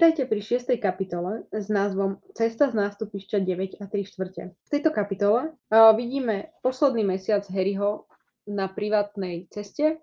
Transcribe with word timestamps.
Vítajte 0.00 0.24
pri 0.32 0.40
šiestej 0.40 0.80
kapitole 0.80 1.44
s 1.52 1.68
názvom 1.68 2.24
Cesta 2.32 2.72
z 2.72 2.74
nástupišťa 2.88 3.36
9 3.44 3.84
a 3.84 3.84
3 3.84 4.08
štvrte. 4.08 4.42
V 4.56 4.68
tejto 4.72 4.96
kapitole 4.96 5.52
uh, 5.52 5.92
vidíme 5.92 6.56
posledný 6.64 7.04
mesiac 7.04 7.44
Harryho 7.44 8.08
na 8.48 8.72
privátnej 8.72 9.52
ceste 9.52 10.00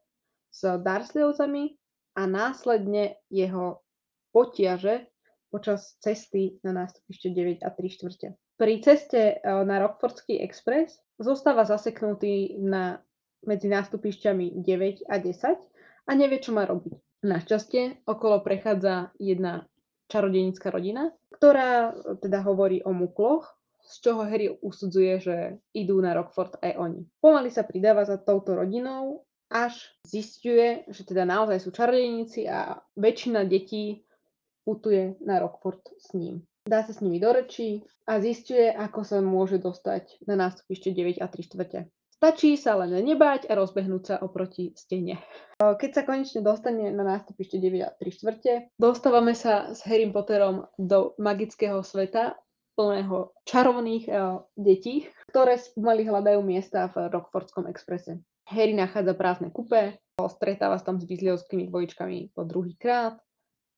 s 0.54 0.62
Dursleyovcami 0.62 1.82
a 2.14 2.30
následne 2.30 3.18
jeho 3.34 3.82
potiaže 4.30 5.10
počas 5.50 5.98
cesty 5.98 6.62
na 6.62 6.78
nástupište 6.78 7.34
9 7.34 7.66
a 7.66 7.74
3 7.74 7.98
štvrte. 7.98 8.38
Pri 8.38 8.74
ceste 8.86 9.42
uh, 9.42 9.66
na 9.66 9.82
Rockfordský 9.82 10.46
Express 10.46 11.02
zostáva 11.18 11.66
zaseknutý 11.66 12.62
na, 12.62 13.02
medzi 13.42 13.66
nástupišťami 13.66 14.62
9 14.62 15.10
a 15.10 15.18
10 15.18 15.58
a 16.06 16.12
nevie, 16.14 16.38
čo 16.38 16.54
má 16.54 16.70
robiť. 16.70 16.94
Našťastie 17.26 18.06
okolo 18.06 18.46
prechádza 18.46 19.10
jedna 19.18 19.66
čarodejnická 20.08 20.72
rodina, 20.72 21.12
ktorá 21.36 21.94
teda 22.24 22.44
hovorí 22.44 22.82
o 22.84 22.92
mukloch, 22.96 23.58
z 23.88 23.94
čoho 24.04 24.28
Harry 24.28 24.52
usudzuje, 24.52 25.14
že 25.24 25.36
idú 25.72 26.04
na 26.04 26.12
Rockford 26.12 26.60
aj 26.60 26.76
oni. 26.76 27.02
Pomaly 27.24 27.48
sa 27.48 27.64
pridáva 27.64 28.04
za 28.04 28.20
touto 28.20 28.52
rodinou, 28.52 29.24
až 29.48 29.80
zistuje, 30.04 30.84
že 30.92 31.08
teda 31.08 31.24
naozaj 31.24 31.64
sú 31.64 31.72
čarodejníci 31.72 32.52
a 32.52 32.84
väčšina 33.00 33.48
detí 33.48 34.04
putuje 34.68 35.16
na 35.24 35.40
Rockford 35.40 35.96
s 35.96 36.12
ním. 36.12 36.44
Dá 36.68 36.84
sa 36.84 36.92
s 36.92 37.00
nimi 37.00 37.16
do 37.16 37.32
rečí 37.32 37.88
a 38.04 38.20
zistuje, 38.20 38.68
ako 38.68 39.08
sa 39.08 39.24
môže 39.24 39.56
dostať 39.56 40.20
na 40.28 40.36
nástupište 40.36 40.92
9 40.92 41.24
a 41.24 41.32
3 41.32 41.48
štvrte. 41.48 41.80
Stačí 42.18 42.58
sa 42.58 42.74
len 42.82 42.98
nebáť 43.06 43.46
a 43.46 43.54
rozbehnúť 43.54 44.04
sa 44.10 44.16
oproti 44.26 44.74
stene. 44.74 45.22
Keď 45.62 45.90
sa 45.94 46.02
konečne 46.02 46.42
dostane 46.42 46.90
na 46.90 47.06
nástupište 47.06 47.62
9 47.62 47.86
a 47.86 47.94
3 47.94 48.10
štvrte, 48.10 48.54
dostávame 48.82 49.38
sa 49.38 49.70
s 49.70 49.86
Harry 49.86 50.10
Potterom 50.10 50.66
do 50.82 51.14
magického 51.22 51.86
sveta 51.86 52.34
plného 52.74 53.34
čarovných 53.46 54.06
uh, 54.10 54.42
detí, 54.54 55.10
ktoré 55.30 55.58
mali 55.78 56.06
hľadajú 56.06 56.42
miesta 56.46 56.90
v 56.94 57.10
Rockfordskom 57.10 57.66
exprese. 57.70 58.22
Harry 58.50 58.74
nachádza 58.74 59.18
prázdne 59.18 59.50
kupé, 59.50 60.02
stretáva 60.18 60.78
sa 60.82 60.94
tam 60.94 60.98
s 60.98 61.06
Weasleyovskými 61.06 61.70
dvojičkami 61.70 62.34
po 62.34 62.46
druhý 62.46 62.78
krát, 62.78 63.22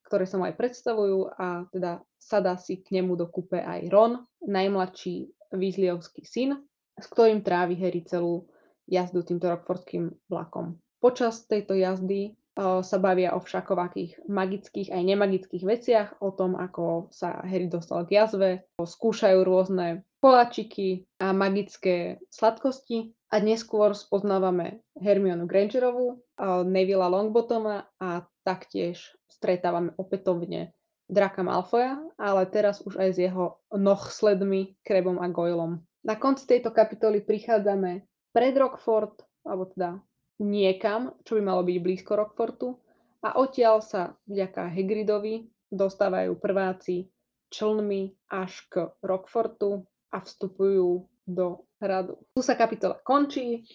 ktoré 0.08 0.24
sa 0.28 0.40
mu 0.40 0.48
aj 0.48 0.56
predstavujú 0.56 1.32
a 1.36 1.68
teda 1.76 2.04
sadá 2.20 2.56
si 2.56 2.80
k 2.84 3.00
nemu 3.00 3.20
do 3.20 3.28
kupe 3.28 3.60
aj 3.60 3.88
Ron, 3.88 4.24
najmladší 4.48 5.32
Weasleyovský 5.56 6.24
syn, 6.28 6.69
s 7.00 7.08
ktorým 7.08 7.42
trávi 7.42 7.80
Harry 7.80 8.04
celú 8.04 8.48
jazdu 8.90 9.22
týmto 9.22 9.48
rockfordským 9.48 10.10
vlakom. 10.28 10.78
Počas 11.00 11.48
tejto 11.48 11.78
jazdy 11.78 12.34
uh, 12.34 12.84
sa 12.84 12.98
bavia 13.00 13.38
o 13.38 13.40
všakovakých 13.40 14.28
magických 14.28 14.92
aj 14.92 15.02
nemagických 15.06 15.64
veciach, 15.64 16.10
o 16.20 16.34
tom, 16.36 16.60
ako 16.60 17.08
sa 17.14 17.40
Harry 17.46 17.72
dostal 17.72 18.04
k 18.04 18.20
jazve, 18.20 18.50
skúšajú 18.82 19.40
rôzne 19.46 20.04
koláčiky 20.20 21.08
a 21.24 21.32
magické 21.32 22.20
sladkosti 22.28 23.16
a 23.32 23.40
neskôr 23.40 23.96
spoznávame 23.96 24.84
Hermionu 25.00 25.48
Grangerovú, 25.48 26.20
uh, 26.20 26.68
Nevilla 26.68 27.08
Longbottoma 27.08 27.88
a 28.02 28.28
taktiež 28.44 29.16
stretávame 29.32 29.96
opätovne 29.96 30.76
Draka 31.10 31.42
Malfoja, 31.42 31.98
ale 32.22 32.46
teraz 32.52 32.86
už 32.86 33.02
aj 33.02 33.10
s 33.16 33.18
jeho 33.18 33.58
nohsledmi, 33.74 34.78
Krebom 34.86 35.18
a 35.18 35.26
Goylom. 35.32 35.82
Na 36.08 36.16
konci 36.16 36.48
tejto 36.48 36.72
kapitoly 36.72 37.20
prichádzame 37.24 38.08
pred 38.32 38.56
Rockford, 38.56 39.20
alebo 39.44 39.68
teda 39.68 40.00
niekam, 40.40 41.18
čo 41.28 41.36
by 41.36 41.42
malo 41.44 41.62
byť 41.68 41.78
blízko 41.84 42.16
Rockfortu 42.16 42.80
a 43.20 43.36
odtiaľ 43.36 43.84
sa 43.84 44.16
vďaka 44.32 44.72
Hagridovi 44.72 45.52
dostávajú 45.68 46.40
prváci 46.40 47.12
člnmi 47.52 48.32
až 48.32 48.64
k 48.72 48.88
Rockfortu 49.04 49.84
a 50.10 50.24
vstupujú 50.24 51.04
do 51.28 51.68
hradu. 51.84 52.18
Tu 52.34 52.42
sa 52.42 52.56
kapitola 52.56 52.98
končí 53.04 53.68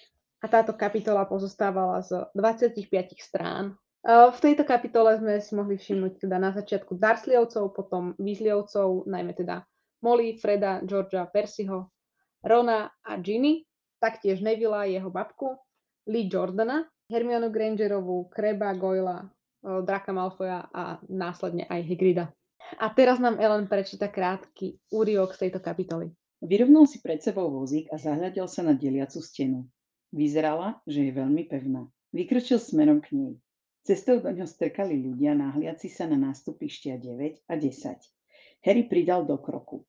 a 0.43 0.51
táto 0.51 0.75
kapitola 0.75 1.29
pozostávala 1.29 2.03
z 2.03 2.25
25 2.35 2.81
strán. 3.21 3.77
V 4.05 4.39
tejto 4.41 4.69
kapitole 4.69 5.17
sme 5.17 5.41
si 5.41 5.57
mohli 5.57 5.81
všimnúť 5.81 6.29
teda 6.29 6.37
na 6.37 6.53
začiatku 6.53 7.01
Dursleyovcov, 7.01 7.73
potom 7.73 8.13
Weasleyovcov, 8.21 9.09
najmä 9.09 9.33
teda 9.33 9.65
Molly, 10.05 10.37
Freda, 10.37 10.85
Georgia, 10.85 11.25
Percyho, 11.25 11.94
Rona 12.45 12.93
a 13.01 13.17
Ginny, 13.17 13.65
taktiež 13.97 14.45
Nevilla 14.45 14.85
jeho 14.85 15.09
babku, 15.09 15.57
Lee 16.05 16.29
Jordana, 16.29 16.85
Hermionu 17.09 17.49
Grangerovú, 17.49 18.29
Kreba, 18.29 18.77
Goyla, 18.77 19.33
Draka 19.65 20.13
Malfoja 20.13 20.69
a 20.69 21.01
následne 21.09 21.65
aj 21.65 21.81
Hagrida. 21.89 22.29
A 22.77 22.93
teraz 22.93 23.17
nám 23.17 23.41
Ellen 23.41 23.65
prečíta 23.65 24.13
krátky 24.13 24.77
úriok 24.93 25.33
z 25.33 25.49
tejto 25.49 25.61
kapitoly. 25.65 26.13
Vyrovnal 26.45 26.85
si 26.85 27.01
pred 27.01 27.25
sebou 27.25 27.49
vozík 27.49 27.89
a 27.89 27.97
zahľadil 27.97 28.45
sa 28.45 28.61
na 28.61 28.77
deliacu 28.77 29.25
stenu. 29.25 29.65
Vyzerala, 30.13 30.85
že 30.85 31.09
je 31.09 31.13
veľmi 31.17 31.49
pevná. 31.49 31.89
Vykročil 32.13 32.61
smerom 32.61 33.01
k 33.01 33.17
nej. 33.17 33.33
Cestou 33.85 34.21
do 34.21 34.29
ňo 34.29 34.45
strkali 34.45 35.01
ľudia 35.01 35.33
náhliaci 35.33 35.89
sa 35.89 36.05
na 36.05 36.17
nástupištia 36.21 37.01
9 37.01 37.49
a 37.49 37.55
10. 37.57 38.65
Harry 38.65 38.85
pridal 38.85 39.25
do 39.25 39.37
kroku. 39.41 39.85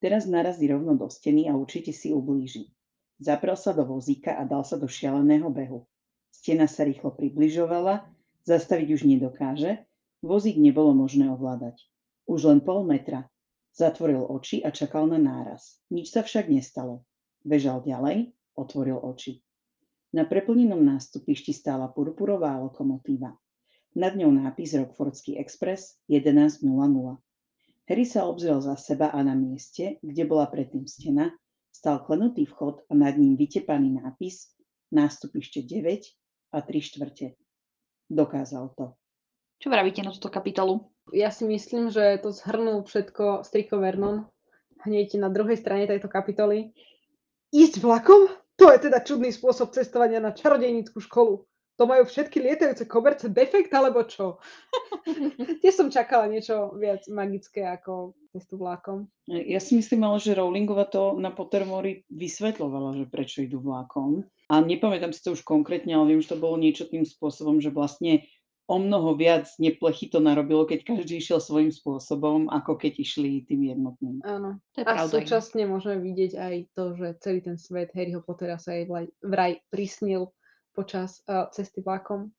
Teraz 0.00 0.24
narazí 0.24 0.64
rovno 0.64 0.96
do 0.96 1.12
steny 1.12 1.46
a 1.46 1.54
určite 1.54 1.92
si 1.92 2.08
ublíži. 2.08 2.72
Zaprel 3.20 3.52
sa 3.60 3.76
do 3.76 3.84
vozíka 3.84 4.32
a 4.32 4.48
dal 4.48 4.64
sa 4.64 4.80
do 4.80 4.88
šialeného 4.88 5.52
behu. 5.52 5.84
Stena 6.32 6.64
sa 6.64 6.88
rýchlo 6.88 7.12
približovala, 7.12 8.08
zastaviť 8.48 8.88
už 8.96 9.04
nedokáže, 9.04 9.84
vozík 10.24 10.56
nebolo 10.56 10.96
možné 10.96 11.28
ovládať. 11.28 11.84
Už 12.24 12.48
len 12.48 12.64
pol 12.64 12.88
metra. 12.88 13.28
Zatvoril 13.76 14.24
oči 14.24 14.64
a 14.64 14.72
čakal 14.72 15.04
na 15.04 15.20
náraz. 15.20 15.78
Nič 15.92 16.16
sa 16.16 16.24
však 16.24 16.48
nestalo. 16.48 17.04
Bežal 17.44 17.84
ďalej, 17.84 18.32
otvoril 18.56 18.96
oči. 18.96 19.44
Na 20.16 20.24
preplnenom 20.24 20.80
nástupišti 20.80 21.52
stála 21.52 21.92
purpurová 21.92 22.56
lokomotíva. 22.56 23.36
Nad 23.94 24.16
ňou 24.16 24.32
nápis 24.32 24.74
Rockfordský 24.74 25.36
Express 25.36 26.00
11.00. 26.08 26.64
Harry 27.90 28.06
sa 28.06 28.30
obzrel 28.30 28.62
za 28.62 28.78
seba 28.78 29.10
a 29.10 29.18
na 29.18 29.34
mieste, 29.34 29.98
kde 29.98 30.22
bola 30.22 30.46
predtým 30.46 30.86
stena, 30.86 31.34
stal 31.74 31.98
klenutý 32.06 32.46
vchod 32.46 32.86
a 32.86 32.94
nad 32.94 33.18
ním 33.18 33.34
vytepaný 33.34 33.98
nápis 33.98 34.54
nástupište 34.94 35.66
9 35.66 36.54
a 36.54 36.62
3 36.62 36.70
štvrte. 36.70 37.34
Dokázal 38.06 38.78
to. 38.78 38.94
Čo 39.58 39.74
vravíte 39.74 40.06
na 40.06 40.14
túto 40.14 40.30
kapitolu? 40.30 40.86
Ja 41.10 41.34
si 41.34 41.42
myslím, 41.50 41.90
že 41.90 42.22
to 42.22 42.30
zhrnul 42.30 42.86
všetko 42.86 43.42
Striko 43.42 43.82
Vernon 43.82 44.30
hneď 44.86 45.18
na 45.18 45.26
druhej 45.26 45.58
strane 45.58 45.90
tejto 45.90 46.06
kapitoly. 46.06 46.70
Ísť 47.50 47.82
vlakom? 47.82 48.30
To 48.54 48.70
je 48.70 48.86
teda 48.86 49.02
čudný 49.02 49.34
spôsob 49.34 49.74
cestovania 49.74 50.22
na 50.22 50.30
čarodejnickú 50.30 51.02
školu 51.02 51.49
to 51.80 51.88
majú 51.88 52.04
všetky 52.04 52.44
lietajúce 52.44 52.84
koberce 52.84 53.32
defekt, 53.32 53.72
alebo 53.72 54.04
čo? 54.04 54.36
Tiež 55.64 55.80
som 55.80 55.88
čakala 55.88 56.28
niečo 56.28 56.76
viac 56.76 57.08
magické 57.08 57.64
ako 57.64 58.12
cestu 58.36 58.60
vlákom. 58.60 59.08
Ja 59.24 59.64
si 59.64 59.80
myslím 59.80 60.04
ale, 60.04 60.20
že 60.20 60.36
Rowlingova 60.36 60.92
to 60.92 61.16
na 61.16 61.32
Pottermore 61.32 62.04
vysvetlovala, 62.12 63.00
že 63.00 63.08
prečo 63.08 63.40
idú 63.40 63.64
vlákom. 63.64 64.28
A 64.52 64.60
nepamätám 64.60 65.16
si 65.16 65.24
to 65.24 65.32
už 65.32 65.40
konkrétne, 65.40 65.96
ale 65.96 66.12
viem, 66.12 66.20
že 66.20 66.36
to 66.36 66.44
bolo 66.44 66.60
niečo 66.60 66.84
tým 66.84 67.08
spôsobom, 67.08 67.64
že 67.64 67.72
vlastne 67.72 68.28
o 68.68 68.76
mnoho 68.78 69.16
viac 69.16 69.48
neplechy 69.56 70.12
to 70.12 70.20
narobilo, 70.22 70.68
keď 70.68 70.84
každý 70.84 71.18
išiel 71.18 71.40
svojím 71.42 71.74
spôsobom, 71.74 72.46
ako 72.52 72.76
keď 72.76 73.02
išli 73.02 73.42
tým 73.48 73.66
jednotným. 73.66 74.22
Áno. 74.22 74.62
To 74.76 74.84
je 74.84 74.86
a 74.86 74.94
pravda, 74.94 75.10
súčasne 75.16 75.64
môžeme 75.64 75.98
vidieť 75.98 76.32
aj 76.36 76.54
to, 76.76 76.84
že 76.94 77.08
celý 77.24 77.40
ten 77.42 77.56
svet 77.58 77.90
Harryho 77.96 78.22
Pottera 78.22 78.60
sa 78.62 78.78
aj 78.78 79.10
vraj 79.24 79.58
prisnil 79.72 80.30
počas 80.80 81.20
uh, 81.28 81.52
cesty 81.52 81.84
vlakom. 81.84 82.32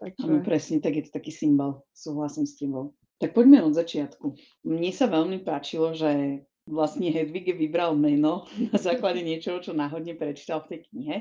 Takže... 0.00 0.24
Áno, 0.24 0.40
presne, 0.40 0.80
tak 0.80 0.96
je 0.96 1.04
to 1.04 1.12
taký 1.12 1.28
symbol, 1.28 1.84
súhlasím 1.92 2.48
s 2.48 2.56
tebou. 2.56 2.96
Tak 3.20 3.36
poďme 3.36 3.60
od 3.62 3.76
začiatku. 3.76 4.34
Mne 4.64 4.90
sa 4.90 5.06
veľmi 5.12 5.44
páčilo, 5.44 5.92
že 5.92 6.42
vlastne 6.64 7.12
Hedvig 7.12 7.52
vybral 7.52 7.92
meno 7.94 8.48
na 8.72 8.78
základe 8.80 9.20
niečoho, 9.20 9.60
čo 9.60 9.76
náhodne 9.76 10.16
prečítal 10.16 10.64
v 10.64 10.74
tej 10.74 10.80
knihe. 10.88 11.16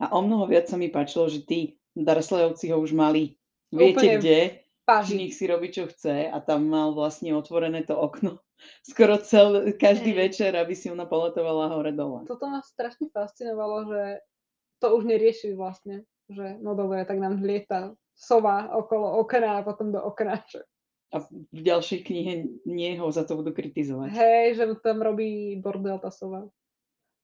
A 0.00 0.16
o 0.16 0.24
mnoho 0.24 0.48
viac 0.48 0.70
sa 0.70 0.80
mi 0.80 0.88
páčilo, 0.88 1.28
že 1.28 1.44
tí 1.44 1.76
Darslejovci 1.92 2.70
ho 2.72 2.78
už 2.80 2.94
mali, 2.94 3.36
viete 3.74 4.06
Úplne 4.06 4.14
kde, 4.22 4.38
Páži. 4.86 5.18
nech 5.18 5.34
si 5.34 5.44
robí, 5.50 5.74
čo 5.74 5.90
chce 5.90 6.30
a 6.30 6.38
tam 6.38 6.70
mal 6.70 6.94
vlastne 6.94 7.34
otvorené 7.34 7.82
to 7.82 7.98
okno 7.98 8.38
skoro 8.90 9.18
cel, 9.18 9.72
každý 9.78 10.14
Hej. 10.14 10.18
večer, 10.18 10.50
aby 10.56 10.74
si 10.74 10.90
ona 10.90 11.06
poletovala 11.06 11.70
hore 11.70 11.92
dole. 11.94 12.26
Toto 12.26 12.46
ma 12.50 12.62
strašne 12.62 13.10
fascinovalo, 13.10 13.90
že 13.90 14.02
to 14.78 14.94
už 14.94 15.04
neriešili 15.04 15.54
vlastne. 15.54 16.02
Že 16.28 16.60
no 16.60 16.74
dobre, 16.74 17.04
tak 17.04 17.18
nám 17.18 17.40
lieta 17.40 17.92
sova 18.12 18.68
okolo 18.74 19.16
okna 19.20 19.60
a 19.60 19.64
potom 19.64 19.90
do 19.90 20.00
okna. 20.00 20.44
Že, 20.44 20.60
A 21.08 21.16
v 21.24 21.60
ďalšej 21.64 22.00
knihe 22.04 22.32
nie 22.64 22.92
ho 23.00 23.08
za 23.08 23.24
to 23.24 23.40
budú 23.40 23.56
kritizovať. 23.56 24.12
hej, 24.12 24.46
že 24.56 24.64
tam 24.84 25.00
robí 25.00 25.56
bordel 25.56 25.96
tá 25.96 26.12
sova. 26.12 26.44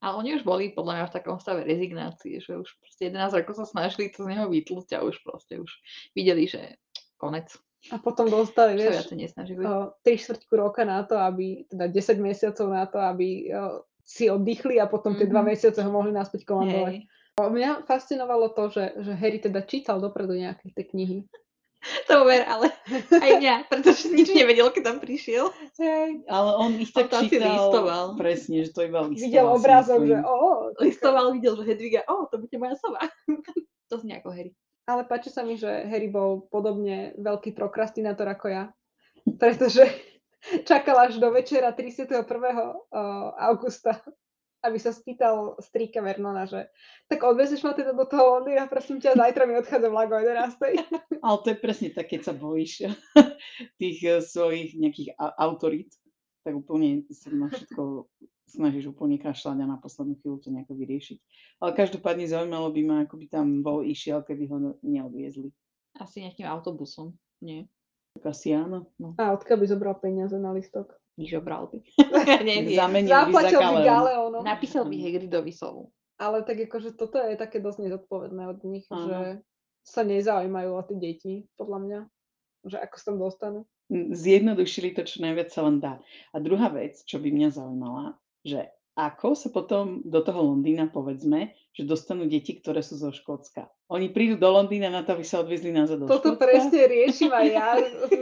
Ale 0.00 0.20
oni 0.20 0.36
už 0.36 0.44
boli 0.44 0.68
podľa 0.68 0.92
mňa 0.94 1.06
v 1.08 1.14
takom 1.16 1.36
stave 1.36 1.64
rezignácie, 1.64 2.36
že 2.40 2.56
už 2.56 2.68
proste 2.76 3.08
11 3.08 3.40
rokov 3.40 3.56
sa 3.56 3.64
snažili 3.64 4.12
to 4.12 4.24
z 4.24 4.36
neho 4.36 4.48
vytlúť 4.48 4.96
a 4.96 5.04
už 5.04 5.20
proste 5.20 5.56
už 5.60 5.68
videli, 6.12 6.44
že 6.44 6.76
konec. 7.16 7.52
A 7.92 8.00
potom 8.00 8.28
dostali, 8.28 8.76
vieš, 8.76 9.12
o, 9.60 9.92
3 10.00 10.16
štvrťku 10.16 10.52
roka 10.56 10.84
na 10.84 11.04
to, 11.04 11.16
aby, 11.16 11.68
teda 11.68 11.88
10 11.88 12.16
mesiacov 12.20 12.66
na 12.68 12.84
to, 12.88 12.96
aby 12.96 13.48
o, 13.48 13.84
si 14.00 14.28
oddychli 14.28 14.76
a 14.80 14.88
potom 14.88 15.12
tie 15.12 15.24
dva 15.24 15.40
Mhm. 15.40 15.48
mesiace 15.52 15.80
ho 15.80 15.88
mohli 15.88 16.12
naspäť 16.12 16.44
komandovať. 16.48 16.94
Hej. 17.00 17.08
Mňa 17.34 17.82
fascinovalo 17.90 18.54
to, 18.54 18.70
že, 18.70 18.84
že 19.02 19.12
Harry 19.18 19.42
teda 19.42 19.66
čítal 19.66 19.98
dopredu 19.98 20.38
nejaké 20.38 20.70
tie 20.70 20.84
knihy. 20.86 21.18
To 22.08 22.24
ver, 22.24 22.48
ale 22.48 22.72
aj 23.12 23.30
mňa, 23.44 23.54
pretože 23.70 24.08
nič 24.08 24.32
nevedel, 24.32 24.72
keď 24.72 24.82
tam 24.88 24.98
prišiel. 25.04 25.52
Hej. 25.76 26.24
Ale 26.32 26.50
on 26.56 26.80
ich 26.80 26.88
On 26.96 27.04
tak 27.04 27.28
asi 27.28 27.36
čítal, 27.36 27.60
listoval. 27.60 28.04
presne, 28.16 28.64
že 28.64 28.72
to 28.72 28.88
iba 28.88 29.04
listoval. 29.04 29.20
Videl 29.20 29.46
obrázok, 29.52 30.00
že 30.08 30.16
o, 30.24 30.36
Listoval, 30.80 31.26
videl, 31.36 31.52
že 31.60 31.64
Hedviga, 31.68 32.00
o, 32.08 32.24
to 32.32 32.40
bude 32.40 32.56
moja 32.56 32.80
sova. 32.80 33.04
to 33.92 33.94
znie 34.00 34.16
ako 34.16 34.32
Harry. 34.32 34.56
Ale 34.88 35.04
páči 35.04 35.28
sa 35.28 35.44
mi, 35.44 35.60
že 35.60 35.68
Harry 35.68 36.08
bol 36.08 36.48
podobne 36.48 37.12
veľký 37.20 37.52
prokrastinátor 37.52 38.32
ako 38.32 38.46
ja. 38.48 38.64
Pretože 39.36 39.84
čakal 40.64 41.04
až 41.04 41.20
do 41.20 41.28
večera 41.36 41.68
31. 41.76 42.24
o, 42.24 42.72
augusta, 43.36 44.00
aby 44.64 44.78
sa 44.80 44.96
spýtal 44.96 45.60
strýka 45.60 46.00
Vernona, 46.00 46.48
že 46.48 46.72
tak 47.04 47.20
odvezeš 47.20 47.60
ma 47.60 47.76
teda 47.76 47.92
do 47.92 48.08
toho 48.08 48.40
Londýna, 48.40 48.64
prosím 48.64 48.96
ťa, 48.96 49.20
zajtra 49.20 49.44
mi 49.44 49.60
odchádza 49.60 49.92
vlak 49.92 50.08
o 50.08 50.18
11. 50.18 50.56
Ale 51.24 51.36
to 51.44 51.48
je 51.52 51.58
presne 51.60 51.88
tak, 51.92 52.08
keď 52.08 52.20
sa 52.24 52.32
bojíš 52.32 52.88
tých 53.80 53.98
eh, 54.02 54.24
svojich 54.24 54.80
nejakých 54.80 55.20
autorít, 55.20 55.92
tak 56.44 56.56
úplne 56.56 57.04
sa 57.12 57.28
na 57.28 57.52
všetko 57.52 58.08
snažíš 58.54 58.94
úplne 58.94 59.18
kašľať 59.18 59.56
a 59.60 59.66
na 59.66 59.76
poslednú 59.80 60.14
chvíľu 60.20 60.38
to 60.40 60.48
nejako 60.52 60.78
vyriešiť. 60.78 61.18
Ale 61.64 61.70
každopádne 61.74 62.28
zaujímalo 62.28 62.70
by 62.70 62.82
ma, 62.86 62.96
ako 63.04 63.14
by 63.18 63.26
tam 63.26 63.46
bol 63.66 63.82
išiel, 63.82 64.22
keby 64.22 64.44
ho 64.52 64.56
ne- 64.60 64.78
neodviezli. 64.84 65.50
Asi 65.98 66.22
nejakým 66.22 66.46
autobusom. 66.46 67.16
Nie, 67.42 67.66
Tak 68.18 68.30
asi 68.30 68.54
áno. 68.54 68.88
A 69.18 69.34
odkiaľ 69.34 69.58
by 69.58 69.66
zobral 69.66 69.94
peniaze 69.98 70.36
na 70.38 70.54
listok? 70.54 70.94
Nič 71.18 71.30
obral 71.38 71.70
by. 71.70 71.78
Neviem. 72.46 72.74
Zamenil 72.74 73.10
by 73.10 73.12
za 73.12 73.20
Zaplatil 73.30 73.60
by 73.60 73.64
Galeon. 73.64 73.86
Galeónom. 73.86 74.42
Napísal 74.42 74.84
by 74.86 74.96
Hagridovi 74.98 75.52
sovu. 75.54 75.82
Ale 76.14 76.46
tak 76.46 76.62
akože 76.70 76.94
toto 76.94 77.18
je 77.18 77.34
také 77.34 77.58
dosť 77.58 77.90
nezodpovedné 77.90 78.42
od 78.46 78.60
nich, 78.66 78.86
Áno. 78.86 79.02
že 79.02 79.20
sa 79.82 80.06
nezaujímajú 80.06 80.70
o 80.70 80.82
tie 80.86 80.98
deti, 80.98 81.34
podľa 81.58 81.78
mňa. 81.82 82.00
Že 82.64 82.76
ako 82.80 82.94
sa 82.94 83.04
tam 83.04 83.16
dostanú. 83.18 83.60
Zjednodušili 83.92 84.96
to, 84.96 85.04
čo 85.04 85.20
najviac 85.20 85.52
sa 85.52 85.66
len 85.66 85.82
dá. 85.82 86.00
A 86.32 86.36
druhá 86.40 86.72
vec, 86.72 87.02
čo 87.04 87.20
by 87.20 87.28
mňa 87.28 87.48
zaujímala, 87.52 88.16
že 88.40 88.72
ako 88.94 89.34
sa 89.34 89.50
potom 89.50 90.00
do 90.06 90.22
toho 90.22 90.54
Londýna, 90.54 90.86
povedzme, 90.86 91.50
že 91.74 91.82
dostanú 91.82 92.30
deti, 92.30 92.54
ktoré 92.56 92.78
sú 92.78 92.94
zo 92.94 93.10
Škótska. 93.10 93.66
Oni 93.90 94.08
prídu 94.08 94.38
do 94.38 94.46
Londýna 94.48 94.86
na 94.86 95.02
to, 95.02 95.18
aby 95.18 95.26
sa 95.26 95.42
odviezli 95.42 95.74
nazad 95.74 95.98
do 95.98 96.06
Toto 96.06 96.34
Škótska. 96.34 96.46
presne 96.46 96.80
riešim 96.86 97.30
aj 97.34 97.46
ja. 97.50 97.68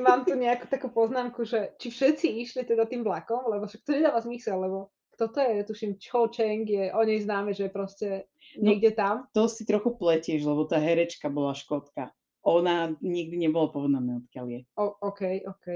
Mám 0.00 0.24
tu 0.24 0.32
nejakú 0.32 0.66
takú 0.66 0.88
poznámku, 0.88 1.44
že 1.44 1.76
či 1.76 1.92
všetci 1.92 2.26
išli 2.40 2.62
teda 2.64 2.88
tým 2.88 3.04
vlakom, 3.04 3.44
lebo 3.46 3.68
však 3.68 3.84
to 3.84 3.92
nedáva 3.92 4.24
zmysel, 4.24 4.56
lebo 4.58 4.78
toto 5.12 5.38
je, 5.38 5.60
tuším, 5.62 6.00
Cho 6.00 6.32
Cheng 6.32 6.64
je 6.64 6.88
o 6.88 7.04
nej 7.04 7.20
známe, 7.20 7.52
že 7.52 7.68
proste 7.68 8.26
No. 8.56 8.68
niekde 8.68 8.92
tam. 8.92 9.28
To 9.32 9.48
si 9.48 9.64
trochu 9.64 9.96
pletieš, 9.96 10.44
lebo 10.44 10.64
tá 10.64 10.76
herečka 10.76 11.32
bola 11.32 11.52
Škótka. 11.52 12.12
Ona 12.42 12.96
nikdy 13.00 13.38
nebolo 13.38 13.70
povedané, 13.70 14.18
odkiaľ 14.18 14.46
je. 14.50 14.60
O, 14.76 14.92
OK, 15.04 15.20
OK. 15.46 15.66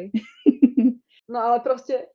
No 1.27 1.43
ale 1.43 1.59
proste, 1.59 2.07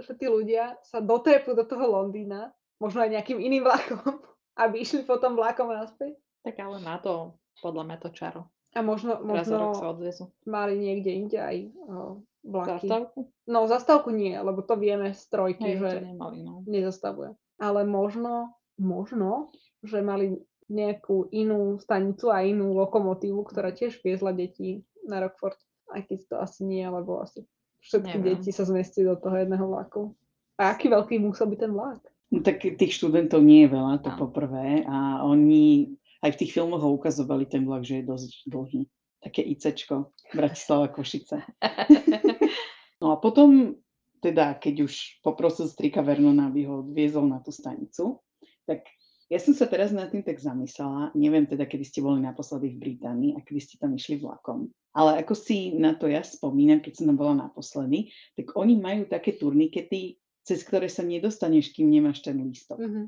že 0.00 0.12
tí 0.16 0.26
ľudia 0.26 0.80
sa 0.84 0.98
dotrepú 1.00 1.52
do 1.52 1.64
toho 1.64 1.86
Londýna, 1.86 2.52
možno 2.80 3.04
aj 3.04 3.10
nejakým 3.12 3.38
iným 3.38 3.64
vlakom, 3.64 4.00
aby 4.62 4.82
išli 4.82 5.04
potom 5.04 5.36
vlakom 5.36 5.70
naspäť. 5.70 6.16
Tak 6.40 6.56
ale 6.56 6.80
má 6.80 6.96
to 6.98 7.36
podľa 7.60 7.84
mňa 7.86 7.96
to 8.00 8.10
čaro. 8.16 8.42
A 8.72 8.86
možno, 8.86 9.18
sa 9.18 9.26
možno 9.26 9.82
odvezú. 9.82 10.30
mali 10.46 10.78
niekde 10.78 11.10
inde 11.10 11.38
aj 11.42 11.56
o, 11.90 12.22
vlaky. 12.46 12.86
Zastávku? 12.86 13.18
No, 13.50 13.58
zastávku 13.66 14.10
nie, 14.14 14.38
lebo 14.38 14.62
to 14.62 14.78
vieme 14.78 15.10
z 15.10 15.22
trojky, 15.26 15.74
Hej, 15.74 15.78
že 15.82 15.90
nemali, 16.14 16.38
no. 16.46 16.62
nezastavuje. 16.70 17.34
Ale 17.58 17.82
možno, 17.82 18.54
možno, 18.78 19.50
že 19.82 20.00
mali 20.06 20.38
nejakú 20.70 21.26
inú 21.34 21.82
stanicu 21.82 22.30
a 22.30 22.46
inú 22.46 22.78
lokomotívu, 22.78 23.42
ktorá 23.42 23.74
tiež 23.74 23.98
viezla 24.06 24.30
deti 24.30 24.86
na 25.02 25.18
Rockford. 25.18 25.58
Aj 25.90 26.06
keď 26.06 26.18
to 26.30 26.34
asi 26.38 26.62
nie, 26.62 26.86
lebo 26.86 27.18
asi 27.18 27.42
všetky 27.80 28.16
Neviem. 28.20 28.36
deti 28.36 28.50
sa 28.52 28.64
zmestí 28.64 29.04
do 29.04 29.16
toho 29.16 29.36
jedného 29.36 29.64
vlaku. 29.66 30.14
A 30.60 30.76
aký 30.76 30.92
veľký 30.92 31.16
musel 31.20 31.48
byť 31.48 31.58
ten 31.60 31.72
vlak? 31.72 32.00
No, 32.30 32.44
tak 32.44 32.62
tých 32.62 32.92
študentov 32.94 33.42
nie 33.42 33.66
je 33.66 33.74
veľa, 33.74 34.04
to 34.04 34.12
Áno. 34.14 34.20
poprvé. 34.28 34.84
A 34.86 35.24
oni 35.26 35.96
aj 36.20 36.36
v 36.36 36.40
tých 36.44 36.52
filmoch 36.54 36.84
ho 36.84 36.92
ukazovali 36.94 37.48
ten 37.48 37.64
vlak, 37.64 37.82
že 37.82 38.00
je 38.00 38.08
dosť 38.08 38.30
dlhý. 38.46 38.82
Také 39.20 39.40
ICčko, 39.44 40.12
Bratislava 40.32 40.88
Košice. 40.88 41.42
No 43.00 43.12
a 43.12 43.16
potom, 43.16 43.80
teda 44.20 44.60
keď 44.60 44.84
už 44.84 45.24
poprosil 45.24 45.72
strika 45.72 46.04
Vernona, 46.04 46.52
aby 46.52 46.68
ho 46.68 46.84
odviezol 46.84 47.24
na 47.24 47.40
tú 47.40 47.48
stanicu, 47.48 48.20
tak 48.68 48.84
ja 49.30 49.38
som 49.38 49.54
sa 49.54 49.70
teraz 49.70 49.94
nad 49.94 50.10
tým 50.10 50.26
tak 50.26 50.42
zamyslela, 50.42 51.14
neviem 51.14 51.46
teda, 51.46 51.62
kedy 51.62 51.86
ste 51.86 52.02
boli 52.02 52.18
naposledy 52.18 52.74
v 52.74 52.82
Británii 52.82 53.38
a 53.38 53.40
kedy 53.46 53.60
ste 53.62 53.74
tam 53.78 53.94
išli 53.94 54.18
vlakom, 54.18 54.66
ale 54.90 55.22
ako 55.22 55.38
si 55.38 55.78
na 55.78 55.94
to 55.94 56.10
ja 56.10 56.26
spomínam, 56.26 56.82
keď 56.82 56.98
som 56.98 57.06
tam 57.06 57.16
bola 57.16 57.34
naposledy, 57.46 58.10
tak 58.34 58.58
oni 58.58 58.74
majú 58.74 59.06
také 59.06 59.38
turnikety, 59.38 60.18
cez 60.42 60.66
ktoré 60.66 60.90
sa 60.90 61.06
nedostaneš, 61.06 61.70
kým 61.70 61.86
nemáš 61.86 62.26
ten 62.26 62.42
lístok. 62.42 62.82
Mhm. 62.82 63.02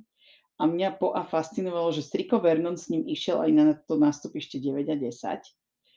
A 0.60 0.70
mňa 0.70 0.94
po 0.94 1.10
a 1.10 1.26
fascinovalo, 1.26 1.90
že 1.90 2.06
Striko 2.06 2.38
Vernon 2.38 2.78
s 2.78 2.86
ním 2.86 3.02
išiel 3.10 3.42
aj 3.42 3.50
na 3.50 3.64
to 3.74 3.98
nástupište 3.98 4.62
9 4.62 4.94
a 4.94 4.96
10. 5.00 5.42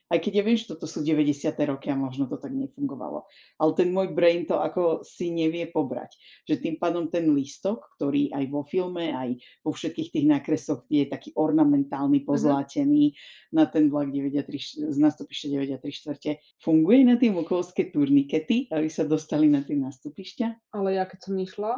Aj 0.06 0.22
keď 0.22 0.32
ja 0.38 0.44
viem, 0.46 0.54
že 0.54 0.70
toto 0.70 0.86
sú 0.86 1.02
90. 1.02 1.50
roky 1.66 1.90
a 1.90 1.98
možno 1.98 2.30
to 2.30 2.38
tak 2.38 2.54
nefungovalo. 2.54 3.26
Ale 3.58 3.72
ten 3.74 3.90
môj 3.90 4.14
brain 4.14 4.46
to 4.46 4.62
ako 4.62 5.02
si 5.02 5.34
nevie 5.34 5.66
pobrať. 5.66 6.14
Že 6.46 6.56
tým 6.62 6.76
pádom 6.78 7.10
ten 7.10 7.26
lístok, 7.34 7.90
ktorý 7.98 8.30
aj 8.30 8.46
vo 8.54 8.62
filme, 8.62 9.10
aj 9.10 9.42
vo 9.66 9.74
všetkých 9.74 10.14
tých 10.14 10.26
nákresoch 10.30 10.86
je 10.94 11.10
taký 11.10 11.34
ornamentálny, 11.34 12.22
pozlátený 12.22 13.18
na 13.50 13.66
ten 13.66 13.90
vlak 13.90 14.14
9 14.14 14.30
a 14.38 14.44
3, 14.46 14.94
z 14.94 14.98
nástupišťa 15.02 15.48
9 15.74 15.74
a 15.74 15.80
3 15.82 15.90
štvrte, 15.90 16.32
funguje 16.62 17.02
na 17.02 17.18
tie 17.18 17.34
mokovské 17.34 17.90
turnikety, 17.90 18.70
aby 18.70 18.86
sa 18.86 19.10
dostali 19.10 19.50
na 19.50 19.66
tie 19.66 19.74
nástupišťa? 19.74 20.78
Ale 20.78 21.02
ja 21.02 21.10
keď 21.10 21.20
som 21.26 21.34
išla, 21.34 21.74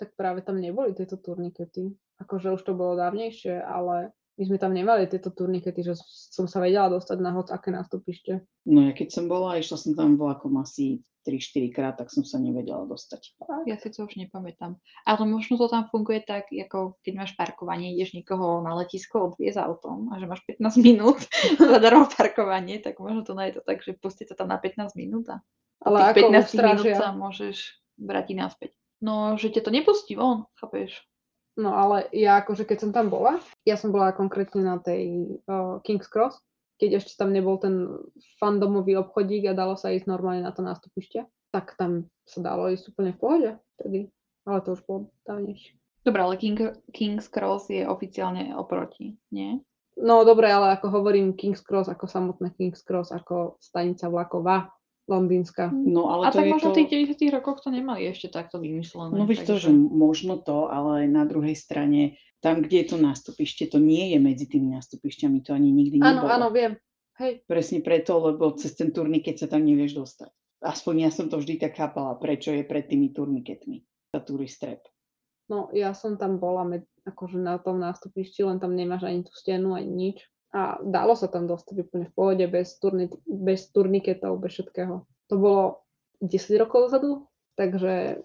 tak 0.00 0.16
práve 0.16 0.40
tam 0.40 0.60
neboli 0.60 0.96
tieto 0.96 1.20
turnikety. 1.20 1.92
Akože 2.24 2.56
už 2.56 2.62
to 2.64 2.72
bolo 2.72 2.96
dávnejšie, 2.96 3.60
ale 3.60 4.16
my 4.36 4.42
sme 4.44 4.58
tam 4.60 4.76
nemali 4.76 5.08
tieto 5.08 5.32
turnikety, 5.32 5.80
že 5.80 5.96
som 6.06 6.44
sa 6.44 6.60
vedela 6.60 6.92
dostať 6.92 7.18
na 7.24 7.32
hoc 7.32 7.48
aké 7.48 7.72
nástupište. 7.72 8.44
No 8.68 8.84
ja 8.84 8.92
keď 8.92 9.08
som 9.08 9.24
bola, 9.32 9.56
išla 9.56 9.80
som 9.80 9.96
tam 9.96 10.20
vlakom 10.20 10.60
asi 10.60 11.00
3-4 11.26 11.74
krát, 11.74 11.94
tak 11.98 12.12
som 12.12 12.22
sa 12.22 12.38
nevedela 12.38 12.86
dostať. 12.86 13.34
Ja 13.66 13.74
si 13.80 13.90
to 13.90 14.06
už 14.06 14.14
nepamätám. 14.14 14.78
Ale 15.02 15.22
možno 15.26 15.58
to 15.58 15.66
tam 15.66 15.90
funguje 15.90 16.22
tak, 16.22 16.52
ako 16.52 17.00
keď 17.02 17.12
máš 17.18 17.32
parkovanie, 17.34 17.96
ideš 17.98 18.14
niekoho 18.14 18.62
na 18.62 18.78
letisko 18.78 19.34
odviez 19.34 19.58
autom 19.58 20.14
a 20.14 20.22
že 20.22 20.30
máš 20.30 20.46
15 20.46 20.86
minút 20.86 21.18
zadarmo 21.58 22.06
parkovanie, 22.06 22.78
tak 22.78 23.02
možno 23.02 23.26
to 23.26 23.34
je 23.34 23.56
to 23.58 23.62
tak, 23.66 23.82
že 23.82 23.98
pustí 23.98 24.22
sa 24.22 24.38
tam 24.38 24.52
na 24.52 24.60
15 24.60 24.94
minút 24.94 25.26
a 25.32 25.42
Ale 25.82 26.14
tých 26.14 26.30
ako 26.30 26.44
15 26.52 26.60
minút 26.62 26.86
sa 26.94 27.08
môžeš 27.10 27.56
vrátiť 27.98 28.36
naspäť. 28.38 28.70
No, 29.02 29.36
že 29.36 29.52
ťa 29.52 29.66
to 29.66 29.70
nepustí 29.74 30.14
von, 30.14 30.48
chápeš? 30.56 30.94
No 31.56 31.72
ale 31.72 32.12
ja 32.12 32.36
akože 32.44 32.68
keď 32.68 32.78
som 32.84 32.90
tam 32.92 33.08
bola, 33.08 33.40
ja 33.64 33.80
som 33.80 33.88
bola 33.88 34.12
konkrétne 34.12 34.60
na 34.60 34.76
tej 34.76 35.36
uh, 35.48 35.80
King's 35.80 36.04
Cross, 36.04 36.36
keď 36.76 37.00
ešte 37.00 37.16
tam 37.16 37.32
nebol 37.32 37.56
ten 37.56 37.88
fandomový 38.36 39.00
obchodík 39.00 39.48
a 39.48 39.56
dalo 39.56 39.80
sa 39.80 39.88
ísť 39.88 40.04
normálne 40.04 40.44
na 40.44 40.52
to 40.52 40.60
nástupište, 40.60 41.24
tak 41.48 41.72
tam 41.80 42.12
sa 42.28 42.44
dalo 42.44 42.68
ísť 42.68 42.92
úplne 42.92 43.16
v 43.16 43.20
pohode 43.20 43.50
vtedy. 43.80 44.00
Ale 44.44 44.60
to 44.62 44.76
už 44.76 44.84
bolo 44.84 45.10
dávnejšie. 45.24 45.74
Dobre, 46.06 46.20
ale 46.22 46.38
King, 46.38 46.76
King's 46.94 47.26
Cross 47.26 47.72
je 47.72 47.82
oficiálne 47.82 48.54
oproti, 48.54 49.16
nie? 49.32 49.58
No 49.96 50.28
dobre, 50.28 50.52
ale 50.52 50.76
ako 50.76 50.92
hovorím 50.92 51.34
King's 51.34 51.64
Cross, 51.64 51.88
ako 51.88 52.04
samotné 52.04 52.52
King's 52.54 52.84
Cross, 52.84 53.16
ako 53.16 53.56
stanica 53.58 54.12
vlaková, 54.12 54.75
londýnska. 55.06 55.70
No 55.72 56.10
ale 56.10 56.28
A 56.28 56.30
to 56.34 56.42
tak 56.42 56.46
je 56.46 56.52
možno 56.52 56.68
to... 56.70 56.74
v 56.74 56.78
tých 56.82 56.90
90 57.18 57.36
rokoch 57.38 57.62
to 57.62 57.70
nemali 57.70 58.10
ešte 58.10 58.28
takto 58.30 58.58
vymyslené. 58.58 59.14
No 59.14 59.24
vieš 59.26 59.46
to, 59.46 59.56
takže- 59.58 59.70
že 59.70 59.70
možno 59.74 60.34
to, 60.42 60.66
ale 60.66 61.06
na 61.06 61.22
druhej 61.22 61.54
strane, 61.54 62.18
tam, 62.42 62.62
kde 62.62 62.84
je 62.84 62.86
to 62.94 62.98
nástupište, 62.98 63.70
to 63.70 63.78
nie 63.78 64.12
je 64.14 64.18
medzi 64.18 64.46
tými 64.50 64.74
nástupišťami, 64.74 65.40
to 65.46 65.54
ani 65.54 65.70
nikdy 65.72 66.02
Áno, 66.02 66.26
nebolo. 66.26 66.30
áno, 66.30 66.48
viem. 66.50 66.72
Hej, 67.16 67.48
Presne 67.48 67.80
preto, 67.80 68.20
lebo 68.20 68.52
cez 68.60 68.76
ten 68.76 68.92
turniket 68.92 69.40
sa 69.40 69.48
tam 69.48 69.64
nevieš 69.64 69.96
dostať. 69.96 70.30
Aspoň 70.60 71.08
ja 71.08 71.10
som 71.14 71.32
to 71.32 71.40
vždy 71.40 71.56
tak 71.56 71.72
chápala, 71.72 72.20
prečo 72.20 72.52
je 72.52 72.60
pred 72.60 72.84
tými 72.84 73.08
turniketmi. 73.16 73.80
Tá 74.12 74.20
turistrep. 74.20 74.84
no 75.48 75.70
ja 75.72 75.94
som 75.96 76.18
tam 76.20 76.36
bola 76.42 76.66
med, 76.66 76.82
akože 77.08 77.38
na 77.40 77.56
tom 77.56 77.78
nástupišti, 77.80 78.42
len 78.44 78.58
tam 78.60 78.74
nemáš 78.76 79.06
ani 79.08 79.22
tú 79.24 79.32
stenu, 79.32 79.72
ani 79.78 79.88
nič. 79.88 80.18
A 80.54 80.78
dalo 80.82 81.18
sa 81.18 81.26
tam 81.26 81.50
dostať 81.50 81.86
úplne 81.86 82.06
v 82.08 82.14
pohode, 82.14 82.44
bez, 82.46 82.78
turni, 82.78 83.10
bez 83.26 83.68
turniketov, 83.74 84.38
bez 84.38 84.56
všetkého. 84.56 85.02
To 85.30 85.34
bolo 85.34 85.84
10 86.22 86.62
rokov 86.62 86.88
dozadu, 86.88 87.26
takže 87.58 88.22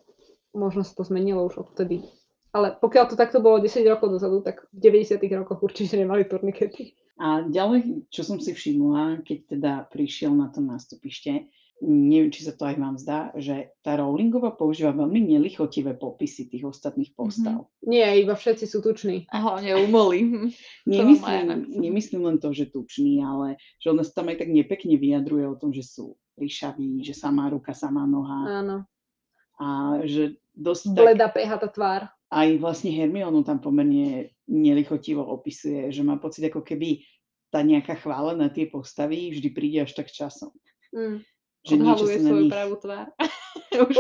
možno 0.53 0.85
sa 0.85 0.93
to 0.95 1.03
zmenilo 1.03 1.47
už 1.47 1.65
odtedy. 1.65 2.05
Ale 2.51 2.75
pokiaľ 2.75 3.03
to 3.07 3.15
takto 3.15 3.39
bolo 3.39 3.63
10 3.63 3.83
rokov 3.87 4.11
dozadu, 4.11 4.43
tak 4.43 4.67
v 4.75 4.91
90 4.91 5.23
rokoch 5.39 5.63
určite 5.63 5.95
nemali 5.95 6.27
turnikety. 6.27 6.99
A 7.21 7.47
ďalej, 7.47 8.09
čo 8.11 8.27
som 8.27 8.41
si 8.43 8.51
všimla, 8.51 9.23
keď 9.23 9.37
teda 9.47 9.73
prišiel 9.87 10.35
na 10.35 10.51
to 10.51 10.59
nástupište, 10.59 11.47
neviem, 11.81 12.29
či 12.29 12.45
sa 12.45 12.53
to 12.53 12.69
aj 12.69 12.77
vám 12.77 12.95
zdá, 13.01 13.33
že 13.33 13.73
tá 13.81 13.97
Rowlingová 13.97 14.53
používa 14.53 14.93
veľmi 14.93 15.33
nelichotivé 15.33 15.97
popisy 15.97 16.45
tých 16.47 16.69
ostatných 16.69 17.17
postav. 17.17 17.65
Nie, 17.81 18.21
iba 18.21 18.37
všetci 18.37 18.65
sú 18.69 18.85
tuční. 18.85 19.25
A 19.33 19.41
hlavne 19.41 19.81
umolí. 19.81 20.53
Nemyslím, 20.85 21.73
nemyslím 21.73 22.21
len 22.21 22.37
to, 22.37 22.53
že 22.53 22.69
tučný, 22.69 23.25
ale 23.25 23.57
že 23.81 23.89
ona 23.89 24.05
sa 24.05 24.21
tam 24.21 24.29
aj 24.29 24.45
tak 24.45 24.49
nepekne 24.53 24.95
vyjadruje 24.95 25.45
o 25.49 25.57
tom, 25.57 25.73
že 25.73 25.81
sú 25.81 26.15
ríšaví, 26.37 27.01
že 27.01 27.17
samá 27.17 27.49
ruka, 27.49 27.73
samá 27.73 28.05
noha 28.05 28.61
Áno. 28.61 28.77
a 29.59 29.99
že 30.05 30.37
dosť 30.55 30.95
tak, 30.95 31.01
Bleda 31.01 31.27
tá 31.29 31.69
tvár. 31.69 32.01
aj 32.31 32.47
vlastne 32.61 32.89
Hermionu 32.93 33.43
tam 33.43 33.59
pomerne 33.59 34.31
nelichotivo 34.47 35.21
opisuje, 35.21 35.91
že 35.91 36.01
má 36.01 36.17
pocit, 36.17 36.47
ako 36.47 36.63
keby 36.65 37.03
tá 37.51 37.61
nejaká 37.61 37.99
chvála 37.99 38.33
na 38.33 38.47
tie 38.47 38.65
postavy 38.71 39.35
vždy 39.35 39.49
príde 39.51 39.83
až 39.83 39.91
tak 39.91 40.07
časom. 40.07 40.55
Mm. 40.95 41.23
Že 41.61 41.73
niečo 41.77 42.05
Odhaluje 42.05 42.17
sa 42.17 42.21
na 42.21 42.29
svoju 42.29 42.43
nich, 42.43 42.51
pravú 42.51 42.75
tvár. 42.81 43.07
Už 43.91 43.95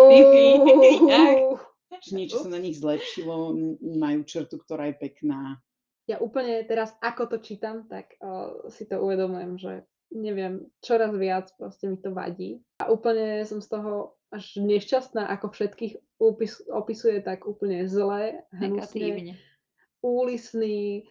že 2.01 2.11
niečo 2.17 2.41
sa 2.41 2.49
na 2.49 2.57
nich 2.57 2.81
zlepšilo, 2.81 3.53
majú 3.77 4.25
črtu, 4.25 4.57
ktorá 4.57 4.89
je 4.89 4.95
pekná. 4.97 5.61
Ja 6.09 6.17
úplne 6.17 6.65
teraz, 6.65 6.97
ako 6.97 7.29
to 7.29 7.37
čítam, 7.45 7.85
tak 7.85 8.17
uh, 8.17 8.65
si 8.73 8.89
to 8.89 8.97
uvedomujem, 8.97 9.61
že 9.61 9.85
neviem, 10.11 10.65
čoraz 10.81 11.13
viac 11.13 11.53
proste 11.55 11.87
mi 11.87 11.97
to 12.01 12.09
vadí. 12.11 12.59
A 12.81 12.89
úplne 12.89 13.45
som 13.45 13.61
z 13.61 13.69
toho 13.69 14.17
až 14.33 14.57
nešťastná, 14.57 15.27
ako 15.27 15.53
všetkých 15.53 15.93
opis, 16.19 16.63
opisuje 16.71 17.19
tak 17.21 17.45
úplne 17.45 17.85
zle, 17.85 18.47
hnusne, 18.55 19.35
úlisný, 20.01 21.05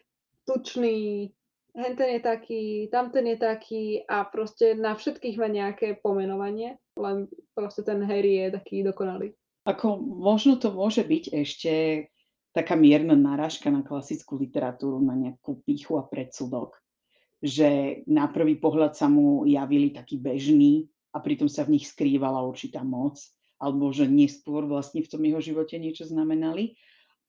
tučný, 0.48 1.30
henten 1.74 2.08
je 2.16 2.20
taký, 2.20 2.62
tamten 2.90 3.26
je 3.26 3.38
taký 3.38 3.84
a 4.06 4.26
proste 4.26 4.74
na 4.74 4.94
všetkých 4.94 5.36
má 5.38 5.48
nejaké 5.48 5.98
pomenovanie, 6.00 6.78
len 6.96 7.30
proste 7.54 7.86
ten 7.86 8.02
Harry 8.04 8.46
je 8.46 8.46
taký 8.56 8.82
dokonalý. 8.82 9.34
Ako 9.68 10.00
možno 10.00 10.56
to 10.56 10.72
môže 10.72 11.04
byť 11.04 11.24
ešte 11.36 11.72
taká 12.50 12.74
mierna 12.74 13.14
narážka 13.14 13.70
na 13.70 13.86
klasickú 13.86 14.34
literatúru, 14.40 14.98
na 14.98 15.14
nejakú 15.14 15.62
pýchu 15.62 16.00
a 16.00 16.04
predsudok. 16.06 16.74
Že 17.40 18.02
na 18.10 18.28
prvý 18.28 18.58
pohľad 18.60 18.98
sa 18.98 19.06
mu 19.08 19.48
javili 19.48 19.94
takí 19.94 20.20
bežní 20.20 20.90
a 21.14 21.22
pritom 21.22 21.48
sa 21.48 21.64
v 21.64 21.78
nich 21.78 21.88
skrývala 21.88 22.42
určitá 22.44 22.84
moc, 22.84 23.16
alebo 23.60 23.92
že 23.92 24.08
neskôr 24.08 24.64
vlastne 24.64 25.04
v 25.04 25.10
tom 25.10 25.22
jeho 25.24 25.40
živote 25.40 25.76
niečo 25.76 26.08
znamenali. 26.08 26.76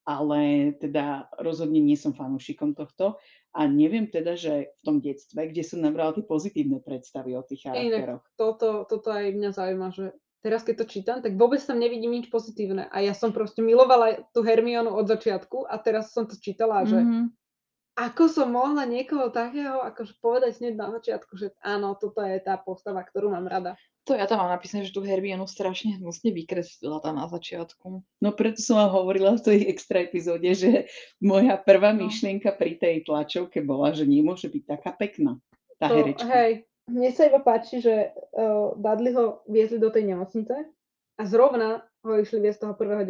Ale 0.02 0.74
teda 0.82 1.30
rozhodne 1.38 1.78
nie 1.78 1.94
som 1.94 2.12
fanúšikom 2.12 2.74
tohto 2.74 3.22
a 3.54 3.70
neviem 3.70 4.10
teda, 4.10 4.34
že 4.34 4.74
v 4.80 4.82
tom 4.82 4.98
detstve, 4.98 5.52
kde 5.52 5.62
som 5.62 5.84
nabrala 5.84 6.18
tie 6.18 6.26
pozitívne 6.26 6.82
predstavy 6.82 7.38
o 7.38 7.46
tých 7.46 7.70
charakteroch. 7.70 8.26
Toto, 8.34 8.90
toto 8.90 9.14
aj 9.14 9.30
mňa 9.30 9.50
zaujíma, 9.54 9.88
že 9.94 10.18
teraz 10.42 10.66
keď 10.66 10.76
to 10.82 10.86
čítam, 10.90 11.18
tak 11.22 11.38
vôbec 11.38 11.62
tam 11.62 11.78
nevidím 11.78 12.18
nič 12.18 12.34
pozitívne. 12.34 12.90
A 12.90 12.98
ja 13.06 13.14
som 13.14 13.30
proste 13.30 13.62
milovala 13.62 14.26
tú 14.34 14.42
Hermionu 14.42 14.90
od 14.90 15.06
začiatku 15.06 15.70
a 15.70 15.78
teraz 15.78 16.18
som 16.18 16.26
to 16.26 16.34
čítala, 16.34 16.82
že 16.82 16.98
Mhm. 16.98 17.30
ako 17.94 18.24
som 18.26 18.50
mohla 18.50 18.88
niekoho 18.90 19.30
takého 19.30 19.86
akože 19.86 20.18
povedať 20.18 20.64
hneď 20.64 20.74
na 20.80 20.88
začiatku, 20.98 21.38
že 21.38 21.54
áno, 21.62 21.94
toto 21.94 22.26
je 22.26 22.42
tá 22.42 22.58
postava, 22.58 23.06
ktorú 23.06 23.30
mám 23.30 23.46
rada. 23.46 23.78
To 24.10 24.18
ja 24.18 24.26
tam 24.26 24.42
mám 24.42 24.50
napísané, 24.50 24.82
že 24.82 24.98
tú 24.98 25.06
Hermionu 25.06 25.46
strašne 25.46 26.02
hnusne 26.02 26.34
vykreslila 26.34 27.06
tam 27.06 27.22
na 27.22 27.30
začiatku. 27.30 28.02
No 28.02 28.30
preto 28.34 28.58
som 28.58 28.82
vám 28.82 28.98
hovorila 28.98 29.38
v 29.38 29.46
tej 29.46 29.60
extra 29.70 30.02
epizóde, 30.02 30.50
že 30.58 30.90
moja 31.22 31.54
prvá 31.62 31.94
No. 31.94 32.10
myšlienka 32.10 32.50
pri 32.58 32.82
tej 32.82 33.06
tlačovke 33.06 33.62
bola, 33.62 33.94
že 33.94 34.10
nemôže 34.10 34.50
byť 34.50 34.64
taká 34.66 34.98
pekná 34.98 35.38
tá 35.78 35.86
To, 35.90 36.02
herečka. 36.02 36.26
hej, 36.26 36.66
mne 36.90 37.10
sa 37.14 37.30
iba 37.30 37.40
páči, 37.46 37.78
že 37.78 38.10
uh, 38.34 38.74
Dudley 38.74 39.14
ho 39.14 39.46
viezli 39.46 39.78
do 39.78 39.94
tej 39.94 40.10
nemocnice 40.10 40.54
a 41.18 41.22
zrovna 41.30 41.86
ho 42.02 42.18
išli 42.18 42.42
viesť 42.42 42.66
toho 42.66 42.74
1.9. 42.74 43.06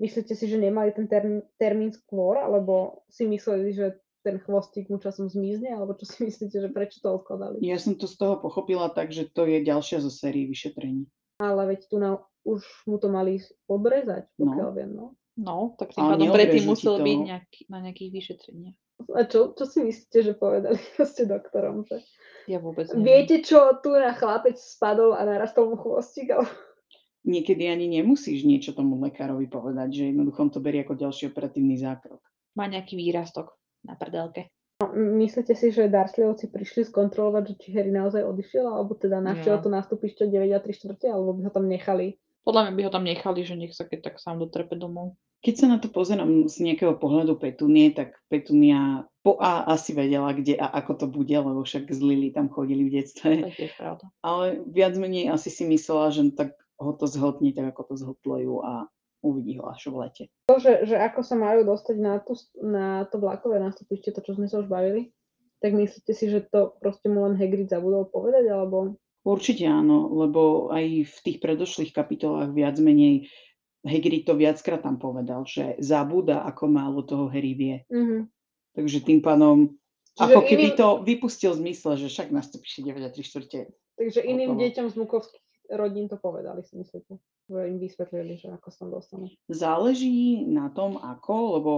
Myslíte 0.00 0.32
si, 0.32 0.44
že 0.48 0.56
nemali 0.56 0.94
ten 0.96 1.04
term, 1.04 1.44
termín 1.60 1.92
skôr, 1.92 2.40
alebo 2.40 3.04
si 3.12 3.28
mysleli, 3.28 3.76
že 3.76 4.00
ten 4.28 4.36
chvostík 4.44 4.92
mu 4.92 5.00
časom 5.00 5.32
zmizne, 5.32 5.72
alebo 5.72 5.96
čo 5.96 6.04
si 6.04 6.20
myslíte, 6.28 6.60
že 6.60 6.68
prečo 6.68 7.00
to 7.00 7.16
odkladali? 7.16 7.64
Ja 7.64 7.80
som 7.80 7.96
to 7.96 8.04
z 8.04 8.20
toho 8.20 8.36
pochopila 8.36 8.92
tak, 8.92 9.08
že 9.08 9.24
to 9.32 9.48
je 9.48 9.64
ďalšia 9.64 10.04
zo 10.04 10.12
série 10.12 10.44
vyšetrení. 10.44 11.08
Ale 11.40 11.64
veď 11.64 11.80
tu 11.88 11.96
na, 11.96 12.20
už 12.44 12.60
mu 12.84 13.00
to 13.00 13.08
mali 13.08 13.40
odrezať, 13.64 14.28
No. 14.36 14.52
pokiaľ 14.52 14.70
viem, 14.76 14.90
no. 14.92 15.06
No, 15.38 15.78
tak 15.78 15.94
tým 15.94 16.02
pádom 16.02 16.34
predtým 16.34 16.66
musel 16.66 16.98
to. 16.98 17.06
byť 17.06 17.18
nejaký, 17.24 17.60
na 17.70 17.78
nejakých 17.78 18.10
vyšetreniach. 18.10 18.76
A 19.14 19.22
čo, 19.30 19.54
čo 19.54 19.64
si 19.70 19.86
myslíte, 19.86 20.18
že 20.26 20.32
povedali 20.34 20.74
proste 20.98 21.30
doktorom? 21.30 21.86
Že... 21.86 22.02
Ja 22.50 22.58
vôbec 22.58 22.90
neviem. 22.90 23.06
Viete, 23.06 23.46
čo 23.46 23.78
tu 23.78 23.94
na 23.94 24.10
chlapec 24.18 24.58
spadol 24.58 25.14
a 25.14 25.22
narastol 25.22 25.70
mu 25.70 25.76
chvostík? 25.78 26.34
Ale... 26.34 26.50
Niekedy 27.22 27.70
ani 27.70 27.86
nemusíš 27.86 28.42
niečo 28.42 28.74
tomu 28.74 28.98
lekárovi 28.98 29.46
povedať, 29.46 29.94
že 29.94 30.02
jednoducho 30.10 30.38
on 30.42 30.50
to 30.50 30.58
berie 30.58 30.82
ako 30.82 30.98
ďalší 30.98 31.30
operatívny 31.30 31.78
zákrok. 31.78 32.18
Má 32.58 32.66
nejaký 32.66 32.98
výrastok 32.98 33.57
na 33.84 33.94
prdelke. 33.94 34.48
No, 34.78 34.94
myslíte 34.94 35.58
si, 35.58 35.74
že 35.74 35.90
Dursleyovci 35.90 36.54
prišli 36.54 36.86
skontrolovať, 36.86 37.42
že 37.50 37.54
či 37.58 37.68
Harry 37.74 37.90
naozaj 37.90 38.22
odišiel, 38.22 38.62
alebo 38.62 38.94
teda 38.94 39.18
navštívil 39.18 39.58
Nie. 39.58 39.64
to 39.66 39.70
nástupište 39.74 40.22
9 40.30 40.54
a 40.54 40.60
3 40.62 40.70
čtvrte, 40.70 41.06
alebo 41.10 41.34
by 41.34 41.50
ho 41.50 41.52
tam 41.52 41.66
nechali? 41.66 42.14
Podľa 42.46 42.62
mňa 42.62 42.72
by 42.78 42.82
ho 42.86 42.90
tam 42.94 43.04
nechali, 43.04 43.40
že 43.42 43.54
nech 43.58 43.74
sa 43.74 43.84
keď 43.84 43.98
tak 44.06 44.14
sám 44.22 44.38
dotrepe 44.38 44.78
domov. 44.78 45.18
Keď 45.42 45.54
sa 45.54 45.66
na 45.70 45.78
to 45.82 45.90
pozerám 45.90 46.46
z 46.50 46.62
nejakého 46.62 46.94
pohľadu 46.98 47.38
Petunie, 47.38 47.90
tak 47.90 48.18
Petunia 48.30 49.06
po 49.22 49.38
A 49.38 49.66
asi 49.66 49.94
vedela, 49.94 50.30
kde 50.34 50.58
a 50.58 50.66
ako 50.78 50.92
to 50.94 51.06
bude, 51.10 51.30
lebo 51.34 51.62
však 51.62 51.90
z 51.90 52.00
Lily 52.02 52.30
tam 52.34 52.46
chodili 52.50 52.86
v 52.86 52.90
To 52.90 52.96
detstve. 53.02 53.30
je 53.46 53.54
tiež 53.54 53.74
pravda. 53.78 54.06
Ale 54.22 54.62
viac 54.66 54.94
menej 54.98 55.30
asi 55.30 55.50
si 55.50 55.62
myslela, 55.66 56.10
že 56.10 56.26
tak 56.34 56.54
ho 56.78 56.90
to 56.94 57.06
zhotne, 57.10 57.50
tak 57.54 57.70
ako 57.70 57.82
to 57.82 57.94
zhotlejú 57.98 58.62
a 58.62 58.86
uvidí 59.22 59.58
ho 59.58 59.66
až 59.68 59.90
v 59.90 59.96
lete. 60.06 60.24
To, 60.46 60.62
že, 60.62 60.86
že 60.86 60.96
ako 60.98 61.20
sa 61.26 61.34
majú 61.34 61.66
dostať 61.66 61.96
na, 61.98 62.22
tú, 62.22 62.38
na 62.62 63.04
to 63.10 63.18
vlakové 63.18 63.58
nástupište, 63.58 64.14
to, 64.14 64.20
čo 64.22 64.38
sme 64.38 64.46
sa 64.46 64.62
už 64.62 64.70
bavili, 64.70 65.10
tak 65.58 65.74
myslíte 65.74 66.12
si, 66.14 66.30
že 66.30 66.46
to 66.46 66.78
proste 66.78 67.10
mu 67.10 67.26
len 67.26 67.34
Hagrid 67.34 67.66
zabudol 67.66 68.06
povedať, 68.06 68.46
alebo... 68.46 68.94
Určite 69.26 69.66
áno, 69.66 70.08
lebo 70.14 70.70
aj 70.70 71.10
v 71.10 71.16
tých 71.26 71.38
predošlých 71.42 71.90
kapitolách 71.92 72.54
viac 72.54 72.78
menej 72.78 73.26
Hagrid 73.82 74.26
to 74.26 74.38
viackrát 74.38 74.82
tam 74.82 74.98
povedal, 74.98 75.46
že 75.46 75.78
zabúda, 75.82 76.42
ako 76.46 76.64
málo 76.70 77.02
toho 77.02 77.26
Harry 77.30 77.54
vie. 77.54 77.76
Mhm. 77.90 78.30
Takže 78.78 79.02
tým 79.02 79.18
pádom, 79.18 79.74
Čiže 80.14 80.34
ako 80.34 80.40
keby 80.46 80.66
iným- 80.70 80.78
to 80.78 80.88
vypustil 81.02 81.52
z 81.58 81.62
mysle, 81.66 81.92
že 81.98 82.06
však 82.06 82.30
nastúpiše 82.30 82.86
9 82.86 83.02
a 83.02 83.10
3 83.10 83.26
štvrte. 83.26 83.58
Takže 83.98 84.22
iným 84.22 84.54
deťom 84.54 84.86
z 84.86 84.94
Mukovských 84.94 85.42
rodín 85.74 86.06
to 86.06 86.14
povedali, 86.14 86.62
si 86.62 86.78
myslíte? 86.78 87.18
Im 87.48 87.80
vysvetlili, 87.80 88.36
že 88.36 88.52
ako 88.52 88.68
sa 88.68 88.78
tam 88.84 88.90
dostanú. 88.92 89.26
Záleží 89.48 90.44
na 90.44 90.68
tom, 90.68 91.00
ako, 91.00 91.34
lebo 91.56 91.72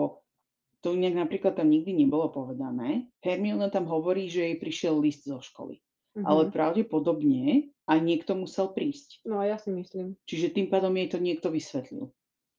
to 0.83 0.97
nejak 0.97 1.15
napríklad 1.15 1.55
tam 1.55 1.71
nikdy 1.71 1.95
nebolo 1.95 2.33
povedané. 2.33 3.07
Hermiona 3.23 3.71
tam 3.71 3.87
hovorí, 3.87 4.27
že 4.27 4.51
jej 4.51 4.57
prišiel 4.59 4.99
list 4.99 5.29
zo 5.29 5.39
školy. 5.39 5.79
Mhm. 6.19 6.27
Ale 6.27 6.43
pravdepodobne 6.51 7.71
aj 7.87 7.99
niekto 8.03 8.35
musel 8.35 8.75
prísť. 8.75 9.23
No 9.23 9.39
ja 9.47 9.63
si 9.63 9.71
myslím. 9.71 10.19
Čiže 10.27 10.55
tým 10.55 10.67
pádom 10.67 10.91
jej 10.99 11.07
to 11.07 11.19
niekto 11.23 11.55
vysvetlil. 11.55 12.11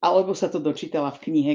Alebo 0.02 0.34
sa 0.34 0.50
to 0.50 0.58
dočítala 0.58 1.14
v 1.14 1.30
knihe, 1.30 1.52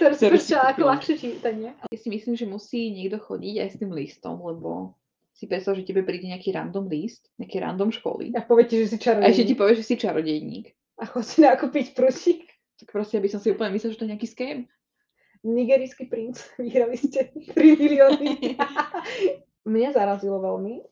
ktorú, 0.00 0.16
Ktorú 0.18 0.36
si 0.40 0.50
ako 0.50 0.82
ľahšie 0.82 1.14
čítanie. 1.14 1.70
Ja 1.70 1.98
si 1.98 2.10
myslím, 2.10 2.34
že 2.34 2.48
musí 2.48 2.90
niekto 2.90 3.22
chodiť 3.22 3.54
aj 3.62 3.68
s 3.70 3.76
tým 3.78 3.92
listom, 3.94 4.42
lebo 4.42 4.98
si 5.38 5.46
predstav, 5.46 5.78
že 5.78 5.86
tebe 5.86 6.02
príde 6.02 6.26
nejaký 6.26 6.50
random 6.50 6.90
list, 6.90 7.30
nejaký 7.38 7.62
random 7.62 7.94
školy. 7.94 8.34
A 8.34 8.42
poviete, 8.42 8.74
že 8.74 8.90
si 8.90 8.96
A 9.06 9.30
ešte 9.30 9.46
ti 9.46 9.54
čarodejník. 9.54 9.58
povie, 9.58 9.74
že 9.78 9.84
si 9.86 9.94
čarodejník. 9.94 10.66
A 10.98 11.06
chod 11.06 11.22
si 11.22 11.46
nakúpiť 11.46 11.94
prúsik. 11.94 12.42
Tak 12.82 12.90
proste, 12.90 13.22
aby 13.22 13.30
som 13.30 13.38
si 13.38 13.54
úplne 13.54 13.70
myslel, 13.70 13.94
že 13.94 13.98
to 14.02 14.04
je 14.06 14.12
nejaký 14.18 14.26
scam. 14.26 14.58
Nigerijský 15.46 16.10
princ. 16.10 16.42
Vyhrali 16.58 16.98
ste 16.98 17.30
3 17.30 17.54
milióny. 17.54 18.58
Mňa 19.78 19.88
zarazilo 19.94 20.42
veľmi, 20.42 20.82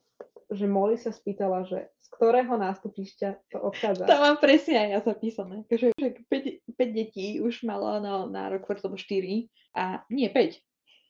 že 0.55 0.71
Molly 0.71 0.95
sa 0.95 1.11
spýtala, 1.11 1.67
že 1.67 1.91
z 2.07 2.09
ktorého 2.15 2.55
nástupišťa 2.55 3.51
to 3.51 3.59
odchádza. 3.59 4.07
To 4.07 4.15
mám 4.15 4.39
presne 4.39 4.79
aj 4.79 4.89
ja 4.95 5.01
zapísané. 5.03 5.67
Takže 5.67 5.91
5, 5.99 6.71
5 6.71 6.71
detí 6.95 7.43
už 7.43 7.67
malo 7.67 7.99
na 7.99 8.31
nárok, 8.31 8.63
alebo 8.63 8.95
4. 8.95 9.51
A 9.75 10.07
nie, 10.07 10.31
5. 10.31 10.63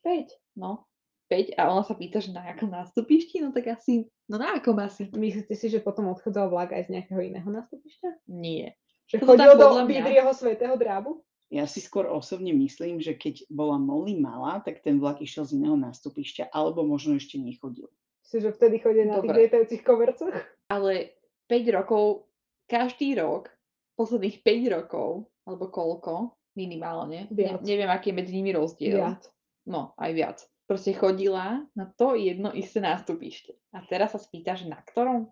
5. 0.09 0.57
No. 0.57 0.89
5 1.27 1.59
a 1.59 1.63
ona 1.71 1.83
sa 1.83 1.95
pýta, 1.99 2.23
že 2.23 2.31
na 2.31 2.47
akom 2.47 2.71
nástupišti, 2.71 3.43
no 3.43 3.51
tak 3.51 3.67
asi, 3.75 4.07
no 4.31 4.39
na 4.39 4.55
akom 4.59 4.79
asi? 4.79 5.11
Myslíte 5.11 5.55
si, 5.59 5.67
že 5.67 5.83
potom 5.83 6.11
odchádzal 6.15 6.47
vlak 6.51 6.71
aj 6.75 6.87
z 6.87 6.93
nejakého 6.99 7.21
iného 7.23 7.49
nástupišťa? 7.51 8.31
Nie. 8.31 8.79
Že 9.11 9.23
To 9.23 9.27
chodil 9.35 9.53
do 9.59 9.69
Bíbrieho 9.87 10.31
svetého 10.35 10.75
drábu? 10.79 11.23
Ja 11.47 11.63
si 11.71 11.79
skôr 11.79 12.11
osobne 12.11 12.51
myslím, 12.51 12.99
že 12.99 13.15
keď 13.15 13.47
bola 13.47 13.79
Molly 13.79 14.19
malá, 14.19 14.59
tak 14.67 14.83
ten 14.83 14.99
vlak 14.99 15.23
išiel 15.23 15.47
z 15.47 15.63
iného 15.63 15.79
nástupišťa, 15.79 16.51
alebo 16.51 16.83
možno 16.83 17.15
ešte 17.15 17.39
nechodil. 17.39 17.87
Si, 18.27 18.43
že 18.43 18.51
vtedy 18.51 18.83
chodí 18.83 19.07
na 19.07 19.23
tých 19.23 19.31
Dobre. 19.31 19.47
lietajúcich 19.47 19.83
kovercoch? 19.87 20.35
Ale 20.67 21.15
5 21.47 21.79
rokov, 21.79 22.27
každý 22.67 23.15
rok, 23.15 23.55
posledných 23.95 24.43
5 24.43 24.75
rokov, 24.75 25.31
alebo 25.47 25.71
koľko, 25.71 26.35
minimálne, 26.59 27.31
ne, 27.31 27.63
neviem, 27.63 27.87
aký 27.87 28.11
je 28.11 28.19
medzi 28.19 28.33
nimi 28.35 28.51
rozdiel. 28.51 28.99
Viac. 28.99 29.31
No, 29.71 29.95
aj 30.03 30.11
viac. 30.19 30.39
Proste 30.67 30.91
chodila 30.99 31.63
na 31.79 31.87
to 31.95 32.19
jedno 32.19 32.51
isté 32.51 32.83
nástupište. 32.83 33.55
A 33.71 33.87
teraz 33.87 34.15
sa 34.15 34.21
spýta, 34.21 34.59
že 34.59 34.67
na 34.67 34.83
ktorom? 34.83 35.31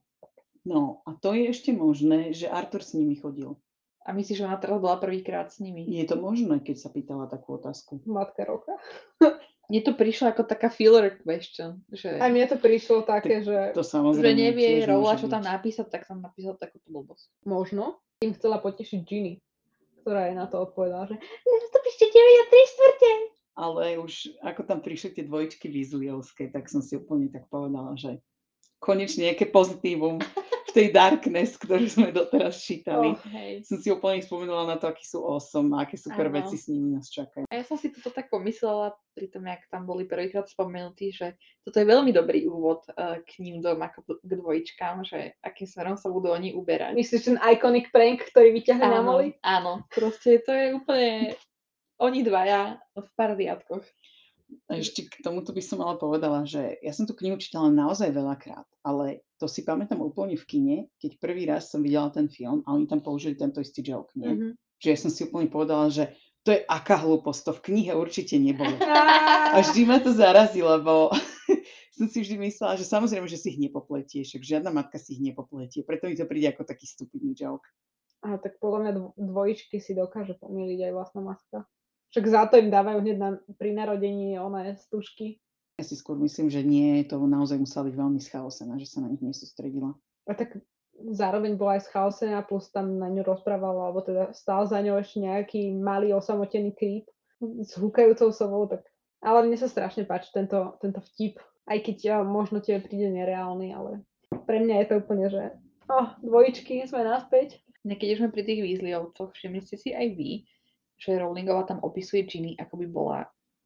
No 0.63 1.03
a 1.05 1.19
to 1.19 1.35
je 1.35 1.51
ešte 1.51 1.75
možné, 1.75 2.31
že 2.33 2.49
Arthur 2.49 2.81
s 2.81 2.95
nimi 2.95 3.19
chodil. 3.19 3.59
A 4.05 4.13
myslíš, 4.13 4.41
že 4.41 4.47
ona 4.47 4.61
teraz 4.61 4.79
bola 4.79 5.01
prvýkrát 5.01 5.49
s 5.51 5.59
nimi? 5.65 5.85
Je 5.89 6.05
to 6.05 6.21
možné, 6.21 6.61
keď 6.61 6.77
sa 6.77 6.89
pýtala 6.93 7.25
takú 7.27 7.57
otázku. 7.57 8.05
Matka 8.05 8.45
roka. 8.45 8.77
Mne 9.65 9.81
to 9.81 9.97
prišlo 9.97 10.29
ako 10.29 10.45
taká 10.45 10.69
filler 10.69 11.17
question, 11.25 11.81
že, 11.89 12.21
Aj 12.21 12.29
mne 12.29 12.45
to 12.45 12.61
prišlo 12.61 13.01
také, 13.09 13.41
že 13.41 13.73
To 13.73 13.81
že 13.81 14.33
nevie 14.37 14.85
Rola, 14.85 15.17
čo 15.17 15.25
tam 15.25 15.41
napísať, 15.41 15.89
tak 15.89 16.05
som 16.05 16.21
napísal 16.21 16.61
takúto 16.61 16.85
blbosť. 16.93 17.33
možno 17.49 17.97
tým 18.21 18.37
chcela 18.37 18.61
potešiť 18.61 19.01
Ginny, 19.09 19.41
ktorá 20.05 20.29
jej 20.29 20.37
na 20.37 20.45
to 20.53 20.69
odpovedala, 20.69 21.09
že 21.09 21.17
nástupište 21.17 22.05
9 22.13 22.13
a 22.13 22.45
3 22.53 22.73
štvrte. 22.77 23.11
Ale 23.55 24.03
už 24.03 24.35
ako 24.43 24.67
tam 24.67 24.83
prišli 24.83 25.15
tie 25.15 25.25
dvojičky 25.27 25.71
Weasleyovské, 25.71 26.51
tak 26.51 26.67
som 26.67 26.83
si 26.83 26.99
úplne 26.99 27.31
tak 27.31 27.47
povedala, 27.47 27.95
že 27.95 28.19
konečne 28.85 29.33
nejaké 29.33 29.49
pozitívum 29.49 30.21
v 30.69 30.71
tej 30.75 30.87
darkness, 30.93 31.57
ktorú 31.57 31.87
sme 31.89 32.13
doteraz 32.13 32.61
čítali. 32.61 33.15
Oh, 33.15 33.31
Hej. 33.33 33.65
Som 33.65 33.79
si 33.81 33.89
úplne 33.89 34.21
spomenula 34.21 34.69
na 34.69 34.77
to, 34.77 34.91
akí 34.91 35.07
sú 35.07 35.25
awesome 35.25 35.73
a 35.73 35.89
aké 35.89 35.97
super 35.97 36.29
Áno. 36.29 36.37
veci 36.37 36.61
s 36.61 36.69
nimi 36.69 36.93
nás 36.93 37.09
čakajú. 37.09 37.49
A 37.49 37.55
ja 37.57 37.65
som 37.65 37.81
si 37.81 37.89
toto 37.95 38.13
tak 38.13 38.29
pomyslela 38.29 38.93
pri 39.15 39.31
tom, 39.31 39.47
jak 39.47 39.65
tam 39.71 39.89
boli 39.89 40.05
prvýkrát 40.05 40.51
spomenutí, 40.51 41.15
že 41.15 41.39
toto 41.63 41.81
je 41.81 41.87
veľmi 41.87 42.13
dobrý 42.13 42.45
úvod 42.51 42.85
eh, 42.91 43.23
k 43.25 43.41
ním 43.41 43.65
dom, 43.65 43.81
ako 43.81 44.21
k 44.21 44.33
dvojičkám, 44.35 45.07
že 45.07 45.39
akým 45.41 45.69
smerom 45.71 45.97
sa 45.97 46.11
budú 46.13 46.35
oni 46.35 46.53
uberať. 46.53 46.93
Myslíš 46.93 47.23
ten 47.25 47.39
iconic 47.41 47.89
prank, 47.95 48.27
ktorý 48.35 48.53
vyťahli 48.53 48.85
na 48.85 49.01
moli? 49.01 49.33
áno, 49.41 49.87
proste 49.95 50.43
to 50.43 50.51
je 50.51 50.67
úplne 50.77 51.39
oni 52.01 52.27
dvaja 52.27 52.81
v. 52.95 53.83
A 54.69 54.79
ešte 54.79 55.09
k 55.09 55.25
tomuto 55.25 55.51
by 55.51 55.63
som 55.65 55.81
ale 55.81 55.97
povedala, 55.97 56.45
že 56.45 56.79
ja 56.85 56.93
som 56.93 57.09
tú 57.09 57.17
knihu 57.17 57.41
čítala 57.41 57.73
naozaj 57.73 58.13
veľakrát, 58.13 58.69
ale 58.85 59.25
to 59.41 59.49
si 59.49 59.65
pamätám 59.65 59.99
úplne 60.05 60.37
v 60.37 60.45
kine, 60.47 60.77
keď 61.01 61.11
prvý 61.19 61.43
raz 61.49 61.73
som 61.73 61.81
videla 61.81 62.13
ten 62.13 62.29
film 62.29 62.63
a 62.69 62.77
oni 62.77 62.87
tam 62.87 63.01
použili 63.01 63.35
tento 63.35 63.59
istý 63.59 63.81
joke, 63.81 64.13
nie? 64.15 64.31
Mhm. 64.31 64.49
Že 64.85 64.89
ja 64.91 64.99
som 65.01 65.11
si 65.11 65.21
úplne 65.25 65.49
povedala, 65.49 65.89
že 65.89 66.13
to 66.45 66.53
je 66.53 66.61
aká 66.69 67.01
hlúposť, 67.01 67.41
to 67.41 67.53
v 67.57 67.65
knihe 67.73 67.93
určite 67.97 68.37
nebolo. 68.37 68.77
A 68.85 69.57
Á, 69.57 69.65
vždy 69.65 69.89
ma 69.89 69.97
to 69.97 70.13
zarazí, 70.13 70.61
lebo 70.61 71.09
som 71.97 72.07
si 72.13 72.21
vždy 72.21 72.37
myslela, 72.37 72.77
že 72.77 72.85
samozrejme, 72.85 73.25
že 73.25 73.41
si 73.41 73.57
ich 73.57 73.59
nepopletie, 73.59 74.29
však 74.29 74.45
žiadna 74.45 74.69
matka 74.69 75.01
si 75.01 75.17
ich 75.17 75.25
nepopletie, 75.25 75.89
preto 75.89 76.05
mi 76.05 76.21
to 76.21 76.29
príde 76.29 76.53
ako 76.53 76.69
taký 76.69 76.85
stupidný 76.85 77.33
joke. 77.33 77.65
A 78.21 78.37
tak 78.37 78.61
podľa 78.61 78.79
mňa 78.81 78.93
dvo- 78.93 79.15
dvojičky 79.17 79.81
si 79.81 79.97
dokáže 79.97 80.37
pomýliť 80.41 80.89
aj 80.89 80.93
vlastná 80.93 81.21
matka. 81.25 81.65
Však 82.15 82.31
za 82.31 82.47
to 82.47 82.63
im 82.63 82.71
dávajú 82.71 83.03
hneď 83.03 83.17
na, 83.19 83.31
pri 83.59 83.75
narodení 83.75 84.39
oné 84.39 84.79
stužky. 84.79 85.43
Ja 85.75 85.83
si 85.83 85.99
skôr 85.99 86.15
myslím, 86.23 86.47
že 86.47 86.63
nie, 86.63 87.03
to 87.03 87.19
naozaj 87.19 87.59
musela 87.59 87.91
byť 87.91 87.95
veľmi 87.99 88.23
schaosená, 88.23 88.79
že 88.79 88.87
sa 88.87 89.03
na 89.03 89.11
nich 89.11 89.19
nesústredila. 89.19 89.99
A 90.31 90.39
tak 90.39 90.63
zároveň 90.95 91.59
bola 91.59 91.75
aj 91.75 91.91
schaosená, 91.91 92.47
plus 92.47 92.71
tam 92.71 93.03
na 93.03 93.11
ňu 93.11 93.27
rozprával, 93.27 93.75
alebo 93.91 93.99
teda 94.07 94.31
stál 94.31 94.63
za 94.71 94.79
ňou 94.79 95.03
ešte 95.03 95.27
nejaký 95.27 95.75
malý 95.75 96.15
osamotený 96.15 96.79
creep 96.79 97.11
s 97.43 97.75
húkajúcou 97.75 98.31
sovou, 98.31 98.71
tak... 98.71 98.87
Ale 99.19 99.51
mne 99.51 99.59
sa 99.59 99.67
strašne 99.67 100.07
páči 100.07 100.31
tento, 100.31 100.79
tento 100.79 101.03
vtip, 101.03 101.43
aj 101.67 101.83
keď 101.83 101.97
ja, 101.99 102.17
možno 102.23 102.63
tebe 102.63 102.79
príde 102.87 103.11
nereálny, 103.11 103.75
ale 103.75 104.07
pre 104.47 104.63
mňa 104.63 104.85
je 104.85 104.87
to 104.87 104.95
úplne, 105.03 105.27
že 105.27 105.43
oh, 105.91 106.15
dvojičky, 106.23 106.87
sme 106.87 107.03
naspäť. 107.03 107.59
Keď 107.83 108.09
už 108.15 108.19
sme 108.23 108.31
pri 108.31 108.47
tých 108.47 108.63
Weasleyovcoch, 108.63 109.35
všimli 109.35 109.61
ste 109.67 109.77
si 109.77 109.91
aj 109.91 110.15
vy, 110.15 110.47
že 110.99 111.19
Rowlingová 111.19 111.69
tam 111.69 111.83
opisuje 111.83 112.25
Ginny, 112.25 112.55
ako 112.59 112.75
by 112.81 112.87
bola 112.89 113.19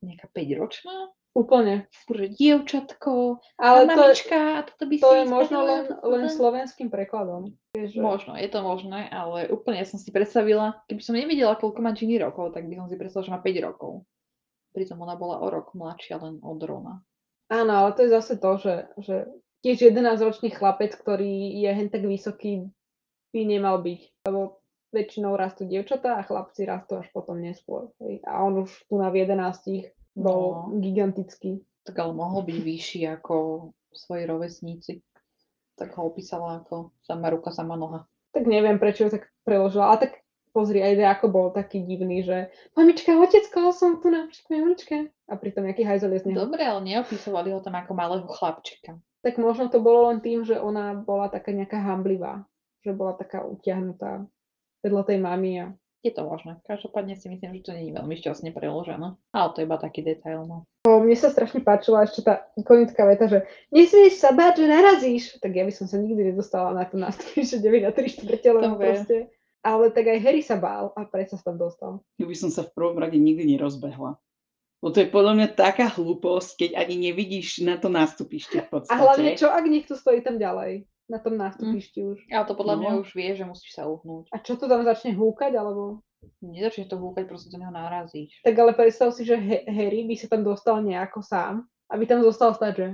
nejaká 0.02 0.30
5-ročná? 0.30 1.12
Úplne. 1.36 1.86
Že 2.10 2.34
dievčatko, 2.34 3.38
Ale 3.60 3.86
a 3.86 3.94
to, 3.94 3.94
mamička, 3.94 4.38
a 4.58 4.60
toto 4.66 4.84
by 4.90 4.96
to 4.98 5.06
si 5.06 5.14
je 5.14 5.24
možno 5.28 5.58
len, 5.62 5.84
len 6.02 6.24
slovenským 6.26 6.90
prekladom. 6.90 7.54
Že- 7.76 8.02
Možno, 8.02 8.34
je 8.34 8.48
to 8.50 8.58
možné, 8.64 9.06
ale 9.06 9.46
úplne 9.46 9.78
ja 9.78 9.86
som 9.86 10.02
si 10.02 10.10
predstavila, 10.10 10.82
keby 10.90 10.98
som 11.04 11.14
nevedela, 11.14 11.54
koľko 11.54 11.78
má 11.78 11.94
Ginny 11.94 12.18
rokov, 12.18 12.56
tak 12.56 12.66
by 12.66 12.74
som 12.74 12.86
si 12.90 12.98
predstavila, 12.98 13.26
že 13.28 13.34
má 13.38 13.40
5 13.44 13.66
rokov. 13.70 13.92
Pritom 14.74 14.98
ona 14.98 15.14
bola 15.14 15.38
o 15.38 15.46
rok 15.46 15.72
mladšia 15.78 16.18
len 16.18 16.42
od 16.42 16.58
Rona. 16.58 17.06
Áno, 17.48 17.72
ale 17.72 17.96
to 17.96 18.04
je 18.04 18.10
zase 18.12 18.36
to, 18.36 18.60
že, 18.60 18.74
že 19.00 19.16
tiež 19.64 19.94
11-ročný 19.94 20.52
chlapec, 20.52 20.92
ktorý 20.92 21.56
je 21.64 21.70
hen 21.70 21.88
tak 21.88 22.04
vysoký, 22.04 22.68
by 23.32 23.40
nemal 23.46 23.80
byť. 23.80 24.28
Lebo 24.28 24.57
väčšinou 24.90 25.36
rastú 25.36 25.68
dievčatá 25.68 26.16
a 26.16 26.26
chlapci 26.26 26.64
rastú 26.64 27.00
až 27.00 27.08
potom 27.12 27.36
neskôr. 27.38 27.92
Hej. 28.00 28.24
A 28.24 28.40
on 28.44 28.64
už 28.64 28.72
tu 28.88 28.96
na 28.96 29.12
11 29.12 29.92
bol 30.16 30.72
No. 30.72 30.80
gigantický. 30.80 31.62
Tak 31.84 31.96
ale 31.98 32.12
mohol 32.12 32.44
byť 32.44 32.58
vyšší 32.60 33.00
ako 33.20 33.34
svoji 33.92 34.24
rovesníci. 34.28 34.92
Tak 35.78 35.94
ho 35.96 36.10
opísala 36.10 36.60
ako 36.64 36.92
sama 37.00 37.30
ruka, 37.32 37.54
sama 37.54 37.78
noha. 37.78 38.04
Tak 38.34 38.44
neviem, 38.44 38.76
prečo 38.76 39.08
ho 39.08 39.10
tak 39.12 39.30
preložila. 39.46 39.94
A 39.94 39.96
tak 39.96 40.20
pozri, 40.52 40.82
aj 40.82 41.20
ako 41.20 41.26
bol 41.30 41.46
taký 41.54 41.86
divný, 41.86 42.26
že 42.26 42.50
mamička, 42.74 43.14
otecko, 43.14 43.72
som 43.72 44.02
tu 44.02 44.10
na 44.10 44.26
mamičke. 44.50 45.12
A 45.30 45.32
pritom 45.38 45.64
jaký 45.64 45.86
hajzel 45.86 46.12
je 46.16 46.20
z 46.20 46.26
neho. 46.28 46.44
Dobre, 46.44 46.66
ale 46.66 46.82
neopisovali 46.82 47.54
ho 47.54 47.60
tam 47.62 47.78
ako 47.78 47.92
malého 47.94 48.26
chlapčika. 48.26 48.98
Tak 49.22 49.38
možno 49.38 49.68
to 49.70 49.78
bolo 49.80 50.10
len 50.12 50.18
tým, 50.20 50.44
že 50.44 50.58
ona 50.60 50.98
bola 50.98 51.30
taká 51.30 51.54
nejaká 51.54 51.78
hamblivá. 51.78 52.44
Že 52.82 52.92
bola 52.94 53.12
taká 53.16 53.42
utiahnutá 53.44 54.26
vedľa 54.82 55.02
tej 55.06 55.18
mamy 55.18 55.50
a 55.62 55.66
Je 55.98 56.14
to 56.14 56.22
možné. 56.22 56.62
Každopádne 56.62 57.18
si 57.18 57.26
myslím, 57.26 57.58
že 57.58 57.66
to 57.66 57.74
nie 57.74 57.90
je 57.90 57.98
veľmi 57.98 58.14
šťastne 58.14 58.54
preložené. 58.54 59.18
Ale 59.34 59.48
to 59.50 59.58
je 59.58 59.66
iba 59.66 59.78
taký 59.82 60.06
detail. 60.06 60.46
No. 60.46 60.62
O, 60.86 61.02
mne 61.02 61.18
sa 61.18 61.34
strašne 61.34 61.58
páčila 61.58 62.06
ešte 62.06 62.22
tá 62.22 62.46
ikonická 62.54 63.02
veta, 63.02 63.26
že 63.26 63.42
nesmieš 63.74 64.22
sa 64.22 64.30
báť, 64.30 64.62
že 64.62 64.70
narazíš. 64.70 65.24
Tak 65.42 65.50
ja 65.50 65.66
by 65.66 65.74
som 65.74 65.90
sa 65.90 65.98
nikdy 65.98 66.30
nedostala 66.30 66.70
na 66.70 66.86
to 66.86 67.02
nástupište 67.02 67.58
9 67.58 67.82
a 67.82 67.90
3 67.90 68.14
štvrte, 68.14 68.48
lebo 68.54 68.78
proste... 68.78 69.34
Ale 69.58 69.90
tak 69.90 70.06
aj 70.06 70.22
Harry 70.22 70.38
sa 70.38 70.54
bál 70.54 70.94
a 70.94 71.02
predsa 71.02 71.34
sa 71.34 71.50
tam 71.50 71.58
dostal. 71.58 71.98
Tu 72.14 72.30
by 72.30 72.36
som 72.38 72.54
sa 72.54 72.62
v 72.62 72.70
prvom 72.78 72.94
rade 72.94 73.18
nikdy 73.18 73.58
nerozbehla. 73.58 74.14
Bo 74.78 74.88
to 74.94 75.02
je 75.02 75.10
podľa 75.10 75.34
mňa 75.34 75.48
taká 75.58 75.90
hlúposť, 75.90 76.54
keď 76.54 76.70
ani 76.78 77.10
nevidíš 77.10 77.66
na 77.66 77.74
to 77.74 77.90
nástupište 77.90 78.62
v 78.62 78.66
A 78.66 78.70
podstate. 78.70 78.94
hlavne, 79.02 79.34
čo 79.34 79.50
ak 79.50 79.66
niekto 79.66 79.98
stojí 79.98 80.22
tam 80.22 80.38
ďalej? 80.38 80.86
Na 81.08 81.18
tom 81.18 81.40
nástupišti 81.40 82.04
už. 82.04 82.18
Ale 82.28 82.44
to 82.44 82.52
podľa 82.52 82.76
mňa 82.76 82.90
No. 82.92 83.00
už 83.00 83.16
vie, 83.16 83.32
že 83.32 83.48
musíš 83.48 83.72
sa 83.72 83.88
uhnúť. 83.88 84.28
A 84.28 84.44
čo 84.44 84.60
to 84.60 84.68
tam 84.68 84.84
začne 84.84 85.16
húkať, 85.16 85.56
alebo... 85.56 86.04
Nezačne 86.44 86.84
to 86.90 86.98
húkať, 86.98 87.24
proste 87.30 87.48
do 87.48 87.62
neho 87.62 87.70
narazíš. 87.72 88.42
Tak 88.42 88.52
ale 88.58 88.74
predstav 88.74 89.14
si, 89.14 89.22
že 89.24 89.38
Harry 89.70 90.04
by 90.04 90.14
sa 90.18 90.26
tam 90.28 90.42
dostal 90.44 90.82
nejako 90.82 91.22
sám, 91.22 91.64
aby 91.88 92.04
tam 92.04 92.20
zostal 92.20 92.52
stať, 92.52 92.72
že... 92.76 92.88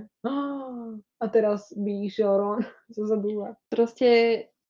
A 1.19 1.25
teraz 1.33 1.73
by 1.73 2.05
išiel 2.05 2.31
Ron 2.37 2.61
zo 2.95 3.03
zadu 3.09 3.49
a... 3.49 3.57
Proste 3.73 4.09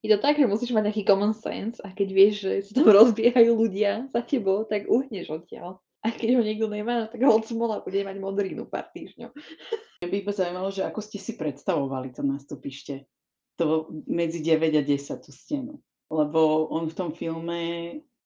je 0.00 0.08
to 0.08 0.18
tak, 0.22 0.38
že 0.38 0.46
musíš 0.46 0.70
mať 0.70 0.86
nejaký 0.88 1.02
common 1.04 1.34
sense 1.34 1.82
a 1.82 1.90
keď 1.90 2.08
vieš, 2.14 2.34
že 2.46 2.52
sa 2.70 2.80
tam 2.80 2.88
rozbiehajú 3.02 3.52
ľudia 3.52 4.06
za 4.14 4.22
tebou, 4.22 4.62
tak 4.64 4.86
uhneš 4.86 5.34
odtiaľ. 5.34 5.82
A 6.04 6.12
keď 6.12 6.36
ho 6.36 6.42
niekto 6.44 6.68
nemá, 6.68 7.08
tak 7.08 7.24
ho 7.24 7.40
smola 7.40 7.80
bude 7.80 8.04
mať 8.04 8.20
modrinu 8.20 8.68
pár 8.68 8.92
týždňov. 8.92 9.32
Mňa 10.04 10.08
by 10.12 10.16
iba 10.20 10.32
zaujímalo, 10.36 10.68
že 10.68 10.84
ako 10.84 11.00
ste 11.00 11.16
si 11.16 11.32
predstavovali 11.32 12.12
to 12.12 12.20
nástupište. 12.20 13.08
To 13.62 13.86
medzi 14.10 14.42
9 14.42 14.74
a 14.74 14.82
10 14.82 15.24
tú 15.24 15.30
stenu. 15.30 15.78
Lebo 16.10 16.68
on 16.68 16.90
v 16.90 16.96
tom 16.96 17.10
filme, 17.14 17.60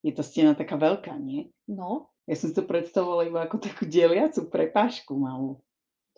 je 0.00 0.12
tá 0.14 0.24
stena 0.24 0.56
taká 0.56 0.80
veľká, 0.80 1.14
nie? 1.20 1.52
No, 1.68 2.10
Ja 2.28 2.36
som 2.36 2.52
si 2.52 2.56
to 2.56 2.64
predstavovala 2.64 3.28
iba 3.28 3.40
ako 3.44 3.56
takú 3.56 3.88
deliacu 3.88 4.48
prepážku 4.52 5.16
malú. 5.16 5.60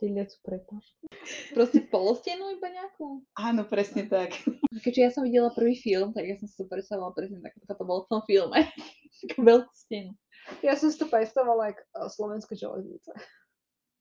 Tiliacu 0.00 0.40
prepážku. 0.42 1.06
proste 1.52 1.84
polostenu 1.86 2.50
iba 2.56 2.66
nejakú. 2.72 3.20
Áno, 3.36 3.62
presne 3.68 4.08
tak. 4.08 4.32
Keďže 4.80 5.00
ja 5.04 5.10
som 5.12 5.22
videla 5.28 5.52
prvý 5.52 5.76
film, 5.76 6.16
tak 6.16 6.24
ja 6.24 6.40
som 6.40 6.48
si 6.48 6.56
to 6.56 6.64
predstavovala 6.66 7.12
presne 7.12 7.38
tak, 7.44 7.52
ako 7.60 7.74
to 7.76 7.84
bolo 7.84 8.00
v 8.02 8.10
tom 8.10 8.22
filme. 8.24 8.58
Takú 9.20 9.40
veľkú 9.44 9.72
stenu. 9.76 10.16
Ja 10.64 10.72
som 10.74 10.88
si 10.88 10.96
to 10.96 11.06
predstavovala 11.06 11.76
ako 11.76 11.82
eh, 11.84 12.08
Slovenská 12.10 12.54
železnica. 12.56 13.12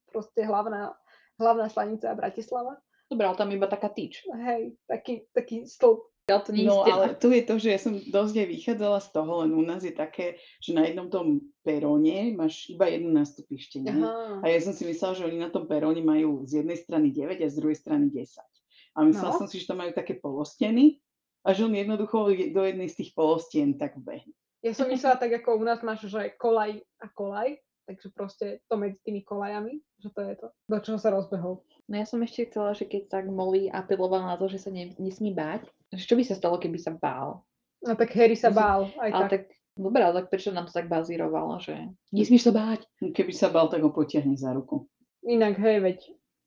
Proste 0.10 0.42
hlavná, 0.48 0.96
hlavná 1.38 1.68
stanica 1.70 2.16
Bratislava. 2.16 2.80
Dobre, 3.10 3.26
ale 3.26 3.36
tam 3.36 3.50
iba 3.50 3.66
taká 3.66 3.90
tyč. 3.90 4.22
Hej, 4.30 4.78
taký, 4.86 5.26
taký 5.34 5.66
stĺp 5.66 6.00
Ale 6.30 6.42
to 6.42 6.50
No 6.54 6.86
ale 6.86 7.18
tu 7.18 7.34
je 7.34 7.42
to, 7.42 7.58
že 7.58 7.70
ja 7.72 7.80
som 7.80 7.98
dosť 7.98 8.36
aj 8.38 8.48
vychádzala 8.48 9.00
z 9.02 9.10
toho, 9.10 9.32
len 9.42 9.52
u 9.52 9.66
nás 9.66 9.82
je 9.82 9.90
také, 9.90 10.38
že 10.60 10.78
na 10.78 10.86
jednom 10.86 11.10
tom 11.10 11.42
peróne 11.60 12.30
máš 12.32 12.70
iba 12.70 12.86
jedno 12.86 13.10
nástupište. 13.12 13.82
nie? 13.82 13.90
Aha. 13.90 14.38
A 14.40 14.46
ja 14.46 14.62
som 14.62 14.70
si 14.72 14.86
myslela, 14.86 15.18
že 15.18 15.26
oni 15.26 15.38
na 15.38 15.50
tom 15.50 15.66
peróne 15.66 16.00
majú 16.00 16.46
z 16.46 16.62
jednej 16.62 16.78
strany 16.78 17.10
9 17.10 17.34
a 17.36 17.50
z 17.50 17.56
druhej 17.58 17.78
strany 17.78 18.14
10. 18.14 18.46
A 18.94 19.02
myslela 19.02 19.34
No. 19.34 19.40
som 19.42 19.48
si, 19.50 19.58
že 19.58 19.66
tam 19.66 19.82
majú 19.82 19.90
také 19.90 20.14
polosteny 20.14 21.02
a 21.42 21.50
že 21.50 21.66
on 21.66 21.74
jednoducho 21.74 22.30
je- 22.30 22.54
do 22.54 22.62
jednej 22.62 22.86
z 22.86 22.96
tých 23.02 23.12
polostien 23.12 23.74
tak 23.74 23.98
vbehne. 23.98 24.30
Ja 24.62 24.76
som 24.76 24.86
myslela 24.86 25.18
tak, 25.18 25.34
ako 25.34 25.56
u 25.56 25.64
nás 25.64 25.82
máš, 25.82 26.06
že 26.06 26.36
kolaj 26.36 26.84
a 27.00 27.08
kolaj, 27.10 27.58
takže 27.90 28.14
proste 28.14 28.46
to 28.70 28.78
medzi 28.78 29.02
tými 29.02 29.26
kolajami, 29.26 29.82
že 29.98 30.14
to 30.14 30.22
je 30.22 30.34
to, 30.38 30.48
do 30.70 30.78
čoho 30.78 31.02
sa 31.02 31.10
rozbehol. 31.10 31.66
No 31.90 31.94
ja 31.98 32.06
som 32.06 32.22
ešte 32.22 32.54
chcela, 32.54 32.78
že 32.78 32.86
keď 32.86 33.10
tak 33.10 33.26
Molly 33.26 33.66
apelovala 33.66 34.30
na 34.30 34.38
to, 34.38 34.46
že 34.46 34.62
sa 34.62 34.70
ne, 34.70 34.94
nesmí 35.02 35.34
báť, 35.34 35.66
že 35.90 36.06
čo 36.06 36.14
by 36.14 36.22
sa 36.22 36.38
stalo, 36.38 36.62
keby 36.62 36.78
sa 36.78 36.94
bál? 36.94 37.42
No 37.82 37.98
tak 37.98 38.14
Harry 38.14 38.38
sa 38.38 38.54
bál, 38.54 38.94
aj 39.02 39.10
Ale 39.10 39.26
tak. 39.26 39.32
tak, 39.34 39.44
dobre, 39.74 40.02
ale 40.06 40.14
tak 40.22 40.28
prečo 40.30 40.54
nám 40.54 40.70
to 40.70 40.78
tak 40.78 40.86
bazírovalo, 40.86 41.58
že 41.58 41.90
nesmieš 42.14 42.46
sa 42.46 42.54
báť? 42.54 42.86
Keby 43.02 43.34
sa 43.34 43.50
bal, 43.50 43.74
tak 43.74 43.82
ho 43.82 43.90
potiahne 43.90 44.38
za 44.38 44.54
ruku. 44.54 44.86
Inak, 45.26 45.58
hej, 45.58 45.82
veď. 45.82 46.00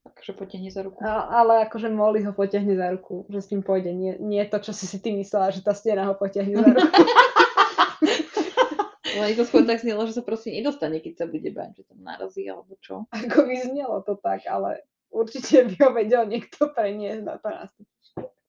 Takže 0.02 0.34
potiahne 0.34 0.70
za 0.70 0.82
ruku. 0.82 0.98
A, 1.02 1.42
ale 1.42 1.66
akože 1.66 1.90
Molly 1.90 2.22
ho 2.26 2.34
potiahne 2.34 2.74
za 2.74 2.90
ruku, 2.94 3.26
že 3.30 3.38
s 3.42 3.50
tým 3.50 3.62
pôjde. 3.62 3.94
Nie, 3.94 4.18
nie 4.18 4.42
to, 4.46 4.58
čo 4.58 4.74
si 4.74 4.86
si 4.86 4.98
ty 4.98 5.14
myslela, 5.14 5.54
že 5.54 5.62
tá 5.62 5.74
stena 5.74 6.06
ho 6.06 6.14
potiahne 6.14 6.54
za 6.58 6.70
ruku. 6.70 7.02
Ale 9.18 9.36
to 9.36 9.44
skôr 9.44 9.64
tak 9.68 9.84
znelo, 9.84 10.04
že 10.08 10.16
sa 10.16 10.22
proste 10.24 10.52
nedostane, 10.52 10.98
keď 11.00 11.24
sa 11.24 11.26
bude 11.28 11.50
báť, 11.52 11.82
že 11.82 11.82
tam 11.88 11.98
narazí 12.00 12.48
alebo 12.48 12.76
čo. 12.80 13.04
Ako 13.12 13.44
by 13.44 13.54
znelo 13.68 14.00
to 14.06 14.16
tak, 14.20 14.48
ale 14.48 14.84
určite 15.12 15.68
by 15.68 15.74
ho 15.84 15.90
vedel 15.92 16.24
niekto 16.26 16.72
preniesť 16.72 17.22
na 17.24 17.36
to. 17.36 17.48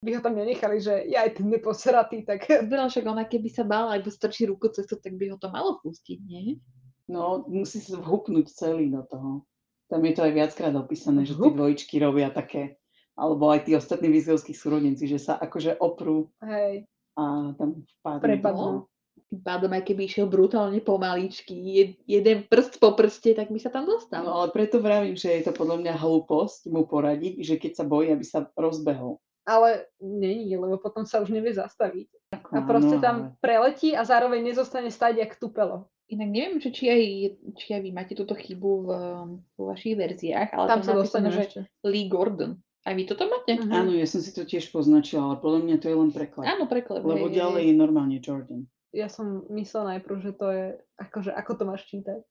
By 0.03 0.19
ho 0.19 0.21
tam 0.23 0.35
nenechali, 0.35 0.83
že 0.83 1.07
ja 1.07 1.23
aj 1.23 1.39
ten 1.39 1.47
neposratý, 1.47 2.27
tak 2.27 2.43
Zbral 2.43 2.91
však 2.91 3.07
ona, 3.07 3.23
keby 3.23 3.47
sa 3.47 3.63
bála, 3.63 3.95
ak 3.95 4.07
strčí 4.11 4.43
ruku 4.43 4.67
cez 4.67 4.83
to, 4.83 4.99
tak 4.99 5.15
by 5.15 5.31
ho 5.31 5.37
to 5.39 5.47
malo 5.47 5.79
pustiť, 5.79 6.19
nie? 6.27 6.59
No, 7.07 7.47
musí 7.47 7.79
sa 7.79 7.99
vhupnúť 7.99 8.51
celý 8.51 8.91
do 8.91 9.03
toho. 9.07 9.47
Tam 9.87 10.03
je 10.03 10.13
to 10.15 10.27
aj 10.27 10.33
viackrát 10.35 10.75
opísané, 10.75 11.23
že 11.27 11.35
tí 11.35 11.47
Vhup. 11.47 11.55
dvojičky 11.55 11.95
robia 12.03 12.31
také, 12.31 12.79
alebo 13.15 13.51
aj 13.51 13.67
tí 13.67 13.75
ostatní 13.75 14.11
výzovskí 14.11 14.55
súrodenci, 14.55 15.07
že 15.07 15.19
sa 15.19 15.39
akože 15.39 15.79
oprú 15.79 16.31
hej, 16.43 16.87
a 17.15 17.53
tam 17.55 17.83
vpadnú. 17.99 18.23
prepadnú. 18.23 18.71
Tým 19.29 19.41
pádom, 19.41 19.73
aj 19.73 19.81
keby 19.81 20.05
išiel 20.05 20.29
brutálne 20.29 20.77
pomaličky, 20.77 21.57
jed, 21.57 21.91
jeden 22.05 22.45
prst 22.45 22.77
po 22.77 22.93
prste, 22.93 23.33
tak 23.33 23.49
by 23.49 23.57
sa 23.57 23.73
tam 23.73 23.89
dostal. 23.89 24.21
No 24.21 24.45
ale 24.45 24.53
preto 24.53 24.77
vravím, 24.77 25.17
že 25.17 25.33
je 25.41 25.49
to 25.49 25.53
podľa 25.57 25.81
mňa 25.81 25.93
hlúposť 25.97 26.69
mu 26.69 26.85
poradiť, 26.85 27.41
že 27.41 27.57
keď 27.57 27.71
sa 27.81 27.85
bojí, 27.85 28.13
aby 28.13 28.21
sa 28.21 28.45
rozbehol. 28.53 29.17
Ale 29.43 29.89
není, 29.99 30.53
lebo 30.55 30.77
potom 30.79 31.03
sa 31.03 31.19
už 31.19 31.33
nevie 31.33 31.51
zastaviť. 31.51 32.07
A 32.53 32.61
proste 32.63 32.95
ale- 32.97 33.03
tam 33.03 33.15
preletí 33.41 33.91
a 33.97 34.05
zároveň 34.05 34.39
nezostane 34.53 34.93
stať 34.93 35.25
jak 35.25 35.35
tupelo. 35.41 35.89
Inak 36.13 36.29
neviem, 36.29 36.59
že 36.61 36.69
či 36.69 36.93
aj, 36.93 37.01
či 37.57 37.67
aj 37.73 37.81
vy 37.81 37.89
máte 37.89 38.13
túto 38.13 38.37
chybu 38.37 38.71
v, 38.85 38.89
vo 39.57 39.63
vašich 39.73 39.97
verziách, 39.97 40.53
ale 40.53 40.67
Tam 40.69 40.81
sa 40.85 40.93
je 40.93 40.97
napísané, 40.99 41.01
dostaneme 41.01 41.33
že 41.33 41.41
ešte. 41.49 41.59
Lee 41.83 42.05
Gordon. 42.05 42.51
Aj 42.83 42.93
vy 42.93 43.03
toto 43.07 43.23
máte? 43.31 43.55
Mhm. 43.55 43.71
Áno, 43.71 43.91
ja 43.95 44.03
som 44.03 44.19
si 44.19 44.35
to 44.35 44.43
tiež 44.43 44.67
poznačila, 44.69 45.31
ale 45.31 45.35
podľa 45.39 45.61
mňa 45.63 45.75
to 45.79 45.87
je 45.87 45.95
len 45.95 46.11
preklad. 46.11 46.45
Áno, 46.45 46.67
preklep. 46.67 47.01
Lebo 47.01 47.31
hej, 47.31 47.39
ďalej 47.39 47.63
je 47.71 47.75
normálne 47.75 48.17
Jordan. 48.19 48.67
Ja 48.93 49.09
som 49.09 49.49
myslela 49.49 49.97
najprv, 49.97 50.17
že 50.21 50.31
to 50.37 50.47
je, 50.53 50.65
akože, 51.01 51.33
ako 51.33 51.51
to 51.57 51.63
máš 51.65 51.81
čítať. 51.89 52.21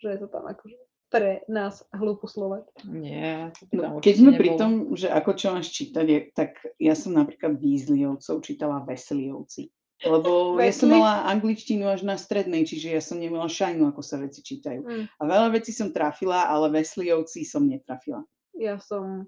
Že 0.00 0.08
je 0.12 0.18
to 0.24 0.28
tam 0.32 0.48
akože 0.48 0.76
pre 1.06 1.46
nás 1.46 1.86
hlúpu 1.94 2.26
Slovak. 2.26 2.66
Nie, 2.82 3.54
tam 3.70 3.96
No, 3.96 4.02
keď 4.02 4.14
sme 4.18 4.32
pri 4.34 4.58
tom, 4.58 4.98
že 4.98 5.06
ako 5.06 5.30
čo 5.38 5.54
máš 5.54 5.70
čítať, 5.70 6.04
je, 6.04 6.18
tak 6.34 6.58
ja 6.82 6.98
som 6.98 7.14
napríklad 7.14 7.62
Weasleyovcov 7.62 8.42
čítala 8.42 8.82
Wesleyovci. 8.82 9.70
Lebo 10.04 10.60
ja 10.60 10.74
som 10.76 10.92
mala 10.92 11.24
angličtinu 11.32 11.88
až 11.88 12.04
na 12.04 12.20
strednej, 12.20 12.68
čiže 12.68 12.92
ja 12.92 13.00
som 13.00 13.16
nemala 13.16 13.48
šajnu, 13.48 13.88
ako 13.88 14.04
sa 14.04 14.20
veci 14.20 14.44
čítajú. 14.44 14.84
Mm. 14.84 15.04
A 15.08 15.22
veľa 15.24 15.48
vecí 15.56 15.72
som 15.72 15.88
trafila, 15.88 16.44
ale 16.52 16.68
Wesleyovci 16.68 17.48
som 17.48 17.64
netrafila. 17.64 18.20
Ja 18.52 18.76
som 18.76 19.24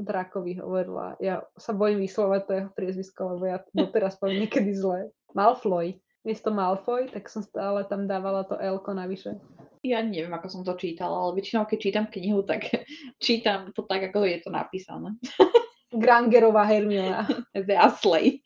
Drakovi 0.00 0.56
hovorila. 0.56 1.20
Ja 1.20 1.44
sa 1.60 1.76
bojím 1.76 2.00
vyslovať 2.00 2.40
to 2.48 2.52
jeho 2.56 2.70
priezvisko, 2.72 3.20
lebo 3.36 3.44
ja 3.44 3.60
to 3.60 3.68
doteraz 3.76 4.16
poviem 4.16 4.48
niekedy 4.48 4.72
zle. 4.72 5.12
Malfoy. 5.36 6.00
Miesto 6.26 6.50
Malfoy, 6.50 7.06
tak 7.06 7.30
som 7.30 7.46
stále 7.46 7.86
tam 7.86 8.10
dávala 8.10 8.42
to 8.42 8.58
L-ko 8.58 8.90
navyše. 8.90 9.38
Ja 9.86 10.02
neviem, 10.02 10.34
ako 10.34 10.46
som 10.50 10.62
to 10.66 10.74
čítala, 10.74 11.14
ale 11.14 11.38
väčšinou, 11.38 11.70
keď 11.70 11.78
čítam 11.78 12.06
knihu, 12.10 12.42
tak 12.42 12.66
čítam 13.24 13.70
to 13.70 13.86
tak, 13.86 14.10
ako 14.10 14.26
je 14.26 14.42
to 14.42 14.50
napísané. 14.50 15.14
Grangerová 15.94 16.66
Hermiona. 16.66 17.22
Weasley. 17.54 18.42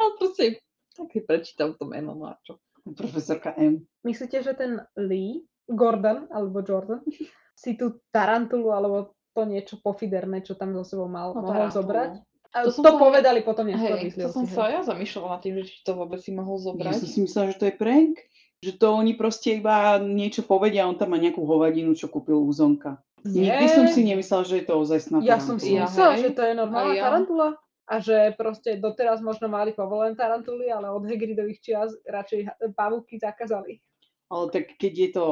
ale 0.00 0.10
proste 0.16 0.64
tak 0.96 1.12
si 1.12 1.20
prečítam 1.22 1.76
to 1.76 1.84
meno, 1.84 2.16
no 2.16 2.32
a 2.32 2.40
čo. 2.42 2.56
Profesorka 2.88 3.52
M. 3.60 3.84
Myslíte, 4.00 4.40
že 4.40 4.56
ten 4.56 4.80
Lee, 4.96 5.44
Gordon, 5.68 6.24
alebo 6.32 6.64
Jordan, 6.64 7.04
si 7.52 7.76
tú 7.76 8.00
tarantulu, 8.08 8.72
alebo 8.72 9.12
to 9.36 9.44
niečo 9.44 9.76
pofiderné, 9.78 10.40
čo 10.40 10.56
tam 10.56 10.72
so 10.72 10.82
sebou 10.82 11.04
mal, 11.04 11.36
No, 11.36 11.44
mohol 11.44 11.68
tarantulu. 11.68 11.76
zobrať? 11.84 12.12
A 12.50 12.64
To 12.64 12.66
to, 12.66 12.72
som 12.72 12.82
to 12.82 12.92
sa- 12.92 13.00
povedali 13.00 13.40
potom 13.40 13.64
neskôr 13.64 13.98
Hej, 13.98 14.16
to 14.16 14.28
som 14.28 14.42
hej. 14.42 14.54
sa 14.54 14.64
ja 14.68 14.80
zamýšľala 14.82 15.28
nad 15.30 15.40
tým, 15.40 15.54
že 15.58 15.68
či 15.68 15.78
to 15.82 15.92
vôbec 15.94 16.16
si 16.18 16.32
mohol 16.32 16.56
Ja 16.56 16.64
zobrať. 16.64 16.94
som 16.96 17.08
si 17.08 17.20
myslela, 17.20 17.52
že 17.52 17.58
to 17.58 17.66
je 17.66 17.74
prank. 17.74 18.14
Že 18.58 18.72
to 18.74 18.86
oni 18.90 19.12
proste 19.14 19.48
iba 19.54 19.74
niečo 19.98 20.42
povedia 20.42 20.82
a 20.82 20.88
on 20.88 20.96
tam 20.96 21.12
má 21.12 21.16
nejakú 21.16 21.38
hovadinu, 21.40 21.92
čo 21.92 22.08
kúpil 22.08 22.34
u 22.34 22.50
Zonka. 22.50 22.98
Nikdy 23.20 23.66
som 23.68 23.86
si 23.86 24.02
nemyslela, 24.02 24.42
že 24.42 24.58
je 24.58 24.66
to 24.66 24.74
ozajstná 24.76 25.22
Ja 25.22 25.38
som 25.38 25.58
si 25.58 25.74
Ja, 25.74 25.86
myslela, 25.86 26.16
že 26.16 26.30
to 26.30 26.42
je 26.42 26.54
normálna 26.54 26.94
ja. 26.94 27.06
tarantula. 27.06 27.54
A 27.84 28.00
že 28.00 28.34
proste 28.34 28.76
doteraz 28.76 29.20
možno 29.20 29.46
mali 29.46 29.72
povolené 29.72 30.12
tarantuly, 30.12 30.68
ale 30.68 30.88
od 30.88 31.00
Hagridových 31.02 31.56
čias 31.58 31.96
radšej 32.02 32.44
pavúky 32.72 33.16
zakázali. 33.16 33.80
Ale 34.26 34.44
tak 34.48 34.74
keď 34.74 34.92
je 34.98 35.10
to, 35.14 35.24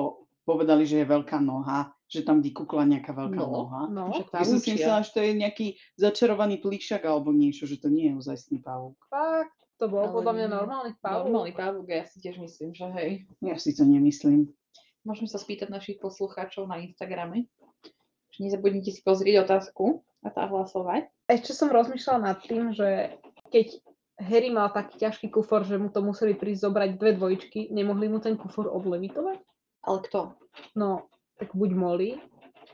povedali, 0.42 0.87
že 0.87 1.02
je 1.02 1.11
veľká 1.11 1.37
noha, 1.37 1.92
že 2.07 2.23
tam 2.23 2.38
vykúkla 2.38 2.87
nejaká 2.87 3.11
veľká 3.11 3.35
No. 3.37 3.66
noha. 3.66 3.81
No, 3.87 4.05
Ja 4.31 4.42
som 4.42 4.59
si 4.59 4.75
myslela, 4.75 5.03
že 5.03 5.11
to 5.11 5.21
je 5.21 5.33
nejaký 5.35 5.66
začarovaný 5.95 6.59
plíšak 6.59 7.03
alebo 7.03 7.31
niečo, 7.31 7.66
že 7.66 7.77
to 7.77 7.88
nie 7.88 8.11
je 8.11 8.14
ozajstný 8.16 8.62
pavúk. 8.62 8.95
fakt, 9.07 9.55
to 9.77 9.90
bol 9.90 10.07
Ale 10.07 10.14
podľa 10.14 10.33
mňa 10.33 10.47
normálny 10.49 10.92
pavúk. 10.99 11.27
Normálny 11.29 11.53
pavúk, 11.53 11.87
ja 11.87 12.07
si 12.07 12.16
tiež 12.19 12.38
myslím, 12.38 12.71
že 12.73 12.87
hej. 12.95 13.11
Ja 13.40 13.59
si 13.59 13.75
to 13.75 13.83
nemyslím. 13.83 14.49
Môžeme 15.03 15.27
sa 15.27 15.37
spýtať 15.37 15.69
našich 15.69 15.99
poslucháčov 15.99 16.66
na 16.66 16.79
Instagrame. 16.81 17.47
Nezabudnite 18.37 18.90
si 18.90 19.01
pozrieť 19.01 19.45
otázku 19.45 20.03
a 20.21 20.29
tá 20.29 20.45
hlasovať. 20.45 21.09
Ešte 21.27 21.53
som 21.53 21.71
rozmýšľala 21.71 22.21
nad 22.23 22.38
tým, 22.38 22.71
že 22.71 23.16
keď 23.49 23.81
Harry 24.19 24.49
mal 24.49 24.69
taký 24.71 24.97
ťažký 24.99 25.29
kufor, 25.29 25.64
že 25.64 25.77
mu 25.77 25.88
to 25.88 26.01
museli 26.01 26.33
prísť 26.33 26.64
zobrať 26.64 26.90
dve 26.97 27.16
dvojičky, 27.16 27.69
nemohli 27.69 28.07
mu 28.07 28.19
ten 28.19 28.37
kufor 28.37 28.69
odlevitovať? 28.69 29.40
Ale 29.83 29.99
kto? 30.03 30.37
No, 30.75 31.09
tak 31.37 31.53
buď 31.53 31.70
Molly, 31.72 32.11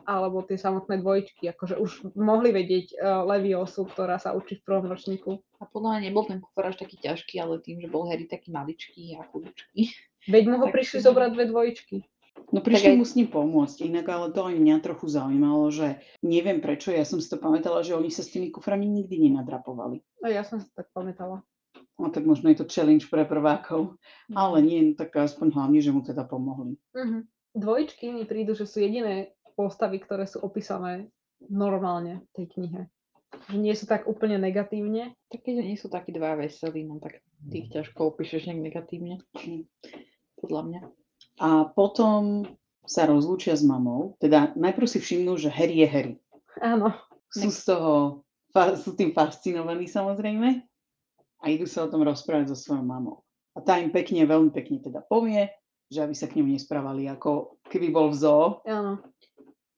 alebo 0.02 0.42
tie 0.42 0.58
samotné 0.58 0.98
dvojičky, 0.98 1.46
akože 1.46 1.78
už 1.78 1.90
mohli 2.18 2.50
vedieť 2.50 2.86
uh, 2.94 3.22
Leviosu, 3.22 3.86
ktorá 3.86 4.18
sa 4.18 4.34
učí 4.34 4.58
v 4.58 4.66
prvom 4.66 4.90
ročníku. 4.90 5.38
A 5.58 5.66
podľa 5.66 5.94
mňa 5.94 6.00
nebol 6.10 6.26
ten 6.26 6.42
kufor 6.42 6.66
až 6.66 6.82
taký 6.82 6.98
ťažký, 6.98 7.38
ale 7.38 7.62
tým, 7.62 7.78
že 7.78 7.86
bol 7.86 8.10
Harry 8.10 8.26
taký 8.26 8.50
maličký 8.50 9.14
a 9.18 9.26
chudičký. 9.30 9.80
Veď 10.26 10.42
mu 10.50 10.56
ho 10.58 10.66
Tak 10.66 10.74
prišli 10.74 10.98
si- 10.98 11.06
zobrať 11.06 11.30
dve 11.34 11.44
dvojičky. 11.46 11.96
No 12.50 12.58
prišli 12.60 12.88
aj- 12.90 12.98
mu 12.98 13.04
s 13.06 13.14
ním 13.14 13.28
pomôcť, 13.28 13.78
inak 13.86 14.06
ale 14.08 14.26
to 14.34 14.42
aj 14.42 14.56
mňa 14.56 14.76
trochu 14.82 15.06
zaujímalo, 15.06 15.70
že 15.70 16.00
neviem 16.20 16.58
prečo, 16.58 16.90
ja 16.90 17.06
som 17.06 17.22
si 17.22 17.28
to 17.28 17.38
pamätala, 17.38 17.84
že 17.86 17.94
oni 17.94 18.10
sa 18.10 18.24
s 18.24 18.32
tými 18.32 18.50
kuframi 18.50 18.88
nikdy 18.88 19.30
nenadrapovali. 19.30 20.02
A 20.24 20.34
ja 20.34 20.42
som 20.42 20.58
si 20.58 20.66
tak 20.74 20.90
pamätala. 20.90 21.44
No 22.00 22.10
tak 22.10 22.26
možno 22.26 22.50
je 22.50 22.58
to 22.58 22.66
challenge 22.66 23.06
pre 23.06 23.22
prvákov, 23.22 23.94
ale 24.34 24.58
nie, 24.64 24.80
no 24.82 24.92
tak 24.98 25.14
aspoň 25.14 25.54
hlavne, 25.54 25.78
že 25.78 25.94
mu 25.94 26.02
teda 26.02 26.26
pomohli. 26.26 26.74
Mhm. 26.96 27.30
Dvojičky 27.52 28.12
mi 28.12 28.24
prídu, 28.24 28.56
že 28.56 28.64
sú 28.64 28.80
jediné 28.80 29.36
postavy, 29.54 30.00
ktoré 30.00 30.24
sú 30.24 30.40
opísané 30.40 31.12
normálne 31.52 32.24
v 32.32 32.42
tej 32.42 32.46
knihe. 32.56 32.82
Že 33.48 33.56
nie 33.60 33.74
sú 33.76 33.84
tak 33.88 34.08
úplne 34.08 34.40
negatívne. 34.40 35.16
Tak 35.28 35.44
keď 35.44 35.54
nie 35.64 35.76
sú 35.76 35.88
takí 35.92 36.12
dva 36.12 36.36
veselí, 36.36 36.84
no 36.84 37.00
tak 37.00 37.20
tých 37.48 37.72
ťažko 37.72 38.12
opíšeš 38.12 38.48
nejak 38.48 38.60
negatívne. 38.60 39.14
Podľa 40.40 40.62
mňa. 40.68 40.80
A 41.40 41.48
potom 41.72 42.44
sa 42.82 43.06
rozlúčia 43.06 43.54
s 43.54 43.62
mamou, 43.62 44.18
teda 44.18 44.52
najprv 44.58 44.86
si 44.90 44.98
všimnú, 44.98 45.38
že 45.38 45.54
Harry 45.54 45.86
je 45.86 45.88
Harry. 45.88 46.14
Áno. 46.58 46.90
Sú 47.30 47.48
z 47.48 47.72
toho, 47.72 47.92
sú 48.82 48.92
tým 48.98 49.14
fascinovaní 49.14 49.86
samozrejme 49.88 50.66
a 51.40 51.44
idú 51.48 51.64
sa 51.64 51.86
o 51.86 51.90
tom 51.90 52.02
rozprávať 52.04 52.52
so 52.52 52.56
svojou 52.58 52.84
mamou. 52.84 53.24
A 53.54 53.62
tá 53.62 53.78
im 53.78 53.94
pekne, 53.94 54.26
veľmi 54.26 54.50
pekne 54.50 54.82
teda 54.82 55.04
povie, 55.06 55.48
že 55.92 56.00
aby 56.08 56.16
sa 56.16 56.24
k 56.24 56.40
nemu 56.40 56.56
nesprávali 56.56 57.04
ako 57.12 57.60
keby 57.68 57.92
bol 57.92 58.08
v 58.08 58.16
zoo. 58.16 58.64
Áno. 58.64 59.04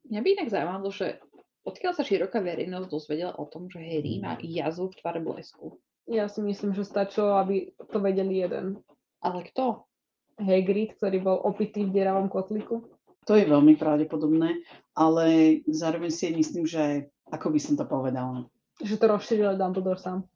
Mňa 0.07 0.21
by 0.23 0.29
inak 0.39 0.49
zaujímalo, 0.55 0.89
že 0.95 1.19
odkiaľ 1.67 1.93
sa 1.99 2.07
široká 2.07 2.39
verejnosť 2.39 2.87
dozvedela 2.87 3.35
o 3.35 3.51
tom, 3.51 3.67
že 3.67 3.83
Harry 3.83 4.23
má 4.23 4.39
jazvu 4.39 4.95
v 4.95 4.99
tvare 5.03 5.19
blesku. 5.19 5.83
Ja 6.07 6.29
si 6.29 6.45
myslím, 6.45 6.77
že 6.77 6.85
stačilo, 6.85 7.41
aby 7.41 7.73
to 7.91 7.99
vedeli 7.99 8.45
jeden. 8.45 8.79
Ale 9.25 9.41
kto? 9.49 9.89
Hagrid, 10.37 11.01
ktorý 11.01 11.19
bol 11.25 11.39
opitý 11.43 11.89
v 11.89 11.95
deravom 11.97 12.29
kotliku. 12.29 12.85
To 13.25 13.33
je 13.41 13.49
veľmi 13.49 13.81
pravdepodobné, 13.81 14.61
ale 14.93 15.27
zároveň 15.65 16.13
si 16.13 16.29
myslím, 16.37 16.69
že 16.69 17.09
ako 17.33 17.57
by 17.57 17.61
som 17.63 17.75
to 17.81 17.89
povedala. 17.89 18.45
Že 18.85 19.01
to 19.01 19.07
rozšíril 19.09 19.57
Dumbledore 19.57 19.97
sám. 19.97 20.29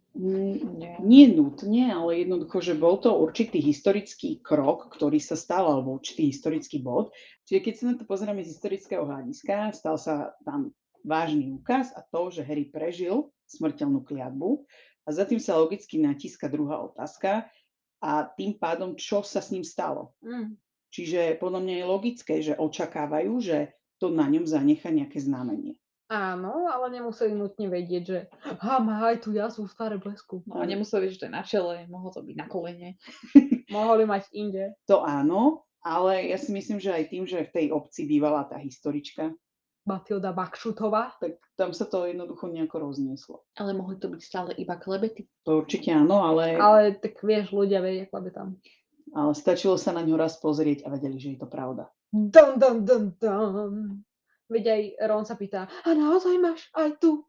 Nie 1.04 1.26
nutne, 1.30 1.94
ale 1.94 2.24
jednoducho, 2.26 2.58
že 2.58 2.74
bol 2.74 2.98
to 2.98 3.14
určitý 3.14 3.60
historický 3.62 4.40
krok, 4.42 4.90
ktorý 4.90 5.20
sa 5.22 5.38
stal, 5.38 5.68
alebo 5.68 6.00
určitý 6.00 6.32
historický 6.32 6.82
bod. 6.82 7.14
Čiže 7.46 7.60
keď 7.62 7.74
sa 7.76 7.84
na 7.86 7.94
to 7.94 8.04
pozeráme 8.08 8.42
z 8.42 8.50
historického 8.56 9.06
hľadiska, 9.06 9.76
stal 9.76 10.00
sa 10.00 10.34
tam 10.42 10.74
vážny 11.06 11.54
úkaz 11.54 11.94
a 11.94 12.02
to, 12.02 12.34
že 12.34 12.42
Harry 12.42 12.66
prežil 12.66 13.30
smrteľnú 13.46 14.02
kliatbu 14.02 14.66
a 15.06 15.08
za 15.14 15.24
tým 15.24 15.40
sa 15.40 15.56
logicky 15.56 15.96
natíska 16.02 16.50
druhá 16.50 16.84
otázka 16.84 17.48
a 18.02 18.26
tým 18.28 18.58
pádom, 18.58 18.98
čo 18.98 19.22
sa 19.24 19.40
s 19.40 19.54
ním 19.54 19.62
stalo. 19.62 20.12
Mm. 20.20 20.58
Čiže 20.88 21.36
podľa 21.40 21.60
mňa 21.64 21.74
je 21.74 21.84
logické, 21.84 22.34
že 22.40 22.58
očakávajú, 22.58 23.32
že 23.40 23.72
to 23.98 24.12
na 24.12 24.28
ňom 24.30 24.46
zanecha 24.46 24.88
nejaké 24.88 25.20
znamenie. 25.20 25.76
Áno, 26.08 26.72
ale 26.72 26.88
nemuseli 26.88 27.36
nutne 27.36 27.68
vedieť, 27.68 28.02
že 28.04 28.18
ha, 28.64 28.80
má 28.80 29.12
aj 29.12 29.28
tu 29.28 29.36
jazvu 29.36 29.68
v 29.68 29.74
staré 29.76 29.96
blesku. 30.00 30.40
No 30.48 30.56
a 30.56 30.64
nemusel 30.64 31.04
byť, 31.04 31.10
že 31.12 31.20
to 31.20 31.26
je 31.28 31.36
na 31.36 31.44
čele, 31.44 31.84
mohol 31.92 32.08
to 32.08 32.24
byť 32.24 32.36
na 32.36 32.48
kolene. 32.48 32.96
Mohli 33.76 34.08
mať 34.08 34.32
inde. 34.32 34.72
To 34.88 35.04
áno, 35.04 35.68
ale 35.84 36.32
ja 36.32 36.40
si 36.40 36.48
myslím, 36.56 36.80
že 36.80 36.96
aj 36.96 37.04
tým, 37.12 37.28
že 37.28 37.44
v 37.44 37.52
tej 37.52 37.66
obci 37.76 38.08
bývala 38.08 38.48
tá 38.48 38.56
historička, 38.56 39.36
Matilda 39.88 40.36
Bakšutová. 40.36 41.16
tak 41.16 41.40
tam 41.56 41.72
sa 41.72 41.88
to 41.88 42.04
jednoducho 42.04 42.52
nejako 42.52 42.92
roznieslo. 42.92 43.48
Ale 43.56 43.72
mohli 43.72 43.96
to 43.96 44.12
byť 44.12 44.20
stále 44.20 44.52
iba 44.60 44.76
klebety. 44.76 45.24
To 45.48 45.64
určite 45.64 45.88
áno, 45.88 46.20
ale, 46.20 46.60
ale... 46.60 47.00
Tak 47.00 47.24
vieš, 47.24 47.56
ľudia 47.56 47.80
vedia, 47.80 48.04
klabe 48.04 48.28
tam. 48.28 48.60
ale 49.16 49.32
stačilo 49.32 49.80
sa 49.80 49.96
na 49.96 50.04
ňo 50.04 50.20
raz 50.20 50.36
pozrieť 50.36 50.84
a 50.84 50.92
vedeli, 50.92 51.16
že 51.16 51.32
je 51.34 51.38
to 51.40 51.48
pravda. 51.48 51.88
Dun, 52.12 52.60
dun, 52.60 52.84
dun, 52.84 53.04
dun. 53.16 54.04
Veď 54.48 54.64
aj 54.72 54.82
Ron 55.04 55.24
sa 55.28 55.36
pýta, 55.36 55.68
a 55.68 55.88
naozaj 55.92 56.40
máš 56.40 56.64
aj 56.72 56.96
tu 56.96 57.24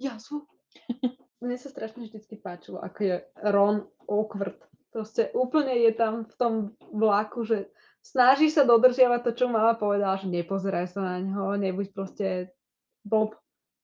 jazvu? 0.00 0.48
Mne 1.44 1.56
sa 1.60 1.70
strašne 1.70 2.08
vždycky 2.08 2.40
páčilo, 2.40 2.82
ako 2.82 2.98
je 3.04 3.16
Ron 3.46 3.86
awkward. 4.08 4.58
Proste 4.88 5.30
úplne 5.36 5.76
je 5.84 5.92
tam 5.94 6.24
v 6.24 6.34
tom 6.40 6.54
vlaku, 6.90 7.44
že 7.44 7.68
snaží 8.02 8.48
sa 8.48 8.64
dodržiavať 8.64 9.20
to, 9.22 9.30
čo 9.36 9.46
mama 9.52 9.76
povedala, 9.76 10.16
že 10.16 10.32
nepozeraj 10.32 10.90
sa 10.90 11.04
na 11.04 11.16
ňo, 11.20 11.60
nebuď 11.60 11.92
proste 11.92 12.26
bob. 13.04 13.36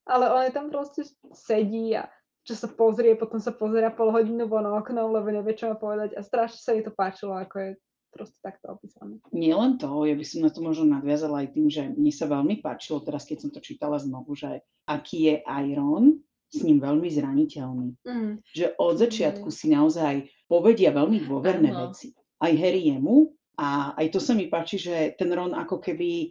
Ale 0.09 0.33
on 0.33 0.42
je 0.48 0.53
tam 0.53 0.72
proste 0.72 1.05
sedí 1.37 1.92
a 1.96 2.09
čo 2.44 2.53
sa 2.57 2.68
pozrie, 2.68 3.16
potom 3.16 3.40
sa 3.40 3.57
pozera 3.57 3.88
pol 3.88 4.12
hodinu 4.12 4.44
von 4.44 4.68
oknom, 4.68 5.12
lebo 5.12 5.33
nevie, 5.33 5.57
čo 5.57 5.72
má 5.72 5.77
povedať 5.81 6.12
a 6.12 6.20
strašne 6.20 6.61
sa 6.61 6.77
jej 6.77 6.85
to 6.85 6.92
páčilo, 6.92 7.33
ako 7.33 7.57
je 7.57 7.70
proste 8.14 8.38
takto 8.38 8.79
opísané. 8.79 9.18
Nie 9.35 9.59
len 9.59 9.74
to, 9.74 10.07
ja 10.07 10.14
by 10.14 10.22
som 10.22 10.46
na 10.46 10.50
to 10.55 10.62
možno 10.62 10.87
nadviazala 10.87 11.42
aj 11.42 11.48
tým, 11.50 11.66
že 11.66 11.83
mne 11.90 12.12
sa 12.14 12.31
veľmi 12.31 12.62
páčilo 12.62 13.03
teraz, 13.03 13.27
keď 13.27 13.42
som 13.42 13.50
to 13.50 13.59
čítala 13.59 13.98
znovu, 13.98 14.38
že 14.38 14.62
aký 14.87 15.35
je 15.35 15.35
Iron 15.66 16.22
s 16.55 16.62
ním 16.62 16.79
veľmi 16.79 17.11
zraniteľný. 17.11 17.98
Mm. 18.07 18.38
Že 18.46 18.66
od 18.79 18.94
začiatku 18.94 19.48
si 19.50 19.74
naozaj 19.74 20.31
povedia 20.46 20.94
veľmi 20.94 21.27
dôverné 21.27 21.74
Áno. 21.74 21.90
veci. 21.90 22.14
Aj 22.38 22.55
Harry 22.55 22.94
jemu 22.94 23.35
a 23.59 23.98
aj 23.98 24.07
to 24.14 24.22
sa 24.22 24.38
mi 24.38 24.46
páči, 24.46 24.79
že 24.79 25.18
ten 25.18 25.35
Ron 25.35 25.50
ako 25.50 25.83
keby 25.83 26.31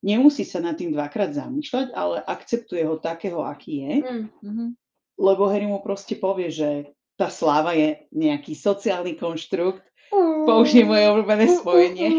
nemusí 0.00 0.46
sa 0.46 0.62
nad 0.64 0.78
tým 0.78 0.94
dvakrát 0.94 1.34
zamýšľať, 1.34 1.92
ale 1.92 2.22
akceptuje 2.24 2.86
ho 2.86 2.96
takého, 2.96 3.44
aký 3.44 3.84
je, 3.84 3.92
Mm. 4.00 4.24
Mhm. 4.40 4.64
lebo 5.18 5.50
Harry 5.50 5.66
mu 5.66 5.82
proste 5.82 6.14
povie, 6.14 6.48
že 6.48 6.94
tá 7.18 7.26
sláva 7.26 7.74
je 7.74 8.06
nejaký 8.14 8.54
sociálny 8.54 9.18
konštrukt, 9.18 9.82
použijem 10.44 10.88
moje 10.88 11.04
obľúbené 11.08 11.46
spojenie, 11.60 12.10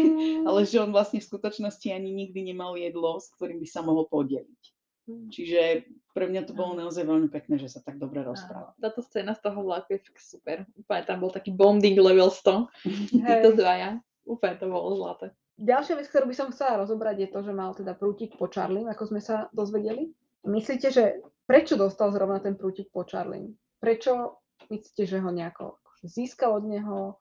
ale 0.48 0.66
že 0.66 0.80
on 0.80 0.94
vlastne 0.94 1.18
v 1.18 1.28
skutočnosti 1.28 1.88
ani 1.90 2.10
nikdy 2.10 2.54
nemal 2.54 2.78
jedlo, 2.78 3.18
s 3.18 3.30
ktorým 3.36 3.58
by 3.58 3.68
sa 3.68 3.80
mohol 3.82 4.06
podeliť. 4.08 4.62
Čiže 5.10 5.90
pre 6.14 6.30
mňa 6.30 6.46
to 6.46 6.54
bolo 6.54 6.78
naozaj 6.78 7.02
veľmi 7.02 7.30
pekné, 7.30 7.58
že 7.58 7.70
sa 7.70 7.80
tak 7.82 7.98
dobre 7.98 8.22
rozpráva. 8.22 8.74
Táto 8.78 9.02
scéna 9.02 9.34
z 9.34 9.42
toho 9.42 9.58
vlaku 9.66 9.98
je 9.98 10.00
fakt 10.06 10.22
super. 10.22 10.56
Úplne 10.78 11.02
tam 11.06 11.18
bol 11.18 11.30
taký 11.34 11.50
bonding 11.50 11.98
level 11.98 12.30
100. 12.30 12.70
Títo 13.10 13.50
dvaja. 13.58 13.98
Úplne 14.26 14.54
to 14.58 14.66
bolo 14.70 14.94
zlaté. 14.94 15.34
Ďalšia 15.60 15.94
vec, 16.00 16.06
ktorú 16.08 16.24
by 16.30 16.36
som 16.36 16.48
chcela 16.54 16.80
rozobrať, 16.80 17.16
je 17.20 17.28
to, 17.28 17.40
že 17.44 17.52
mal 17.52 17.76
teda 17.76 17.92
prútik 17.92 18.32
po 18.40 18.48
Charlie, 18.48 18.88
ako 18.88 19.12
sme 19.12 19.20
sa 19.20 19.52
dozvedeli. 19.52 20.08
Myslíte, 20.48 20.88
že 20.88 21.20
prečo 21.44 21.76
dostal 21.76 22.08
zrovna 22.16 22.40
ten 22.40 22.56
prútik 22.56 22.88
po 22.88 23.04
Charlie? 23.04 23.52
Prečo 23.76 24.40
myslíte, 24.72 25.04
že 25.04 25.20
ho 25.20 25.28
nejako 25.28 25.76
získal 26.00 26.56
od 26.56 26.64
neho 26.64 26.96
eh, 27.12 27.14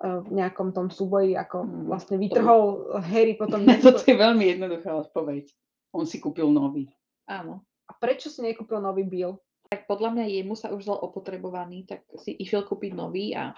v 0.00 0.28
nejakom 0.32 0.72
tom 0.72 0.88
súboji, 0.88 1.36
ako 1.36 1.68
vlastne 1.92 2.16
vytrhol 2.16 2.96
Harry 3.04 3.36
potom... 3.36 3.64
Na 3.68 3.76
toto 3.76 4.00
je 4.00 4.16
veľmi 4.16 4.48
jednoduchá 4.56 4.96
odpoveď. 4.96 5.52
On 5.92 6.08
si 6.08 6.16
kúpil 6.16 6.48
nový. 6.48 6.88
Áno. 7.28 7.60
A 7.84 7.92
prečo 7.92 8.32
si 8.32 8.40
nekúpil 8.40 8.80
nový 8.80 9.04
Bill? 9.04 9.36
Tak 9.68 9.86
podľa 9.86 10.16
mňa 10.16 10.24
jemu 10.40 10.54
sa 10.56 10.72
už 10.72 10.88
zdal 10.88 10.98
opotrebovaný, 11.04 11.86
tak 11.86 12.02
si 12.18 12.32
išiel 12.34 12.64
kúpiť 12.66 12.96
nový 12.96 13.36
a 13.36 13.54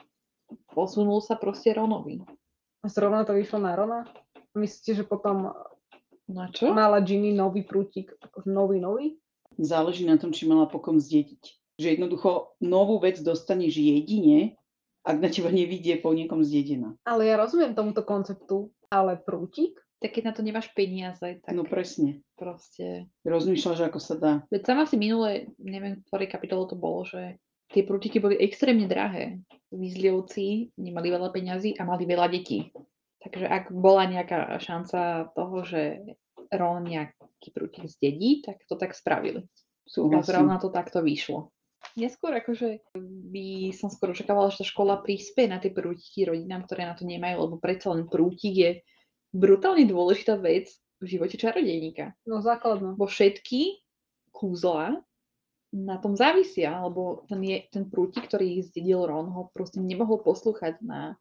posunul 0.75 1.23
sa 1.25 1.39
proste 1.39 1.73
Ronovi. 1.73 2.21
A 2.83 2.87
zrovna 2.91 3.23
to 3.23 3.33
vyšlo 3.33 3.63
na 3.63 3.73
Rona? 3.79 4.01
Myslíte, 4.53 5.01
že 5.01 5.05
potom 5.07 5.55
Na 6.29 6.51
čo? 6.53 6.75
mala 6.75 7.01
Ginny 7.01 7.33
nový 7.33 7.65
prútik, 7.65 8.13
nový, 8.45 8.83
nový? 8.83 9.17
Záleží 9.57 10.05
na 10.05 10.19
tom, 10.19 10.35
či 10.35 10.45
mala 10.45 10.69
pokom 10.69 10.99
zdediť. 10.99 11.43
Že 11.81 11.87
jednoducho 11.97 12.57
novú 12.61 13.01
vec 13.01 13.21
dostaneš 13.21 13.81
jedine, 13.81 14.61
ak 15.03 15.17
na 15.19 15.29
teba 15.29 15.51
nevidie 15.51 15.99
po 15.99 16.15
niekom 16.15 16.43
zdedená. 16.43 16.95
Ale 17.03 17.27
ja 17.27 17.35
rozumiem 17.37 17.75
tomuto 17.75 18.03
konceptu, 18.03 18.71
ale 18.87 19.19
prútik? 19.19 19.75
Tak 19.99 20.19
keď 20.19 20.23
na 20.27 20.33
to 20.35 20.43
nemáš 20.43 20.67
peniaze, 20.75 21.23
tak 21.23 21.55
No 21.55 21.63
presne. 21.63 22.27
proste... 22.35 23.07
Rozmýšľaš, 23.23 23.87
ako 23.87 23.99
sa 24.03 24.15
dá. 24.19 24.33
Veď 24.51 24.63
sama 24.67 24.83
si 24.83 24.99
minule, 24.99 25.55
neviem, 25.63 26.03
v 26.03 26.07
ktorej 26.11 26.27
kapitole 26.27 26.67
to 26.67 26.75
bolo, 26.75 27.07
že 27.07 27.39
tie 27.71 27.87
prútiky 27.87 28.19
boli 28.19 28.35
extrémne 28.35 28.91
drahé. 28.91 29.39
Výzlievci 29.71 30.75
nemali 30.75 31.09
veľa 31.09 31.31
peňazí 31.31 31.79
a 31.79 31.87
mali 31.87 32.05
veľa 32.05 32.27
detí. 32.29 32.75
Takže 33.23 33.47
ak 33.47 33.65
bola 33.71 34.11
nejaká 34.11 34.59
šanca 34.59 35.31
toho, 35.39 35.63
že 35.63 36.03
Ron 36.51 36.83
nejaký 36.83 37.49
prútik 37.55 37.87
zdedí, 37.87 38.43
tak 38.43 38.59
to 38.67 38.75
tak 38.75 38.99
spravili. 38.99 39.47
A 39.47 39.89
Súhlasím. 39.89 40.27
zrovna 40.27 40.57
to 40.59 40.69
takto 40.69 40.99
vyšlo. 40.99 41.55
Neskôr 41.93 42.33
akože 42.33 42.81
by 43.29 43.73
som 43.77 43.93
skôr 43.93 44.17
očakávala, 44.17 44.49
že 44.49 44.65
tá 44.65 44.67
škola 44.67 45.05
prispie 45.05 45.45
na 45.45 45.61
tie 45.61 45.69
prútiky 45.69 46.25
rodinám, 46.25 46.65
ktoré 46.65 46.89
na 46.89 46.97
to 46.97 47.05
nemajú, 47.05 47.37
lebo 47.49 47.57
predsa 47.61 47.93
len 47.93 48.09
prútik 48.09 48.55
je 48.57 48.71
brutálne 49.33 49.85
dôležitá 49.85 50.41
vec 50.41 50.73
v 51.03 51.19
živote 51.19 51.37
čarodejníka. 51.37 52.17
No 52.25 52.41
základno. 52.41 52.95
Bo 52.97 53.05
všetky 53.05 53.83
kúzla 54.33 55.03
na 55.73 55.97
tom 55.97 56.17
závisia, 56.17 56.85
lebo 56.85 57.25
ten, 57.29 57.41
je, 57.41 57.59
ten 57.73 57.89
prútik, 57.89 58.29
ktorý 58.29 58.61
zdedil 58.61 59.09
Ron, 59.09 59.33
ho 59.33 59.49
proste 59.57 59.81
nemohol 59.81 60.21
poslúchať 60.21 60.81
na 60.85 61.17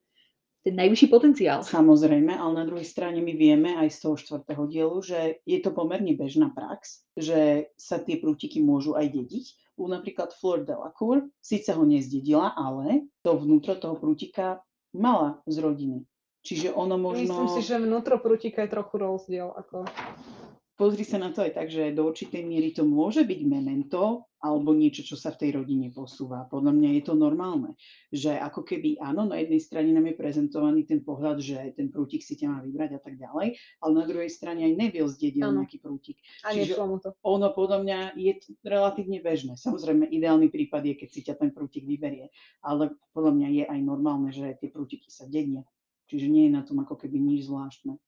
ten 0.62 0.78
najvyšší 0.78 1.08
potenciál. 1.10 1.66
Samozrejme, 1.66 2.38
ale 2.38 2.54
na 2.54 2.66
druhej 2.70 2.86
strane 2.86 3.18
my 3.18 3.34
vieme 3.34 3.74
aj 3.78 3.90
z 3.90 3.98
toho 3.98 4.16
štvrtého 4.18 4.64
dielu, 4.70 4.98
že 5.02 5.20
je 5.42 5.60
to 5.62 5.74
pomerne 5.74 6.14
bežná 6.14 6.54
prax, 6.54 7.02
že 7.18 7.74
sa 7.78 7.98
tie 7.98 8.22
prútiky 8.22 8.62
môžu 8.62 8.94
aj 8.94 9.10
dediť. 9.10 9.46
U 9.82 9.90
napríklad 9.90 10.38
Fleur 10.38 10.62
Delacour 10.62 11.26
síce 11.42 11.74
ho 11.74 11.82
nezdedila, 11.82 12.54
ale 12.54 13.10
to 13.26 13.34
vnútro 13.34 13.74
toho 13.74 13.98
prútika 13.98 14.62
mala 14.94 15.42
z 15.50 15.58
rodiny. 15.58 16.00
Čiže 16.42 16.74
ono 16.74 16.98
možno... 16.98 17.26
Myslím 17.26 17.54
si, 17.58 17.62
že 17.66 17.82
vnútro 17.82 18.18
prútika 18.18 18.66
je 18.66 18.74
trochu 18.74 18.98
rozdiel. 18.98 19.54
Ako... 19.54 19.86
Pozri 20.82 21.06
sa 21.06 21.22
na 21.22 21.30
to 21.30 21.46
aj 21.46 21.54
tak, 21.54 21.70
že 21.70 21.94
do 21.94 22.10
určitej 22.10 22.42
miery 22.42 22.74
to 22.74 22.82
môže 22.82 23.22
byť 23.22 23.40
memento 23.46 24.26
alebo 24.42 24.74
niečo, 24.74 25.06
čo 25.06 25.14
sa 25.14 25.30
v 25.30 25.38
tej 25.46 25.62
rodine 25.62 25.94
posúva. 25.94 26.50
Podľa 26.50 26.74
mňa 26.74 26.90
je 26.98 27.04
to 27.06 27.14
normálne. 27.14 27.78
Že 28.10 28.42
ako 28.42 28.66
keby 28.66 28.98
áno, 28.98 29.30
na 29.30 29.38
jednej 29.38 29.62
strane 29.62 29.94
nám 29.94 30.10
je 30.10 30.18
prezentovaný 30.18 30.90
ten 30.90 31.06
pohľad, 31.06 31.38
že 31.38 31.78
ten 31.78 31.94
prútik 31.94 32.26
si 32.26 32.34
ťa 32.34 32.50
má 32.50 32.58
vybrať 32.66 32.98
a 32.98 33.00
tak 33.06 33.14
ďalej, 33.22 33.62
ale 33.78 33.92
na 33.94 34.06
druhej 34.10 34.34
strane 34.34 34.66
aj 34.66 34.74
Neville 34.74 35.14
zdedil 35.14 35.46
Áno. 35.46 35.62
nejaký 35.62 35.78
prútik. 35.78 36.18
A 36.42 36.58
Čiže- 36.58 36.82
mu 36.82 36.98
to. 36.98 37.14
Ono 37.30 37.54
podľa 37.54 37.86
mňa 37.86 38.00
je 38.18 38.42
relatívne 38.66 39.22
bežné. 39.22 39.62
Samozrejme, 39.62 40.10
ideálny 40.10 40.50
prípad 40.50 40.82
je, 40.82 40.94
keď 40.98 41.10
si 41.14 41.22
ťa 41.22 41.38
ten 41.38 41.54
prútik 41.54 41.86
vyberie. 41.86 42.34
Ale 42.66 42.98
podľa 43.14 43.38
mňa 43.38 43.48
je 43.54 43.64
aj 43.70 43.80
normálne, 43.86 44.34
že 44.34 44.58
tie 44.58 44.74
prútiky 44.74 45.14
sa 45.14 45.30
dedia. 45.30 45.62
Čiže 46.10 46.26
nie 46.26 46.50
je 46.50 46.58
na 46.58 46.66
tom 46.66 46.82
ako 46.82 46.98
keby 46.98 47.22
nič 47.22 47.46
zvláštne. 47.46 48.02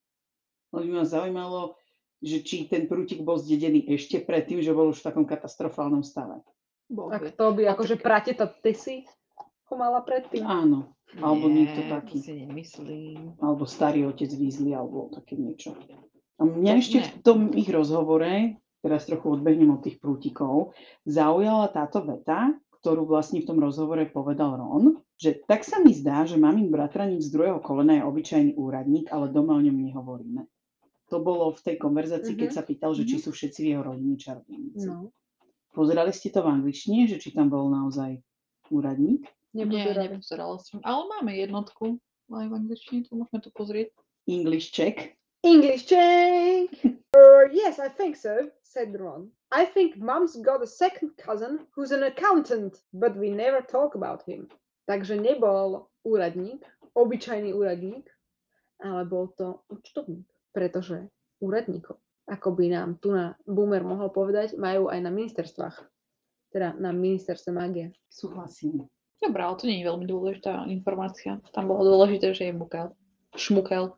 Ale 0.74 0.90
by 0.90 0.92
ma 0.98 1.06
zaujímalo, 1.06 1.78
že 2.24 2.40
či 2.42 2.72
ten 2.72 2.88
prútik 2.88 3.20
bol 3.22 3.36
zdedený 3.36 3.84
ešte 3.92 4.24
predtým, 4.24 4.64
že 4.64 4.72
bol 4.72 4.96
už 4.96 5.04
v 5.04 5.08
takom 5.12 5.26
katastrofálnom 5.28 6.08
stave. 6.08 6.40
Tak 6.88 7.36
to 7.36 7.46
by 7.52 7.68
akože 7.68 8.00
prateta 8.00 8.48
Tessy 8.48 9.04
ho 9.68 9.76
mala 9.76 10.00
predtým. 10.06 10.46
Áno, 10.48 10.96
alebo 11.20 11.52
niekto 11.52 11.84
Nie, 11.84 11.92
taký. 11.92 12.18
to 12.22 12.26
si 12.30 12.34
nemyslím. 12.46 13.36
Alebo 13.42 13.64
starý 13.68 14.08
otec 14.08 14.30
Weasley, 14.38 14.72
alebo 14.72 15.12
také 15.12 15.36
niečo. 15.36 15.76
A 16.40 16.42
mňa 16.48 16.74
ešte 16.80 16.98
v 17.02 17.10
nie. 17.10 17.22
tom 17.26 17.40
ich 17.54 17.70
rozhovore, 17.70 18.58
teraz 18.80 19.10
trochu 19.10 19.34
odbehnem 19.34 19.74
od 19.74 19.82
tých 19.84 19.98
prútikov, 19.98 20.78
zaujala 21.08 21.72
táto 21.72 22.06
veta, 22.06 22.54
ktorú 22.84 23.08
vlastne 23.08 23.40
v 23.40 23.48
tom 23.48 23.58
rozhovore 23.64 24.04
povedal 24.12 24.60
Ron, 24.60 25.00
že 25.16 25.40
tak 25.48 25.64
sa 25.64 25.80
mi 25.80 25.96
zdá, 25.96 26.28
že 26.28 26.36
mamin 26.36 26.68
bratranec 26.68 27.24
z 27.24 27.32
druhého 27.32 27.64
kolena 27.64 27.96
je 27.96 28.04
obyčajný 28.04 28.52
úradník, 28.60 29.08
ale 29.08 29.32
doma 29.32 29.56
o 29.56 29.64
ňom 29.64 29.78
nehovoríme. 29.88 30.44
To 31.14 31.22
bolo 31.22 31.54
v 31.54 31.62
tej 31.62 31.76
konverzácii, 31.78 32.34
keď 32.34 32.50
Mhm. 32.50 32.58
sa 32.58 32.64
pýtal, 32.66 32.92
že 32.98 33.06
či 33.06 33.22
sú 33.22 33.30
všetci 33.30 33.60
v 33.62 33.68
jeho 33.70 33.84
rodine 33.86 34.18
čarodejníci. 34.18 34.90
No. 34.90 35.14
Pozerali 35.70 36.10
ste 36.10 36.34
to 36.34 36.42
v 36.42 36.50
angličtine, 36.50 37.06
že 37.06 37.22
či 37.22 37.30
tam 37.30 37.54
bol 37.54 37.70
naozaj 37.70 38.18
úradník? 38.74 39.30
Nie, 39.54 39.70
Nepozerali. 39.70 40.10
nepozerala 40.18 40.58
som. 40.58 40.82
Ale 40.82 41.06
máme 41.14 41.38
jednotku 41.38 42.02
aj 42.34 42.46
v 42.50 42.54
angličtine, 42.58 43.06
to 43.06 43.14
môžeme 43.14 43.38
to 43.46 43.54
pozrieť. 43.54 43.94
English 44.26 44.74
check. 44.74 45.14
English 45.46 45.86
check! 45.86 46.74
Uh, 47.14 47.46
yes, 47.62 47.78
I 47.78 47.94
think 47.94 48.18
so, 48.18 48.50
said 48.66 48.90
Ron. 48.98 49.30
I 49.54 49.70
think 49.70 49.94
Mum's 50.02 50.34
got 50.42 50.66
a 50.66 50.70
second 50.70 51.14
cousin 51.22 51.70
who's 51.78 51.94
an 51.94 52.02
accountant, 52.02 52.82
but 52.90 53.14
we 53.14 53.30
never 53.30 53.62
talk 53.62 53.94
about 53.94 54.26
him. 54.26 54.50
Takže 54.90 55.14
nebol 55.22 55.86
úradník, 56.02 56.66
obyčajný 56.98 57.54
úradník, 57.54 58.10
ale 58.82 59.06
bol 59.06 59.30
to 59.38 59.62
účtovník. 59.70 60.26
Pretože 60.54 61.10
úradníkov, 61.42 61.98
ako 62.30 62.50
by 62.56 62.66
nám 62.72 62.90
tu 63.02 63.12
na 63.12 63.36
Boomer 63.44 63.84
mohol 63.84 64.14
povedať, 64.14 64.56
majú 64.56 64.88
aj 64.88 65.00
na 65.02 65.12
ministerstvách. 65.12 65.76
Teda 66.54 66.78
na 66.78 66.94
ministerstve 66.94 67.50
mágie. 67.50 67.92
Súhlasím. 68.08 68.86
Dobre, 69.18 69.42
ale 69.42 69.58
to 69.58 69.66
nie 69.66 69.82
je 69.82 69.90
veľmi 69.90 70.06
dôležitá 70.06 70.70
informácia. 70.70 71.42
Tam 71.56 71.66
bolo 71.66 71.82
dôležité, 71.88 72.36
že 72.38 72.52
je 72.52 72.54
mukel. 72.54 72.94
Šmukel. 73.34 73.98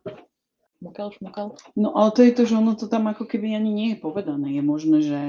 Mukel, 0.80 1.08
šmukel. 1.12 1.56
No 1.76 1.92
ale 1.92 2.14
to 2.16 2.20
je 2.24 2.32
to, 2.32 2.42
že 2.48 2.56
ono 2.56 2.72
to 2.78 2.88
tam 2.88 3.10
ako 3.10 3.28
keby 3.28 3.52
ani 3.52 3.72
nie 3.74 3.88
je 3.92 3.98
povedané. 4.00 4.56
Je 4.56 4.62
možné, 4.64 4.98
že 5.04 5.20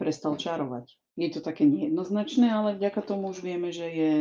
prestal 0.00 0.34
čarovať. 0.34 0.90
Je 1.20 1.28
to 1.28 1.44
také 1.44 1.68
nejednoznačné, 1.68 2.48
ale 2.48 2.74
vďaka 2.80 3.04
tomu 3.04 3.30
už 3.30 3.44
vieme, 3.44 3.70
že 3.70 3.86
je 3.86 4.14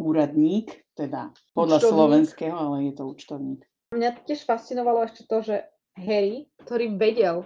úradník, 0.00 0.72
teda 0.96 1.36
podľa 1.52 1.78
Účtovník. 1.84 1.92
slovenského, 1.92 2.56
ale 2.56 2.76
je 2.88 2.92
to 2.96 3.04
účtovník. 3.04 3.60
Mňa 3.92 4.24
tiež 4.24 4.48
fascinovalo 4.48 5.04
ešte 5.04 5.28
to, 5.28 5.44
že 5.44 5.56
Harry, 6.00 6.48
ktorý 6.64 6.96
vedel 6.96 7.44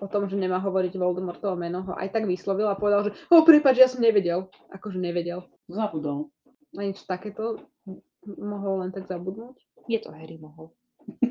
o 0.00 0.06
tom, 0.06 0.28
že 0.28 0.36
nemá 0.36 0.60
hovoriť 0.60 0.92
Voldemortovo 0.96 1.56
meno, 1.56 1.82
ho 1.84 1.92
aj 1.96 2.12
tak 2.12 2.24
vyslovil 2.28 2.68
a 2.68 2.78
povedal, 2.78 3.10
že 3.10 3.12
o, 3.32 3.42
prepáč, 3.42 3.76
ja 3.80 3.88
som 3.88 4.04
nevedel. 4.04 4.48
Akože 4.72 5.00
nevedel. 5.00 5.44
Zabudol. 5.66 6.28
A 6.76 6.86
niečo 6.86 7.08
takéto 7.08 7.58
mohol 8.26 8.86
len 8.86 8.90
tak 8.92 9.08
zabudnúť. 9.08 9.56
Je 9.88 9.98
to 9.98 10.12
Harry 10.12 10.36
mohol. 10.36 10.76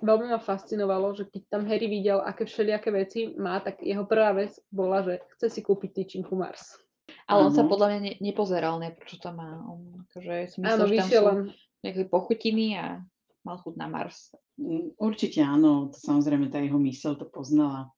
Veľmi 0.00 0.32
ma 0.32 0.40
fascinovalo, 0.40 1.12
že 1.12 1.28
keď 1.28 1.42
tam 1.52 1.62
Harry 1.68 1.84
videl, 1.84 2.24
aké 2.24 2.48
všelijaké 2.48 2.88
veci 2.88 3.20
má, 3.36 3.60
tak 3.60 3.84
jeho 3.84 4.08
prvá 4.08 4.32
vec 4.32 4.56
bola, 4.72 5.04
že 5.04 5.20
chce 5.36 5.46
si 5.52 5.60
kúpiť 5.60 5.90
tyčinku 5.92 6.32
Mars. 6.32 6.80
Ale 7.28 7.46
on 7.46 7.52
sa 7.52 7.66
Áno. 7.66 7.70
podľa 7.70 7.86
mňa 7.92 8.00
ne, 8.00 8.12
nepozeral 8.22 8.80
najprv, 8.80 9.06
čo 9.06 9.18
tam 9.20 9.42
má. 9.42 9.60
On 9.66 10.02
akože 10.08 10.56
Áno, 10.64 10.86
myslel, 10.86 10.86
že 10.88 10.96
tam 10.96 11.08
sú 11.10 11.24
len 11.26 11.40
nejaké 11.84 12.02
pochutiny 12.08 12.80
a 12.80 13.04
mal 13.44 13.56
chuť 13.60 13.74
na 13.76 13.86
Mars. 13.88 14.34
Mm, 14.60 14.94
Určite 15.00 15.40
áno, 15.40 15.88
to 15.92 15.98
samozrejme 15.98 16.52
tá 16.52 16.60
jeho 16.60 16.76
myseľ 16.76 17.16
to 17.16 17.26
poznala. 17.28 17.90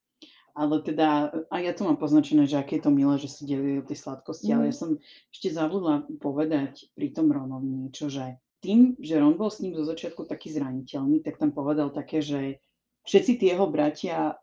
Ale 0.52 0.84
teda, 0.84 1.32
a 1.48 1.56
ja 1.64 1.72
tu 1.72 1.88
mám 1.88 1.96
poznačené, 1.96 2.44
že 2.44 2.60
aké 2.60 2.76
je 2.76 2.84
to 2.84 2.92
milé, 2.92 3.16
že 3.16 3.32
si 3.32 3.48
delili 3.48 3.80
tie 3.88 3.96
sladkosti, 3.96 4.52
ale 4.52 4.68
ja 4.68 4.74
som 4.76 5.00
ešte 5.32 5.48
zabudla 5.48 6.04
povedať 6.20 6.92
pri 6.92 7.08
tom 7.16 7.32
Ronovi 7.32 7.72
niečo, 7.72 8.12
že 8.12 8.36
tým, 8.60 8.94
že 9.00 9.16
Ron 9.16 9.40
bol 9.40 9.48
s 9.48 9.64
ním 9.64 9.72
zo 9.72 9.88
začiatku 9.88 10.28
taký 10.28 10.52
zraniteľný, 10.52 11.24
tak 11.24 11.40
tam 11.40 11.56
povedal 11.56 11.88
také, 11.88 12.20
že 12.20 12.60
všetci 13.08 13.40
tie 13.40 13.56
jeho 13.56 13.64
bratia 13.66 14.36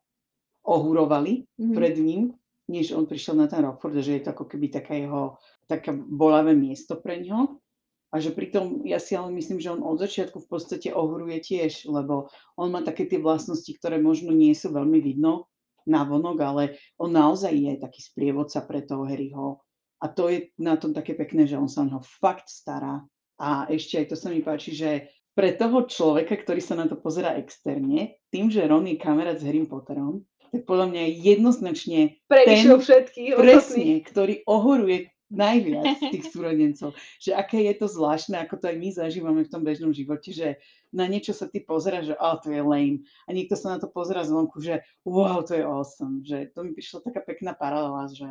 ohurovali 0.65 1.45
Mhm. 1.61 1.73
pred 1.77 1.95
ním, 2.01 2.33
než 2.67 2.91
on 2.91 3.05
prišiel 3.05 3.37
na 3.37 3.47
ten 3.47 3.61
Rockford, 3.61 4.01
že 4.01 4.19
je 4.19 4.23
to 4.25 4.33
ako 4.33 4.45
keby 4.49 4.69
taká 4.69 4.93
jeho, 4.97 5.37
také 5.69 5.93
bolavé 5.93 6.57
miesto 6.57 6.97
pre 6.97 7.21
ňo. 7.21 7.61
A 8.09 8.17
že 8.17 8.33
pritom, 8.33 8.81
ja 8.89 8.97
si 8.97 9.13
ale 9.13 9.29
myslím, 9.37 9.61
že 9.61 9.69
on 9.69 9.85
od 9.85 10.01
začiatku 10.01 10.41
v 10.41 10.49
podstate 10.49 10.89
ohuruje 10.89 11.37
tiež, 11.45 11.85
lebo 11.85 12.33
on 12.57 12.73
má 12.73 12.81
také 12.81 13.05
tie 13.05 13.21
vlastnosti, 13.21 13.69
ktoré 13.77 14.01
možno 14.01 14.33
nie 14.33 14.57
sú 14.57 14.73
veľmi 14.73 14.97
vidno 14.97 15.45
na 15.85 16.01
vonok, 16.05 16.37
ale 16.41 16.63
on 16.97 17.13
naozaj 17.13 17.53
je 17.53 17.73
taký 17.77 18.01
sprievodca 18.01 18.65
pre 18.65 18.81
toho 18.81 19.05
Harryho. 19.05 19.61
A 20.01 20.09
to 20.09 20.31
je 20.31 20.49
na 20.57 20.73
tom 20.79 20.89
také 20.95 21.13
pekné, 21.13 21.45
že 21.45 21.59
on 21.59 21.69
sa 21.69 21.85
o 21.85 21.89
neho 21.89 22.01
fakt 22.01 22.49
stará. 22.49 23.05
A 23.37 23.69
ešte 23.69 24.01
aj 24.01 24.05
to 24.09 24.15
sa 24.17 24.33
mi 24.33 24.41
páči, 24.41 24.73
že 24.73 25.13
pre 25.37 25.53
toho 25.55 25.85
človeka, 25.85 26.33
ktorý 26.35 26.59
sa 26.59 26.75
na 26.75 26.89
to 26.89 26.97
pozera 26.99 27.37
externe, 27.37 28.17
tým, 28.33 28.49
že 28.49 28.65
Ron 28.65 28.89
je 28.89 28.97
kamarát 28.99 29.37
s 29.39 29.45
Harrym 29.45 29.69
Potterom, 29.69 30.25
tak 30.49 30.65
podľa 30.65 30.89
mňa 30.91 31.01
je 31.05 31.11
jednoznačne 31.29 31.99
Prevyšiel 32.25 32.75
ten- 32.75 32.81
ostatných. 32.81 33.33
presne, 33.37 33.89
ktorý 34.01 34.33
ohoruje 34.49 35.13
najviac 35.29 35.97
tých 36.13 36.25
súrodencov. 36.33 36.97
Že 37.21 37.31
aké 37.37 37.57
je 37.69 37.73
to 37.77 37.87
zvláštne, 37.87 38.35
ako 38.41 38.59
to 38.59 38.65
aj 38.69 38.77
my 38.77 38.89
zažívame 38.89 39.41
v 39.45 39.51
tom 39.53 39.61
bežnom 39.61 39.93
živote, 39.93 40.33
že 40.33 40.57
na 40.89 41.05
niečo 41.05 41.37
sa 41.37 41.45
ty 41.45 41.61
pozeráš, 41.61 42.13
že 42.13 42.15
oh, 42.17 42.37
to 42.41 42.49
je 42.49 42.61
lame. 42.65 43.05
A 43.29 43.33
niekto 43.33 43.53
sa 43.53 43.77
na 43.77 43.77
to 43.77 43.87
pozera 43.87 44.25
zvonku, 44.25 44.57
že 44.59 44.81
wow, 45.05 45.45
to 45.45 45.53
je 45.53 45.63
awesome. 45.63 46.25
Že 46.25 46.51
to 46.53 46.59
mi 46.65 46.71
prišla 46.73 47.05
taká 47.05 47.21
pekná 47.21 47.53
paralela, 47.53 48.09
že 48.09 48.27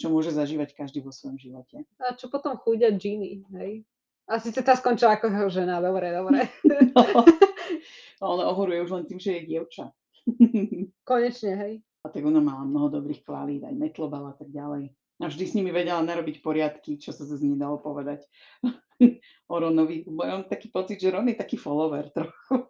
čo 0.00 0.08
môže 0.08 0.32
zažívať 0.32 0.72
každý 0.72 1.04
vo 1.04 1.12
svojom 1.12 1.36
živote. 1.36 1.84
A 2.00 2.16
čo 2.16 2.32
potom 2.32 2.56
chudia 2.56 2.88
Ginny, 2.96 3.44
hej? 3.52 3.84
A 4.30 4.40
síce 4.40 4.62
tá 4.64 4.78
skončila 4.78 5.18
ako 5.18 5.28
jeho 5.28 5.50
žena, 5.50 5.82
dobre, 5.82 6.14
dobre. 6.14 6.46
No, 6.94 7.02
ale 8.30 8.40
ohoruje 8.46 8.78
už 8.86 8.90
len 8.96 9.04
tým, 9.04 9.18
že 9.20 9.36
je 9.36 9.48
dievča. 9.50 9.90
Konečne, 11.08 11.52
hej. 11.58 11.74
A 12.00 12.08
tak 12.08 12.24
ona 12.24 12.40
mala 12.40 12.64
mnoho 12.64 12.88
dobrých 12.88 13.26
kvalít, 13.26 13.66
aj 13.66 13.76
metlobal 13.76 14.32
a 14.32 14.34
tak 14.38 14.48
ďalej. 14.48 14.88
A 15.20 15.28
vždy 15.28 15.44
s 15.44 15.54
nimi 15.54 15.68
vedela 15.68 16.00
narobiť 16.00 16.40
poriadky, 16.40 16.96
čo 16.96 17.12
sa 17.12 17.28
zase 17.28 17.44
nedalo 17.44 17.76
povedať 17.76 18.24
o 19.52 19.54
Ronovi. 19.54 20.08
Mám 20.08 20.48
taký 20.48 20.72
pocit, 20.72 20.96
že 20.96 21.12
Ron 21.12 21.28
je 21.28 21.36
taký 21.36 21.60
follower 21.60 22.08
trochu. 22.08 22.66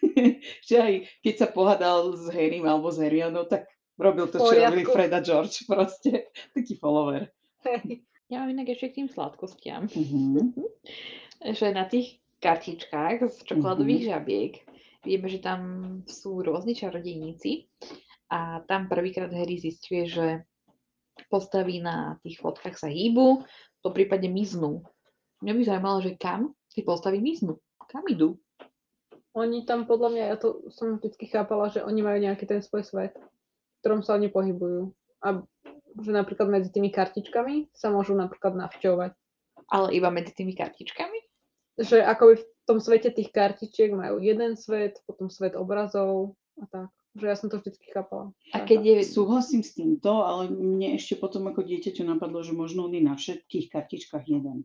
že 0.68 0.76
aj 0.78 0.94
keď 1.20 1.34
sa 1.34 1.48
pohádal 1.50 2.14
s 2.14 2.30
Harrym 2.30 2.64
alebo 2.64 2.88
s 2.94 2.98
Harrionou, 3.02 3.44
tak 3.50 3.66
robil 3.98 4.30
to, 4.30 4.38
čo 4.38 4.54
robili 4.54 4.86
Poriadku. 4.86 4.92
Fred 4.94 5.12
a 5.12 5.20
George 5.20 5.56
proste. 5.70 6.30
Taký 6.54 6.78
follower. 6.78 7.26
Ja 8.30 8.46
mám 8.46 8.54
inak 8.54 8.70
ešte 8.70 8.94
k 8.94 8.96
tým 9.02 9.08
sladkostiam. 9.10 9.90
Mhm. 9.90 10.54
že 11.52 11.72
na 11.72 11.88
tých 11.88 12.20
kartičkách 12.40 13.28
z 13.28 13.36
čokoládových 13.44 14.02
Mhm. 14.06 14.10
žabiek 14.14 14.52
vieme, 15.04 15.26
že 15.28 15.40
tam 15.40 15.60
sú 16.06 16.40
rôzni 16.40 16.72
čarodejníci 16.72 17.68
a 18.30 18.60
tam 18.64 18.86
prvýkrát 18.88 19.32
Harry 19.32 19.56
zistuje, 19.58 20.04
že 20.08 20.26
postavy 21.30 21.78
na 21.78 22.18
tých 22.26 22.42
fotkách 22.42 22.74
sa 22.74 22.90
hýbu, 22.90 23.46
po 23.80 23.90
prípade 23.94 24.26
miznú. 24.26 24.82
Mňa 25.40 25.52
by 25.56 25.62
zaujímalo, 25.64 25.98
že 26.04 26.18
kam 26.18 26.52
tie 26.74 26.84
postavy 26.84 27.22
miznú. 27.22 27.62
Kam 27.88 28.04
idú? 28.10 28.36
Oni 29.32 29.62
tam 29.62 29.86
podľa 29.86 30.08
mňa, 30.10 30.24
ja 30.34 30.36
to 30.36 30.66
som 30.74 30.98
vždy 30.98 31.26
chápala, 31.30 31.70
že 31.70 31.86
oni 31.86 32.02
majú 32.02 32.18
nejaký 32.18 32.44
ten 32.50 32.60
svoj 32.60 32.82
svet, 32.82 33.14
v 33.14 33.76
ktorom 33.80 34.02
sa 34.02 34.18
oni 34.18 34.26
pohybujú. 34.26 34.90
A 35.22 35.46
že 35.98 36.10
napríklad 36.10 36.50
medzi 36.50 36.70
tými 36.70 36.90
kartičkami 36.90 37.70
sa 37.74 37.90
môžu 37.90 38.14
napríklad 38.14 38.58
navšťovať. 38.58 39.12
Ale 39.70 39.88
iba 39.94 40.10
medzi 40.10 40.34
tými 40.34 40.54
kartičkami? 40.58 41.18
Že 41.78 42.02
akoby 42.02 42.42
v 42.42 42.44
tom 42.66 42.78
svete 42.82 43.14
tých 43.14 43.30
kartičiek 43.30 43.94
majú 43.94 44.18
jeden 44.18 44.58
svet, 44.58 44.98
potom 45.06 45.30
svet 45.30 45.54
obrazov 45.54 46.34
a 46.58 46.66
tak. 46.66 46.90
Že 47.10 47.26
ja 47.26 47.34
som 47.34 47.48
to 47.48 47.58
vždy 47.58 47.74
chápala. 47.90 48.30
A 48.54 48.62
keď 48.62 48.80
je... 48.86 48.96
Súhlasím 49.02 49.62
s 49.62 49.74
týmto, 49.74 50.22
ale 50.22 50.46
mne 50.46 50.94
ešte 50.94 51.18
potom 51.18 51.42
ako 51.46 51.62
dieťaťu 51.62 52.06
napadlo, 52.06 52.38
že 52.40 52.54
možno 52.54 52.86
on 52.86 52.94
je 52.94 53.02
na 53.02 53.14
všetkých 53.14 53.66
kartičkách 53.68 54.26
jeden. 54.26 54.62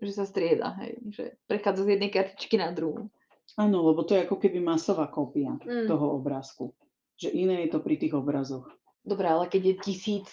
že 0.00 0.16
sa 0.16 0.24
strieda, 0.24 0.72
hej, 0.80 0.96
že 1.12 1.24
prechádza 1.44 1.84
z 1.84 1.90
jednej 1.92 2.08
kartičky 2.08 2.56
na 2.56 2.72
druhú. 2.72 3.12
Áno, 3.60 3.84
lebo 3.84 4.00
to 4.00 4.16
je 4.16 4.24
ako 4.24 4.40
keby 4.40 4.56
masová 4.56 5.04
kópia 5.12 5.60
Mm. 5.60 5.84
toho 5.84 6.16
obrázku. 6.16 6.72
Že 7.20 7.28
iné 7.36 7.68
je 7.68 7.76
to 7.76 7.84
pri 7.84 8.00
tých 8.00 8.16
obrazoch. 8.16 8.64
Dobre, 9.04 9.28
ale 9.28 9.44
keď 9.52 9.60
je 9.60 9.74
tisíc 9.84 10.28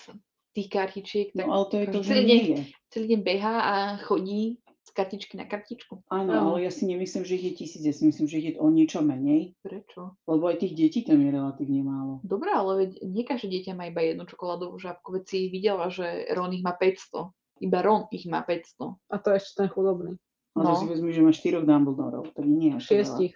tých 0.55 0.71
kartičiek, 0.71 1.27
tak 1.35 1.43
No 1.43 1.51
ale 1.51 1.65
to 1.67 1.75
je 1.83 1.87
to, 1.91 1.99
že 1.99 2.09
celý 2.15 2.23
deň, 2.23 2.39
nie 2.39 2.47
je. 2.47 2.61
celý 2.87 3.05
deň 3.11 3.21
behá 3.21 3.55
a 3.59 3.75
chodí 3.99 4.55
kartičky 4.97 5.37
na 5.37 5.45
kartičku. 5.45 6.01
Áno, 6.09 6.31
Áno. 6.33 6.41
ale 6.57 6.65
ja 6.65 6.73
si 6.73 6.89
nemyslím, 6.89 7.21
že 7.21 7.37
ich 7.37 7.45
je 7.45 7.53
tisíc, 7.53 7.81
ja 7.85 7.93
si 7.93 8.09
myslím, 8.09 8.25
že 8.25 8.37
ich 8.41 8.47
je 8.49 8.53
o 8.57 8.65
niečo 8.73 9.05
menej, 9.05 9.53
Prečo? 9.61 10.17
lebo 10.25 10.49
aj 10.49 10.65
tých 10.65 10.73
detí 10.73 11.05
tam 11.05 11.21
je 11.21 11.29
relatívne 11.29 11.85
málo. 11.85 12.17
Dobre, 12.25 12.49
ale 12.49 12.71
veď 12.81 12.91
nie 13.05 13.21
každé 13.21 13.47
dieťa 13.53 13.77
má 13.77 13.85
iba 13.85 14.01
jednu 14.01 14.25
čokoládovú 14.25 14.81
žabku, 14.81 15.13
veď 15.13 15.23
si 15.29 15.39
videla, 15.53 15.93
že 15.93 16.25
Ron 16.33 16.57
ich 16.57 16.65
má 16.65 16.73
500. 16.73 17.29
Iba 17.61 17.79
Ron 17.85 18.09
ich 18.09 18.25
má 18.25 18.41
500. 18.41 18.97
A 19.13 19.15
to 19.21 19.27
je 19.29 19.37
ešte 19.37 19.53
ten 19.61 19.69
chudobný. 19.69 20.17
Ale 20.57 20.63
No. 20.65 20.73
no. 20.73 20.79
si 20.81 20.89
vezmi, 20.89 21.13
že 21.13 21.21
má 21.21 21.29
štyroch 21.29 21.69
Dumbledorov, 21.69 22.33
to 22.33 22.41
nie 22.41 22.73
je 22.73 22.81
až 22.81 22.81
to 22.81 22.89
veľa. 22.89 22.97
Šiestich. 22.97 23.33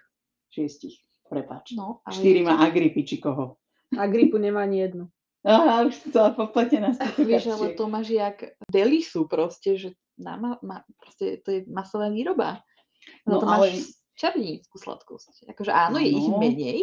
Šiestich, 0.50 0.96
prepáč. 1.30 1.78
No, 1.78 2.02
ale 2.02 2.18
Štyri 2.18 2.42
má 2.42 2.58
Agripy, 2.60 3.06
či 3.06 3.22
koho. 3.22 3.62
A 3.94 4.10
gripu 4.10 4.42
nemá 4.42 4.66
ani 4.66 4.82
jednu. 4.82 5.06
Aha, 5.42 5.90
už 5.90 5.98
celá 6.14 6.38
popletená 6.38 6.94
Vieš, 7.18 7.50
ale 7.50 7.74
to 7.74 7.90
máš 7.90 8.14
jak 8.14 8.54
delisu 8.70 9.26
proste, 9.26 9.74
že 9.74 9.90
na 10.22 10.38
ma, 10.38 10.50
ma, 10.62 10.78
proste 10.96 11.42
to 11.42 11.50
je 11.50 11.60
masová 11.66 12.08
výroba. 12.08 12.62
No, 13.26 13.38
No 13.38 13.42
to 13.42 13.46
ale- 13.46 13.74
máš 13.74 13.74
čarodejníckú 14.14 14.78
sladkosť. 14.78 15.50
Akože 15.50 15.74
áno, 15.74 15.98
je 15.98 16.14
ich 16.14 16.30
menej, 16.30 16.80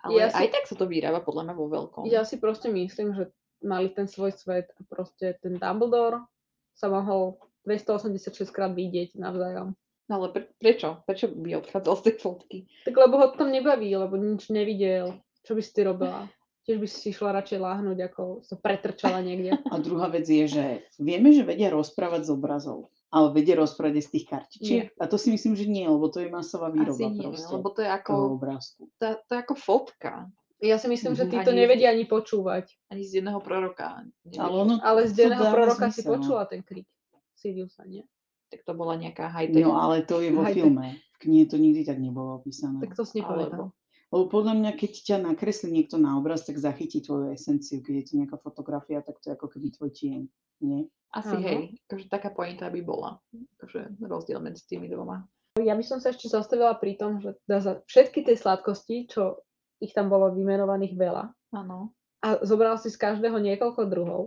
ale 0.00 0.12
Ja 0.16 0.26
si- 0.32 0.40
aj 0.40 0.48
tak 0.50 0.64
sa 0.64 0.74
to 0.74 0.88
vyrába 0.88 1.20
podľa 1.20 1.42
mňa 1.44 1.54
vo 1.54 1.66
veľkom. 1.68 2.02
Ja 2.08 2.24
si 2.24 2.40
proste 2.40 2.72
myslím, 2.72 3.12
že 3.12 3.28
mali 3.60 3.92
ten 3.92 4.08
svoj 4.08 4.32
svet 4.32 4.72
a 4.72 4.80
proste 4.86 5.36
ten 5.38 5.60
Dumbledore 5.60 6.24
sa 6.72 6.88
mohol 6.88 7.36
286 7.66 8.48
krát 8.48 8.72
vidieť 8.72 9.14
navzájom. 9.14 9.76
No 10.08 10.12
ale 10.16 10.32
pre, 10.32 10.42
prečo? 10.56 11.04
Prečo 11.04 11.28
by 11.28 11.60
odchádzal 11.60 11.94
z 12.00 12.02
tej 12.08 12.14
fotky? 12.16 12.58
Tak 12.88 12.96
lebo 12.96 13.20
ho 13.20 13.28
tam 13.36 13.52
nebaví, 13.52 13.92
lebo 13.92 14.16
nič 14.16 14.48
nevidel. 14.48 15.20
Čo 15.44 15.52
by 15.52 15.60
si 15.60 15.70
ty 15.76 15.84
robila? 15.84 16.24
Tiež 16.68 16.76
by 16.76 16.84
si 16.84 17.08
išla 17.08 17.32
radšej 17.32 17.58
láhnuť, 17.58 17.98
ako 18.04 18.22
sa 18.44 18.54
pretrčala 18.54 19.18
niekde. 19.18 19.56
A 19.72 19.80
druhá 19.80 20.06
vec 20.06 20.22
je, 20.22 20.44
že 20.44 20.64
vieme, 20.96 21.32
že 21.32 21.40
vedia 21.40 21.72
rozprávať 21.72 22.22
z 22.22 22.30
obrazov, 22.30 22.78
ale 23.08 23.32
vedia 23.32 23.56
rozprávať 23.56 24.04
z 24.04 24.10
tých 24.10 24.26
kartičiek. 24.28 24.84
A 24.94 25.04
to 25.04 25.16
si 25.16 25.32
myslím, 25.32 25.56
že 25.56 25.64
nie, 25.64 25.82
lebo 25.82 26.06
to 26.06 26.20
je 26.20 26.28
masová 26.28 26.68
výroba 26.68 27.00
Asi 27.00 27.08
nie, 27.08 27.24
proste 27.24 27.48
lebo 27.50 27.68
to 27.70 27.80
je 27.80 27.88
ako, 27.88 28.12
obrázku. 28.30 28.80
to, 28.94 29.16
to 29.18 29.30
je 29.32 29.40
ako 29.40 29.54
fotka. 29.56 30.28
Ja 30.58 30.76
si 30.76 30.86
myslím, 30.86 31.14
že 31.14 31.24
Mhm. 31.24 31.30
títo 31.30 31.50
Ani- 31.50 31.60
nevedia 31.60 31.88
ani 31.88 32.04
počúvať. 32.04 32.68
Ani 32.86 33.00
z 33.00 33.22
jedného 33.22 33.40
proroka. 33.40 34.04
Ale 34.34 34.52
ono, 34.52 34.76
Ale 34.78 35.06
z 35.06 35.14
to 35.14 35.18
denného 35.24 35.40
dáva 35.40 35.54
proroka 35.54 35.86
si 35.88 36.02
zmysel. 36.02 36.10
počula 36.12 36.42
ten 36.44 36.60
krik 36.60 36.84
Siriusa, 37.32 37.86
nie? 37.86 38.04
Tak 38.48 38.60
to 38.62 38.72
bola 38.72 38.92
nejaká 38.94 39.30
high-tech. 39.30 39.62
No 39.62 39.72
ale 39.72 40.02
to 40.02 40.18
je 40.18 40.28
vo 40.28 40.42
High-tech. 40.42 40.66
filme. 40.66 40.98
V 41.14 41.18
knihe 41.20 41.44
to 41.46 41.56
nikdy 41.56 41.80
tak 41.82 41.96
nebolo 41.96 42.36
opísané. 42.36 42.76
Tak 42.78 42.92
to 42.92 43.04
si 43.04 43.20
nepamätám. 43.20 43.70
Lebo 44.08 44.24
podľa 44.32 44.56
mňa, 44.56 44.70
keď 44.72 44.92
ťa 45.04 45.16
nakreslí 45.20 45.68
niekto 45.68 46.00
na 46.00 46.16
obraz, 46.16 46.48
tak 46.48 46.56
zachytí 46.56 47.04
tvoju 47.04 47.36
esenciu. 47.36 47.84
Keď 47.84 47.94
je 47.94 48.04
to 48.08 48.12
nejaká 48.24 48.36
fotografia, 48.40 49.04
tak 49.04 49.20
to 49.20 49.28
je 49.28 49.36
ako 49.36 49.46
keby 49.52 49.68
tvoj 49.68 49.90
tieň. 49.92 50.20
Nie? 50.64 50.88
Asi 51.12 51.36
Áno. 51.36 51.44
hej, 51.44 51.60
akože 51.88 52.06
taká 52.08 52.32
pointa 52.32 52.68
by 52.68 52.80
bola. 52.84 53.20
Akože 53.60 54.00
rozdiel 54.00 54.40
medzi 54.40 54.64
tými 54.64 54.88
dvoma. 54.88 55.24
Ja 55.60 55.74
by 55.76 55.84
som 55.84 55.98
sa 55.98 56.12
ešte 56.12 56.28
zastavila 56.28 56.76
pri 56.76 57.00
tom, 57.00 57.18
že 57.20 57.36
teda 57.44 57.58
za 57.60 57.72
všetky 57.88 58.24
tie 58.24 58.36
sladkosti, 58.36 59.08
čo 59.08 59.42
ich 59.80 59.96
tam 59.96 60.12
bolo 60.12 60.30
vymenovaných 60.34 60.94
veľa, 60.94 61.24
Áno. 61.54 61.94
a 62.22 62.42
zobral 62.44 62.76
si 62.78 62.90
z 62.92 62.98
každého 62.98 63.38
niekoľko 63.38 63.82
druhov, 63.88 64.22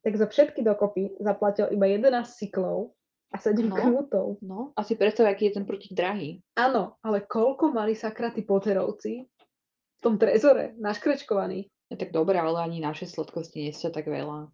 tak 0.00 0.16
za 0.16 0.26
všetky 0.26 0.64
dokopy 0.64 1.16
zaplatil 1.20 1.68
iba 1.70 1.86
11 1.86 2.24
cyklov 2.26 2.96
a 3.30 3.38
7 3.38 3.62
No. 3.62 3.76
knutov. 3.76 4.26
No, 4.42 4.74
asi 4.74 4.94
predstav, 4.94 5.26
aký 5.26 5.48
je 5.48 5.56
ten 5.56 5.64
protik 5.64 5.94
drahý. 5.94 6.42
Áno, 6.54 6.98
ale 7.00 7.22
koľko 7.22 7.70
mali 7.70 7.94
sakra 7.94 8.28
tí 8.28 8.42
Potterovci 8.42 9.22
v 9.22 9.98
tom 10.02 10.18
trezore 10.18 10.74
naškrečkovaných? 10.76 11.70
Je 11.86 11.96
tak 11.96 12.10
dobré, 12.10 12.38
ale 12.38 12.58
ani 12.60 12.78
naše 12.78 13.06
sladkosti 13.06 13.66
nie 13.66 13.72
sú 13.72 13.90
tak 13.90 14.06
veľa. 14.06 14.50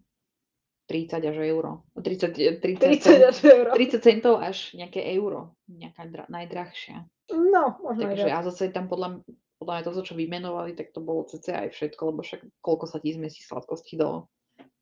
30 0.87 1.19
až 1.19 1.37
euro. 1.43 1.83
30, 1.99 2.31
eh, 2.39 2.57
30, 2.57 2.79
30 2.79 3.03
cent, 3.03 3.23
až 3.25 3.37
euro. 3.45 3.71
30 3.75 4.01
centov 4.01 4.35
až 4.39 4.71
nejaké 4.73 5.03
euro. 5.13 5.59
Nejaká 5.67 6.03
dra- 6.07 6.31
najdrahšia. 6.31 7.03
No, 7.29 7.75
možno 7.83 8.07
Takže 8.07 8.31
a 8.31 8.39
zase 8.47 8.71
tam 8.71 8.87
podľa, 8.87 9.19
podľa 9.59 9.73
mňa 9.75 9.83
to, 9.83 10.07
čo 10.07 10.15
vymenovali, 10.15 10.79
tak 10.79 10.95
to 10.95 11.03
bolo 11.03 11.27
cca 11.27 11.67
aj 11.67 11.75
všetko, 11.75 12.03
lebo 12.07 12.21
však 12.23 12.41
koľko 12.63 12.87
sa 12.87 13.03
ti 13.03 13.11
zmesí 13.11 13.43
sladkosti 13.43 13.99
do 13.99 14.31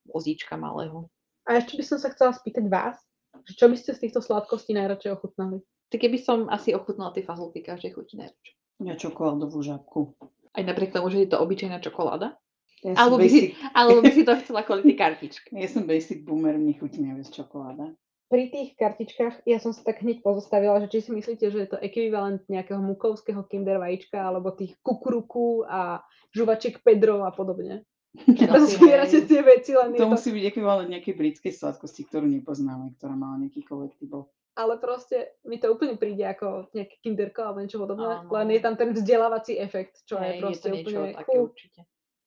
vozíčka 0.05 0.61
malého. 0.61 1.09
A 1.49 1.57
ešte 1.57 1.81
by 1.81 1.85
som 1.85 1.97
sa 1.97 2.13
chcela 2.13 2.37
spýtať 2.37 2.69
vás, 2.69 3.01
čo 3.43 3.67
by 3.67 3.77
ste 3.77 3.93
z 3.97 4.09
týchto 4.09 4.23
sladkostí 4.23 4.73
najradšej 4.77 5.15
ochutnali? 5.19 5.61
Tak 5.91 5.99
keby 6.01 6.19
som 6.23 6.47
asi 6.51 6.75
ochutnala 6.75 7.15
tie 7.15 7.27
fazulky 7.27 7.61
každej 7.61 7.95
chuti 7.95 8.19
najradšej. 8.19 8.55
Ja 8.83 8.95
čokoládovú 8.99 9.63
žabku. 9.63 10.19
Aj 10.55 10.63
napriek 10.63 10.95
tomu, 10.95 11.11
že 11.11 11.27
je 11.27 11.31
to 11.31 11.39
obyčajná 11.43 11.79
čokoláda. 11.83 12.39
Ja 12.85 13.01
Alebo 13.01 13.17
by, 13.17 13.29
si, 13.33 13.57
alebo 13.73 14.05
by 14.05 14.13
si 14.13 14.23
to 14.29 14.37
chcela 14.45 14.61
kvôli 14.61 14.85
tej 14.85 14.97
kartičke. 15.01 15.49
ja 15.63 15.69
som 15.73 15.89
basic 15.89 16.21
boomer, 16.21 16.61
mne 16.61 16.77
chutí 16.77 17.01
najviac 17.01 17.33
čokoláda. 17.33 17.97
Pri 18.29 18.51
tých 18.51 18.75
kartičkách 18.77 19.47
ja 19.47 19.57
som 19.61 19.73
sa 19.73 19.85
tak 19.85 20.03
hneď 20.05 20.25
pozostavila, 20.25 20.81
že 20.85 20.91
či 20.91 20.99
si 21.07 21.11
myslíte, 21.13 21.49
že 21.49 21.59
je 21.65 21.69
to 21.71 21.79
ekvivalent 21.79 22.43
nejakého 22.51 22.81
mukovského 22.81 23.45
kinder 23.47 23.79
vajíčka 23.79 24.17
alebo 24.17 24.53
tých 24.53 24.75
kukuruku 24.81 25.65
a 25.65 26.03
žuvačiek 26.35 26.81
Pedro 26.83 27.25
a 27.25 27.31
podobne. 27.31 27.87
Že 28.15 28.47
tam 28.47 28.63
Asi 28.63 28.79
zbierate 28.79 29.19
hej. 29.19 29.27
tie 29.27 29.41
veci, 29.43 29.71
len 29.75 29.91
je 29.91 29.99
To 29.99 30.07
to... 30.07 30.15
musí 30.15 30.31
byť 30.31 30.45
ekvivalent 30.55 30.87
nejakej 30.87 31.15
britskej 31.19 31.53
sladkosti, 31.53 32.07
ktorú 32.07 32.31
nepoznáme, 32.31 32.95
ktorá 32.95 33.19
mala 33.19 33.43
nejaký 33.43 33.67
kolektív. 33.67 34.31
Ale 34.55 34.79
proste 34.79 35.35
mi 35.43 35.59
to 35.59 35.75
úplne 35.75 35.99
príde 35.99 36.23
ako 36.23 36.71
nejaké 36.71 37.03
kinderko 37.03 37.43
alebo 37.43 37.59
niečo 37.59 37.83
podobné, 37.83 38.23
Áno. 38.23 38.31
len 38.31 38.55
je 38.55 38.61
tam 38.63 38.79
ten 38.79 38.95
vzdelávací 38.95 39.59
efekt, 39.59 40.07
čo 40.07 40.15
je 40.23 40.31
Hej, 40.31 40.37
je 40.39 40.43
proste 40.47 40.69
to 40.71 40.75
niečo 40.79 40.95
úplne 40.95 41.19
také 41.19 41.35
určite. 41.43 41.81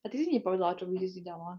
A 0.03 0.05
ty 0.11 0.15
si 0.19 0.27
nepovedala, 0.35 0.75
čo 0.75 0.91
by 0.91 0.95
si 0.99 1.07
si 1.07 1.21
dala. 1.23 1.55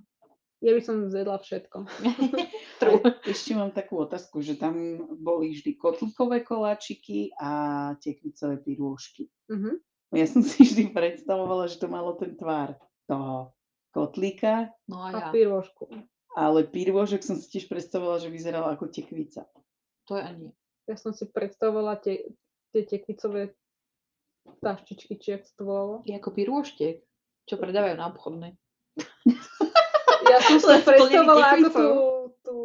Ja 0.61 0.77
by 0.77 0.83
som 0.85 1.09
zjedla 1.09 1.41
všetko. 1.41 1.89
Ešte 3.33 3.57
mám 3.57 3.73
takú 3.73 4.05
otázku, 4.05 4.45
že 4.45 4.61
tam 4.61 4.77
boli 5.17 5.57
vždy 5.57 5.81
kotlíkové 5.81 6.45
koláčiky 6.45 7.33
a 7.41 7.51
tekvicové 7.97 8.61
pirôžky. 8.61 9.33
Mhm. 9.49 9.81
Ja 10.13 10.25
som 10.25 10.41
si 10.45 10.65
vždy 10.65 10.93
predstavovala, 10.93 11.69
že 11.69 11.81
to 11.81 11.89
malo 11.89 12.17
ten 12.17 12.37
tvár 12.37 12.77
toho 13.09 13.57
kotlíka, 13.91 14.71
No 14.85 15.01
a 15.01 15.09
A 15.09 15.19
ja. 15.21 15.29
pirôžku. 15.31 15.89
ale 16.33 16.65
pirôžok 16.65 17.21
som 17.21 17.35
si 17.35 17.49
tiež 17.49 17.67
predstavovala, 17.67 18.19
že 18.19 18.29
vyzerala 18.29 18.73
ako 18.73 18.87
tekvica. 18.87 19.49
To 20.07 20.15
je 20.15 20.23
ani. 20.23 20.49
Ja 20.85 20.95
som 20.95 21.11
si 21.11 21.25
predstavovala 21.25 21.99
tie, 21.99 22.25
tie 22.71 22.83
tekvicové 22.83 23.53
taštičky, 24.59 25.15
či 25.15 25.29
jak 25.31 25.45
to 25.51 25.63
volalo. 25.63 26.01
Je 26.03 26.13
ako 26.13 26.31
pirôštek, 26.31 27.05
čo 27.45 27.55
predávajú 27.55 27.95
na 27.95 28.09
obchodnej. 28.09 28.53
Ja 30.25 30.39
som 30.41 30.57
si 30.57 30.69
predstavovala 30.83 31.47
ako 31.55 31.69
tú, 31.71 31.87
tú 32.43 32.57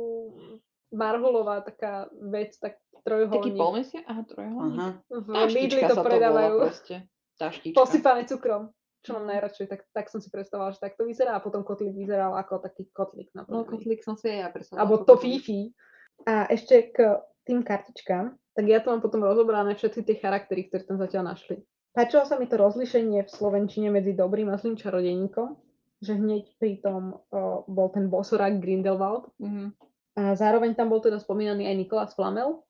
Marhulová 0.89 1.59
taká 1.61 2.05
vec, 2.13 2.55
tak 2.55 2.77
Taký 2.93 3.03
trojuholník. 3.03 3.57
polmesia? 3.57 3.99
Aha, 4.05 4.23
trojuholník. 4.23 4.79
Aha. 4.79 4.89
V 5.09 5.27
Taštička 5.27 5.59
Lidli 5.59 5.81
to 5.85 5.95
predávajú. 5.99 6.55
proste. 6.57 6.95
Taštička. 7.35 7.75
Posypané 7.75 8.21
cukrom. 8.23 8.71
Čo 9.03 9.19
mám 9.19 9.27
Mhm. 9.27 9.31
najradšej, 9.35 9.67
tak, 9.67 9.81
tak 9.91 10.05
som 10.07 10.23
si 10.23 10.31
predstavovala, 10.31 10.71
že 10.73 10.79
tak 10.79 10.95
to 10.95 11.03
vyzerá 11.03 11.35
a 11.35 11.43
potom 11.43 11.61
kotlík 11.61 11.91
vyzeral 11.91 12.33
ako 12.33 12.63
taký 12.63 12.87
kotlík 12.89 13.35
No, 13.35 13.67
kotlík 13.67 13.99
som 13.99 14.15
si 14.15 14.31
aj 14.31 14.39
ja 14.39 14.47
predstavila. 14.49 14.79
Alebo 14.81 15.03
to 15.03 15.19
fifi. 15.19 15.75
A 16.23 16.47
ešte 16.47 16.95
k 16.95 17.19
tým 17.43 17.61
kartičkám, 17.61 18.31
tak 18.55 18.65
ja 18.65 18.79
tu 18.79 18.87
mám 18.89 19.03
potom 19.03 19.19
rozobrané 19.19 19.75
všetky 19.75 20.01
tie 20.07 20.15
charaktery, 20.23 20.71
ktoré 20.71 20.87
tam 20.87 20.95
zatiaľ 20.95 21.35
našli. 21.35 21.59
Páčilo 21.91 22.23
sa 22.23 22.39
mi 22.39 22.47
to 22.47 22.55
rozlišenie 22.55 23.21
v 23.21 23.29
Slovenčine 23.29 23.91
medzi 23.91 24.15
dobrým 24.15 24.47
a 24.49 24.57
zlým 24.57 24.79
čarodejníkom, 24.79 25.57
že 26.01 26.15
hneď 26.15 26.55
pri 26.57 26.79
tom 26.79 27.21
o, 27.29 27.67
bol 27.67 27.91
ten 27.91 28.07
bosorák 28.07 28.57
Grindelwald 28.57 29.27
Mhm. 29.37 29.75
a 30.15 30.33
zároveň 30.33 30.73
tam 30.73 30.87
bol 30.89 31.03
teda 31.03 31.19
spomínaný 31.19 31.67
aj 31.67 31.75
Nikolás 31.75 32.11
Flamel. 32.15 32.63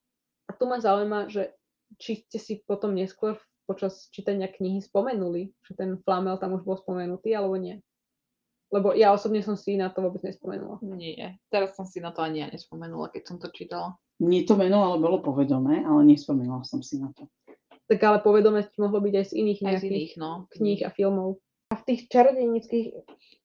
A 0.50 0.52
tu 0.52 0.66
ma 0.66 0.82
zaujíma, 0.82 1.30
že 1.30 1.54
či 2.02 2.26
ste 2.26 2.42
si 2.42 2.64
potom 2.66 2.92
neskôr 2.92 3.38
počas 3.64 4.12
čítania 4.12 4.52
knihy 4.52 4.84
spomenuli, 4.84 5.52
že 5.64 5.74
ten 5.76 6.00
Flamel 6.04 6.36
tam 6.38 6.56
už 6.60 6.64
bol 6.68 6.78
spomenutý, 6.80 7.36
alebo 7.36 7.56
nie. 7.56 7.80
Lebo 8.74 8.98
ja 8.98 9.14
osobne 9.14 9.46
som 9.46 9.54
si 9.54 9.78
na 9.78 9.94
to 9.94 10.02
vôbec 10.02 10.26
nespomenula. 10.26 10.82
Nie, 10.82 11.38
teraz 11.54 11.78
som 11.78 11.86
si 11.86 12.02
na 12.02 12.10
to 12.10 12.26
ani 12.26 12.42
ja 12.42 12.48
nespomenula, 12.50 13.14
keď 13.14 13.22
som 13.30 13.38
to 13.38 13.54
čítala. 13.54 13.94
Mne 14.18 14.50
to 14.50 14.58
meno 14.58 14.82
ale 14.82 14.98
bolo 14.98 15.22
povedomé, 15.22 15.86
ale 15.86 16.02
nespomenula 16.10 16.66
som 16.66 16.82
si 16.82 16.98
na 16.98 17.14
to. 17.14 17.30
Tak 17.86 18.00
ale 18.02 18.18
povedomé 18.26 18.66
ti 18.66 18.82
mohlo 18.82 18.98
byť 18.98 19.14
aj 19.14 19.26
z 19.30 19.34
iných 19.38 19.60
Aj 19.68 19.78
z 19.78 19.86
iných, 19.92 20.14
no. 20.18 20.50
kníh 20.50 20.82
a 20.82 20.90
filmov. 20.90 21.38
A 21.70 21.78
v 21.78 21.86
tých 21.86 22.02
čarodejníckých 22.10 22.88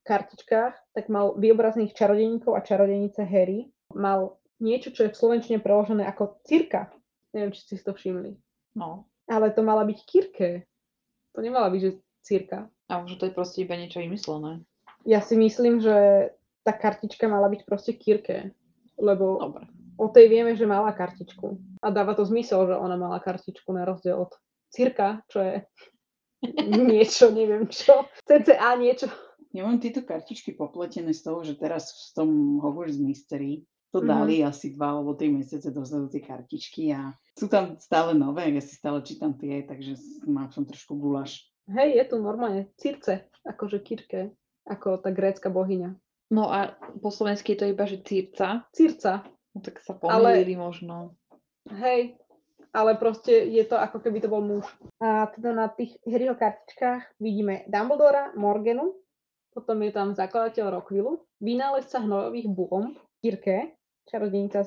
kartičkách 0.04 0.74
tak 0.96 1.04
mal 1.12 1.36
vyobrazných 1.36 1.92
čarodejníkov 1.92 2.56
a 2.56 2.64
čarodejnice 2.64 3.24
Harry. 3.28 3.68
Mal 3.92 4.32
niečo, 4.60 4.92
čo 4.92 5.08
je 5.08 5.12
v 5.12 5.20
Slovenčine 5.20 5.58
preložené 5.60 6.08
ako 6.08 6.40
cirka. 6.48 6.88
Neviem, 7.36 7.52
či 7.52 7.60
ste 7.68 7.74
si 7.76 7.84
to 7.84 7.92
všimli. 7.92 8.32
No. 8.76 9.08
Ale 9.28 9.52
to 9.52 9.60
mala 9.60 9.84
byť 9.84 9.98
kirke. 10.08 10.48
To 11.36 11.44
nemala 11.44 11.68
byť, 11.68 11.80
že 11.80 11.90
cirka. 12.24 12.72
A 12.88 13.04
možno 13.04 13.20
to 13.20 13.28
je 13.28 13.36
proste 13.36 13.60
iba 13.62 13.76
niečo 13.76 14.00
vymyslené. 14.00 14.64
Ja 15.04 15.20
si 15.20 15.36
myslím, 15.36 15.78
že 15.84 16.28
tá 16.64 16.72
kartička 16.72 17.28
mala 17.28 17.52
byť 17.52 17.62
proste 17.68 17.92
kirke. 17.94 18.56
Lebo 18.98 19.38
Dobre. 19.38 19.64
o 20.00 20.08
tej 20.10 20.26
vieme, 20.32 20.56
že 20.56 20.66
mala 20.66 20.90
kartičku. 20.90 21.78
A 21.84 21.88
dáva 21.92 22.16
to 22.18 22.26
zmysel, 22.26 22.66
že 22.66 22.74
ona 22.74 22.98
mala 22.98 23.22
kartičku 23.22 23.70
na 23.70 23.86
rozdiel 23.86 24.26
od 24.26 24.32
cirka, 24.72 25.22
čo 25.30 25.38
je 25.44 25.54
niečo, 26.90 27.30
neviem 27.30 27.68
čo. 27.70 28.08
CCA 28.26 28.74
niečo. 28.80 29.06
Ja 29.56 29.64
mám 29.64 29.80
tieto 29.80 30.04
kartičky 30.04 30.52
popletené 30.52 31.16
z 31.16 31.24
toho, 31.24 31.40
že 31.40 31.56
teraz 31.56 32.12
v 32.12 32.20
tom 32.20 32.30
Hogwarts 32.60 33.00
Mystery 33.00 33.64
to 33.88 34.00
Mhm. 34.00 34.06
dali 34.06 34.34
asi 34.42 34.76
dva 34.76 34.92
alebo 34.92 35.14
tri 35.14 35.28
mesiace 35.28 35.70
dozadu 35.70 36.08
tie 36.08 36.20
kartičky 36.20 36.92
a 36.92 37.12
sú 37.32 37.48
tam 37.48 37.78
stále 37.78 38.12
nové, 38.12 38.48
ja 38.48 38.60
si 38.60 38.74
stále 38.74 39.00
čítam 39.00 39.32
tie, 39.32 39.62
takže 39.62 39.96
mám 40.26 40.50
som 40.50 40.64
trošku 40.64 40.92
gulaš. 40.94 41.48
Hej, 41.68 41.96
je 41.96 42.04
tu 42.06 42.16
normálne 42.18 42.68
circe, 42.76 43.24
akože 43.44 43.80
kirke, 43.80 44.32
ako 44.64 44.98
tá 44.98 45.08
grécka 45.08 45.48
bohyňa. 45.48 45.96
No 46.28 46.48
a 46.48 46.72
po 47.00 47.08
slovensky 47.08 47.56
je 47.56 47.60
to 47.60 47.66
iba, 47.68 47.84
že 47.84 48.04
círca. 48.04 48.68
Circa, 48.72 49.24
No 49.56 49.64
tak 49.64 49.80
sa 49.80 49.96
Ale- 50.04 50.44
pomýlili 50.44 50.54
možno. 50.54 51.16
hej, 51.72 52.14
ale 52.70 52.94
proste 52.94 53.32
je 53.48 53.64
to 53.64 53.74
ako 53.74 53.98
keby 53.98 54.20
to 54.20 54.28
bol 54.28 54.40
muž. 54.40 54.68
A 55.00 55.26
teda 55.28 55.50
na 55.52 55.66
tých 55.66 55.96
Harryho 56.04 56.36
kartičkách 56.36 57.16
vidíme 57.18 57.64
Dumbledora, 57.66 58.36
Morganu, 58.36 58.94
potom 59.50 59.80
je 59.82 59.90
tam 59.90 60.12
zakladateľ 60.12 60.78
Rockvillu, 60.78 61.24
vynálezca 61.40 61.98
hnojových 61.98 62.48
bomb, 62.48 62.94
Kirke, 63.18 63.74
čarodejnica, 64.08 64.64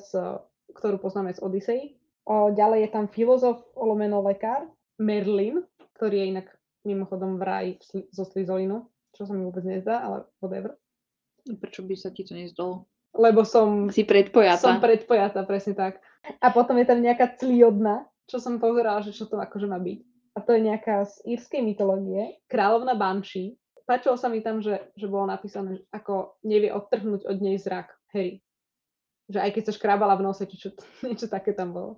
ktorú 0.72 0.96
poznáme 1.02 1.34
z 1.34 1.42
Odyssey. 1.42 1.80
O, 2.22 2.54
ďalej 2.54 2.86
je 2.86 2.90
tam 2.94 3.10
filozof, 3.10 3.66
lomeno 3.74 4.22
lekár, 4.22 4.70
Merlin, 5.02 5.66
ktorý 5.98 6.22
je 6.22 6.26
inak 6.38 6.46
mimochodom 6.86 7.38
vraj 7.38 7.78
sli- 7.82 8.06
zo 8.14 8.22
Slizolinu, 8.22 8.86
čo 9.10 9.26
sa 9.26 9.34
mi 9.34 9.42
vôbec 9.42 9.66
nezdá, 9.66 10.02
ale 10.02 10.26
whatever. 10.38 10.78
Prečo 11.42 11.82
by 11.82 11.94
sa 11.98 12.14
ti 12.14 12.22
to 12.22 12.38
nezdalo? 12.38 12.86
Lebo 13.12 13.42
som 13.42 13.90
Si 13.90 14.06
predpojatá. 14.06 14.62
Som 14.62 14.78
predpojatá, 14.78 15.42
presne 15.44 15.74
tak. 15.74 15.98
A 16.38 16.54
potom 16.54 16.78
je 16.78 16.86
tam 16.86 17.02
nejaká 17.02 17.34
cliodna, 17.34 18.06
čo 18.30 18.38
som 18.38 18.62
pozerala, 18.62 19.02
že 19.02 19.12
čo 19.12 19.26
to 19.26 19.36
akože 19.36 19.66
má 19.66 19.76
byť. 19.82 19.98
A 20.32 20.38
to 20.40 20.56
je 20.56 20.64
nejaká 20.64 21.04
z 21.04 21.36
írskej 21.36 21.60
mytológie, 21.60 22.40
kráľovna 22.48 22.96
Banshee. 22.96 23.58
páčilo 23.84 24.16
sa 24.16 24.32
mi 24.32 24.40
tam, 24.40 24.64
že, 24.64 24.94
že 24.96 25.10
bolo 25.10 25.28
napísané, 25.28 25.82
ako 25.92 26.40
nevie 26.46 26.72
odtrhnúť 26.72 27.28
od 27.28 27.36
nej 27.42 27.60
zrak 27.60 27.92
Harry. 28.14 28.40
Že 29.32 29.40
aj 29.40 29.50
keď 29.56 29.62
sa 29.66 29.76
škrábala 29.76 30.14
v 30.20 30.24
nose, 30.28 30.44
či 30.44 30.56
čo, 30.60 30.68
niečo 31.08 31.26
také 31.26 31.56
tam 31.56 31.72
bolo. 31.72 31.92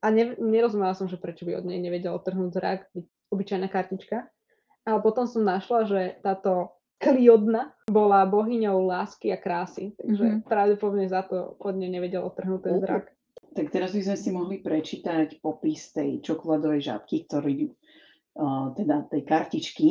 A 0.00 0.08
ne, 0.12 0.36
nerozumela 0.36 0.96
som, 0.96 1.08
že 1.08 1.20
prečo 1.20 1.44
by 1.44 1.60
od 1.60 1.68
nej 1.68 1.80
nevedela 1.80 2.16
odtrhnúť 2.16 2.50
zrak, 2.52 2.80
obyčajná 3.32 3.68
kartička. 3.68 4.28
Ale 4.84 4.98
potom 5.04 5.28
som 5.28 5.44
našla, 5.44 5.84
že 5.84 6.00
táto 6.24 6.80
Kliodna 7.00 7.72
bola 7.88 8.28
bohyňou 8.28 8.84
lásky 8.84 9.32
a 9.32 9.40
krásy, 9.40 9.96
takže 9.96 10.20
mm-hmm. 10.20 10.44
pravdepodobne 10.44 11.08
za 11.08 11.24
to 11.24 11.56
od 11.56 11.72
nej 11.72 11.88
nevedel 11.88 12.20
odtrhnúť 12.28 12.60
ten 12.60 12.76
zrak. 12.76 13.04
Tak 13.56 13.66
teraz 13.72 13.96
by 13.96 14.02
sme 14.04 14.16
si 14.20 14.28
mohli 14.36 14.56
prečítať 14.60 15.40
popis 15.40 15.96
tej 15.96 16.20
čokoládovej 16.20 16.92
žabky, 16.92 17.24
ktorý, 17.24 17.72
uh, 18.36 18.76
teda 18.76 19.08
tej 19.08 19.22
kartičky, 19.24 19.88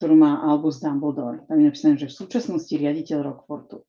ktorú 0.00 0.16
má 0.16 0.40
Albus 0.40 0.80
Dumbledore. 0.80 1.44
Tam 1.44 1.60
je 1.60 1.68
napísané, 1.68 2.00
že 2.00 2.08
v 2.08 2.18
súčasnosti 2.24 2.72
riaditeľ 2.72 3.18
Rockfortu. 3.20 3.84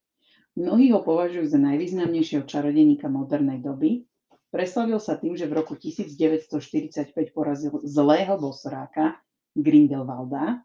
Mnohí 0.60 0.92
ho 0.92 1.00
považujú 1.00 1.48
za 1.48 1.60
najvýznamnejšieho 1.60 2.44
čarodeníka 2.44 3.08
modernej 3.08 3.64
doby. 3.64 4.04
Preslavil 4.52 5.00
sa 5.00 5.16
tým, 5.16 5.40
že 5.40 5.48
v 5.48 5.64
roku 5.64 5.80
1945 5.80 7.16
porazil 7.32 7.72
zlého 7.88 8.36
bosoráka 8.36 9.16
Grindelwalda, 9.56 10.64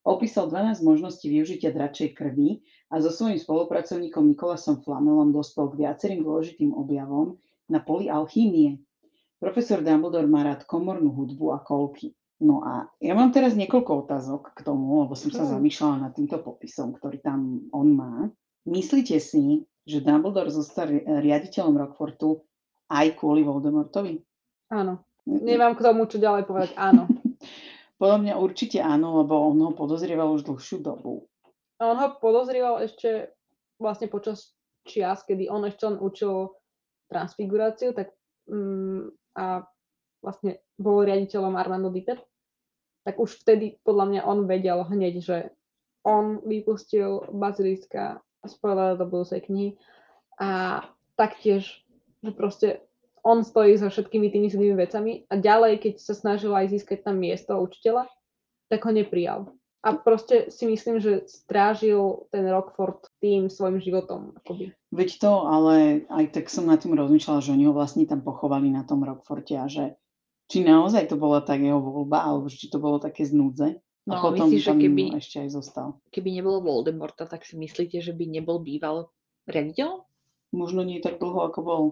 Opísal 0.00 0.48
12 0.48 0.80
možností 0.80 1.28
využitia 1.28 1.76
dračej 1.76 2.16
krvi 2.16 2.64
a 2.88 3.04
so 3.04 3.12
svojím 3.12 3.36
spolupracovníkom 3.36 4.32
Nikolasom 4.32 4.80
Flamelom 4.80 5.28
dospel 5.28 5.68
k 5.68 5.84
viacerým 5.84 6.24
dôležitým 6.24 6.72
objavom 6.72 7.36
na 7.68 7.84
poli 7.84 8.08
alchímie. 8.08 8.80
Profesor 9.36 9.84
Dumbledore 9.84 10.24
má 10.24 10.40
rád 10.40 10.64
komornú 10.64 11.12
hudbu 11.12 11.52
a 11.52 11.60
kolky. 11.60 12.16
No 12.40 12.64
a 12.64 12.88
ja 12.96 13.12
mám 13.12 13.28
teraz 13.28 13.52
niekoľko 13.52 14.08
otázok 14.08 14.56
k 14.56 14.64
tomu, 14.64 15.04
lebo 15.04 15.12
som 15.12 15.28
sa 15.28 15.44
mm. 15.44 15.50
zamýšľala 15.52 15.96
nad 16.08 16.12
týmto 16.16 16.40
popisom, 16.40 16.96
ktorý 16.96 17.20
tam 17.20 17.68
on 17.68 17.88
má. 17.92 18.32
Myslíte 18.68 19.16
si, 19.20 19.64
že 19.88 20.04
Dumbledore 20.04 20.52
zostal 20.52 20.92
riaditeľom 21.04 21.80
Rockfortu 21.80 22.44
aj 22.92 23.16
kvôli 23.16 23.46
Voldemortovi? 23.46 24.20
Áno. 24.70 25.02
Nemám 25.24 25.78
k 25.78 25.84
tomu, 25.84 26.04
čo 26.10 26.18
ďalej 26.18 26.44
povedať. 26.44 26.70
Áno. 26.76 27.06
Podľa 28.00 28.18
mňa 28.24 28.34
určite 28.40 28.80
áno, 28.80 29.20
lebo 29.20 29.52
on 29.52 29.60
ho 29.60 29.72
podozrieval 29.76 30.32
už 30.32 30.48
dlhšiu 30.48 30.80
dobu. 30.80 31.28
A 31.80 31.92
on 31.92 31.96
ho 32.00 32.08
podozrieval 32.16 32.80
ešte 32.80 33.32
vlastne 33.76 34.08
počas 34.08 34.56
čias, 34.88 35.20
kedy 35.24 35.52
on 35.52 35.68
ešte 35.68 35.84
len 35.84 36.00
učil 36.00 36.52
transfiguráciu, 37.12 37.92
tak 37.92 38.16
um, 38.48 39.12
a 39.36 39.64
vlastne 40.24 40.60
bol 40.76 41.04
riaditeľom 41.04 41.56
Armando 41.56 41.92
Dieter, 41.92 42.20
tak 43.04 43.16
už 43.16 43.40
vtedy 43.44 43.80
podľa 43.84 44.06
mňa 44.12 44.20
on 44.28 44.38
vedel 44.44 44.80
hneď, 44.84 45.14
že 45.20 45.36
on 46.04 46.40
vypustil 46.44 47.28
Baziliska, 47.32 48.20
spoiler 48.46 48.96
do 48.96 49.04
budúcej 49.04 49.44
knihy, 49.44 49.76
a 50.40 50.82
taktiež, 51.20 51.84
že 52.24 52.32
proste 52.32 52.80
on 53.20 53.44
stojí 53.44 53.76
za 53.76 53.92
všetkými 53.92 54.32
tými 54.32 54.48
zlými 54.48 54.76
vecami 54.80 55.12
a 55.28 55.36
ďalej, 55.36 55.84
keď 55.84 55.94
sa 56.00 56.16
snažil 56.16 56.56
aj 56.56 56.72
získať 56.72 57.04
tam 57.04 57.20
miesto 57.20 57.52
učiteľa, 57.60 58.08
tak 58.72 58.80
ho 58.88 58.92
neprijal. 58.96 59.52
A 59.80 59.96
proste 59.96 60.52
si 60.52 60.68
myslím, 60.68 61.00
že 61.00 61.24
strážil 61.24 62.28
ten 62.28 62.44
Rockford 62.48 63.08
tým 63.20 63.48
svojim 63.48 63.80
životom. 63.80 64.36
Akoby. 64.36 64.76
Veď 64.92 65.10
to, 65.24 65.32
ale 65.48 66.04
aj 66.08 66.36
tak 66.36 66.52
som 66.52 66.68
na 66.68 66.76
tým 66.76 66.92
rozmýšľala, 66.96 67.40
že 67.40 67.52
oni 67.56 67.64
ho 67.68 67.72
vlastne 67.72 68.04
tam 68.04 68.20
pochovali 68.20 68.68
na 68.68 68.84
tom 68.84 69.04
Rockforte 69.04 69.56
a 69.56 69.68
že 69.68 69.96
či 70.52 70.64
naozaj 70.64 71.08
to 71.08 71.16
bola 71.16 71.40
tak 71.40 71.64
jeho 71.64 71.80
voľba, 71.80 72.24
alebo 72.24 72.52
či 72.52 72.68
to 72.68 72.76
bolo 72.76 73.00
také 73.00 73.24
znúdze. 73.24 73.80
No, 74.10 74.18
a 74.18 74.22
potom 74.26 74.50
myslíš, 74.50 74.66
tam 74.66 74.78
že 74.78 74.82
keby, 74.82 75.02
ešte 75.14 75.36
aj 75.46 75.50
zostal. 75.54 75.88
Keby 76.10 76.28
nebolo 76.34 76.58
Voldemorta, 76.66 77.30
tak 77.30 77.46
si 77.46 77.54
myslíte, 77.54 78.02
že 78.02 78.10
by 78.10 78.26
nebol 78.26 78.58
býval 78.58 79.14
riaditeľ? 79.46 80.02
Možno 80.50 80.82
nie 80.82 80.98
tak 80.98 81.22
dlho, 81.22 81.46
ako 81.46 81.60
bol 81.62 81.82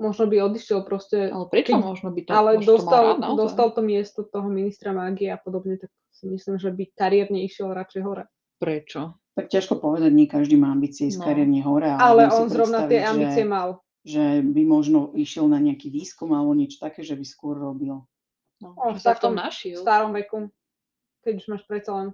možno 0.00 0.26
by 0.28 0.36
odišiel 0.50 0.82
proste. 0.82 1.30
Ale 1.30 1.46
prečo 1.48 1.76
keď, 1.76 1.84
možno 1.84 2.08
by 2.10 2.20
to 2.24 2.30
Ale 2.32 2.50
dostal, 2.60 3.02
to 3.16 3.22
rád, 3.22 3.36
dostal 3.36 3.68
to 3.70 3.80
miesto 3.84 4.20
toho 4.24 4.48
ministra 4.48 4.90
mágie 4.90 5.28
a 5.28 5.38
podobne, 5.38 5.78
tak 5.78 5.94
si 6.10 6.26
myslím, 6.28 6.56
že 6.58 6.74
by 6.74 6.84
kariérne 6.92 7.40
išiel 7.44 7.72
radšej 7.72 8.02
hore. 8.02 8.24
Prečo? 8.58 9.16
Tak 9.32 9.48
ťažko 9.48 9.80
povedať, 9.80 10.12
nie 10.12 10.28
každý 10.28 10.60
má 10.60 10.68
ambície 10.68 11.08
ísť 11.08 11.24
no. 11.24 11.24
kariérne 11.24 11.60
hore. 11.64 11.88
Ale, 11.88 12.28
ale 12.28 12.36
on 12.36 12.46
zrovna 12.52 12.84
tie 12.84 13.00
ambície 13.00 13.44
že, 13.44 13.48
mal. 13.48 13.80
Že 14.04 14.24
by 14.44 14.62
možno 14.68 14.98
išiel 15.16 15.48
na 15.48 15.56
nejaký 15.56 15.88
výskum 15.88 16.36
alebo 16.36 16.52
niečo 16.52 16.82
také, 16.82 17.00
že 17.00 17.16
by 17.16 17.24
skôr 17.24 17.56
robil. 17.56 18.04
No, 18.60 18.68
on 18.78 18.94
v 18.94 19.02
takom 19.02 19.34
starom 19.82 20.14
veku, 20.14 20.52
keď 21.22 21.32
už 21.40 21.46
máš 21.48 21.64
predsa 21.64 21.90
len 21.94 22.08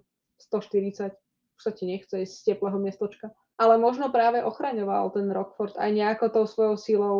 140, 0.52 1.16
už 1.59 1.62
sa 1.64 1.72
ti 1.74 1.84
nechce 1.88 2.14
ísť 2.14 2.34
z 2.38 2.44
teplého 2.54 2.78
miestočka 2.78 3.34
ale 3.59 3.74
možno 3.74 4.06
práve 4.14 4.38
ochraňoval 4.38 5.11
ten 5.11 5.26
Rockford 5.34 5.74
aj 5.74 5.90
nejako 5.90 6.24
tou 6.30 6.44
svojou 6.46 6.74
sílou 6.78 7.16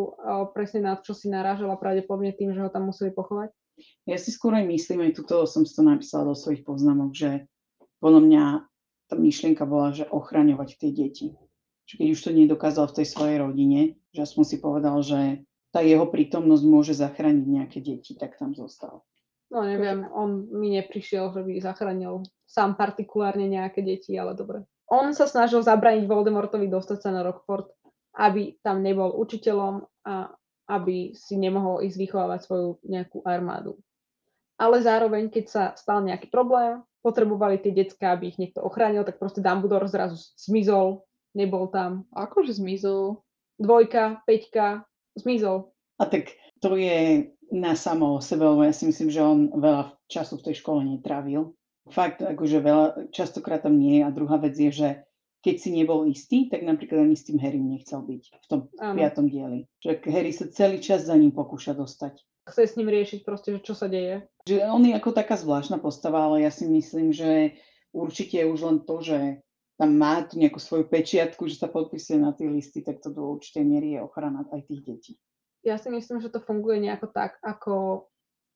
presne 0.55 0.87
na 0.87 0.95
čo 0.95 1.11
si 1.11 1.27
narážala 1.27 1.75
pravdepodobne 1.75 2.31
tým, 2.31 2.55
že 2.55 2.63
ho 2.63 2.71
tam 2.71 2.95
museli 2.95 3.11
pochovať? 3.11 3.51
Ja 4.07 4.15
si 4.19 4.31
skôr 4.31 4.55
aj 4.55 4.71
myslím, 4.71 5.11
aj 5.11 5.19
tuto 5.19 5.43
som 5.51 5.67
si 5.67 5.75
to 5.75 5.83
napísala 5.83 6.31
do 6.31 6.39
svojich 6.39 6.63
poznámok, 6.63 7.11
že 7.15 7.31
podľa 7.99 8.21
mňa 8.23 8.45
tá 9.11 9.15
myšlienka 9.19 9.67
bola, 9.67 9.91
že 9.91 10.07
ochraňovať 10.07 10.79
tie 10.79 10.91
deti. 10.95 11.35
Že 11.91 11.95
keď 11.99 12.09
už 12.15 12.21
to 12.23 12.31
nedokázal 12.31 12.87
v 12.91 12.97
tej 13.03 13.07
svojej 13.07 13.37
rodine, 13.43 13.81
že 14.15 14.23
aspoň 14.23 14.45
si 14.47 14.57
povedal, 14.63 14.97
že 15.03 15.43
tá 15.75 15.83
jeho 15.83 16.07
prítomnosť 16.07 16.65
môže 16.67 16.95
zachrániť 16.95 17.45
nejaké 17.47 17.79
deti, 17.83 18.15
tak 18.15 18.39
tam 18.39 18.55
zostal. 18.55 19.03
No 19.49 19.65
neviem, 19.65 20.05
on 20.13 20.45
mi 20.53 20.77
neprišiel, 20.77 21.33
že 21.33 21.41
by 21.41 21.57
zachránil 21.65 22.21
sám 22.45 22.77
partikulárne 22.77 23.49
nejaké 23.49 23.81
deti, 23.81 24.13
ale 24.17 24.37
dobre 24.37 24.69
on 24.89 25.13
sa 25.13 25.29
snažil 25.29 25.61
zabraniť 25.61 26.09
Voldemortovi 26.09 26.67
dostať 26.67 26.99
sa 27.05 27.11
na 27.13 27.21
Rockford, 27.21 27.69
aby 28.17 28.57
tam 28.65 28.81
nebol 28.81 29.13
učiteľom 29.21 29.85
a 30.09 30.33
aby 30.69 31.13
si 31.13 31.37
nemohol 31.37 31.85
ísť 31.85 31.97
vychovávať 31.97 32.41
svoju 32.45 32.69
nejakú 32.89 33.21
armádu. 33.25 33.77
Ale 34.59 34.83
zároveň, 34.83 35.31
keď 35.31 35.45
sa 35.47 35.65
stal 35.77 36.03
nejaký 36.03 36.33
problém, 36.33 36.83
potrebovali 37.05 37.63
tie 37.63 37.71
decka, 37.71 38.17
aby 38.17 38.35
ich 38.35 38.41
niekto 38.43 38.65
ochránil, 38.65 39.07
tak 39.07 39.23
proste 39.23 39.45
Dumbledore 39.45 39.87
zrazu 39.87 40.19
zmizol, 40.35 41.07
nebol 41.37 41.71
tam. 41.71 42.09
Akože 42.11 42.59
zmizol? 42.59 43.23
Dvojka, 43.61 44.25
peťka, 44.27 44.83
zmizol. 45.15 45.71
A 45.99 46.07
tak 46.07 46.35
to 46.63 46.79
je 46.79 47.31
na 47.53 47.75
samo 47.75 48.17
o 48.17 48.21
sebe, 48.21 48.47
lebo 48.47 48.63
ja 48.63 48.73
si 48.73 48.87
myslím, 48.87 49.11
že 49.11 49.23
on 49.23 49.51
veľa 49.51 49.95
času 50.07 50.39
v 50.39 50.47
tej 50.51 50.55
škole 50.63 50.85
netrávil 50.85 51.59
fakt 51.91 52.21
akože 52.21 52.59
veľa, 52.61 52.87
častokrát 53.11 53.65
tam 53.65 53.77
nie 53.77 54.01
je. 54.01 54.03
A 54.05 54.15
druhá 54.15 54.37
vec 54.37 54.55
je, 54.57 54.71
že 54.71 54.89
keď 55.41 55.55
si 55.57 55.71
nebol 55.73 56.05
istý, 56.09 56.51
tak 56.51 56.67
napríklad 56.67 57.09
ani 57.09 57.17
s 57.17 57.25
tým 57.25 57.41
Harrym 57.41 57.71
nechcel 57.71 58.03
byť 58.05 58.23
v 58.27 58.47
tom 58.47 58.61
Áno. 58.83 58.97
piatom 58.99 59.27
dieli. 59.31 59.71
Že 59.81 60.05
Harry 60.11 60.33
sa 60.35 60.51
celý 60.51 60.79
čas 60.83 61.09
za 61.09 61.15
ním 61.17 61.33
pokúša 61.33 61.73
dostať. 61.79 62.21
Chce 62.49 62.65
s 62.65 62.77
ním 62.81 62.89
riešiť 62.89 63.21
proste, 63.29 63.53
že 63.57 63.61
čo 63.61 63.77
sa 63.77 63.93
deje. 63.93 64.25
Že 64.49 64.65
on 64.73 64.83
je 64.89 64.97
ako 64.97 65.13
taká 65.13 65.37
zvláštna 65.37 65.79
postava, 65.79 66.25
ale 66.25 66.49
ja 66.49 66.51
si 66.53 66.65
myslím, 66.65 67.13
že 67.13 67.61
určite 67.93 68.41
už 68.49 68.59
len 68.65 68.79
to, 68.89 69.05
že 69.05 69.45
tam 69.79 69.95
má 69.95 70.27
tu 70.27 70.41
nejakú 70.41 70.59
svoju 70.59 70.91
pečiatku, 70.91 71.47
že 71.47 71.61
sa 71.61 71.69
podpisuje 71.71 72.19
na 72.19 72.35
tie 72.35 72.51
listy, 72.51 72.83
tak 72.83 72.99
to 72.99 73.15
do 73.15 73.23
určitej 73.37 73.63
miery 73.63 73.95
je 73.95 74.01
ochrana 74.03 74.43
aj 74.51 74.65
tých 74.67 74.83
detí. 74.83 75.13
Ja 75.67 75.77
si 75.77 75.91
myslím, 75.91 76.23
že 76.23 76.31
to 76.31 76.39
funguje 76.39 76.79
nejako 76.79 77.11
tak, 77.11 77.37
ako 77.43 78.07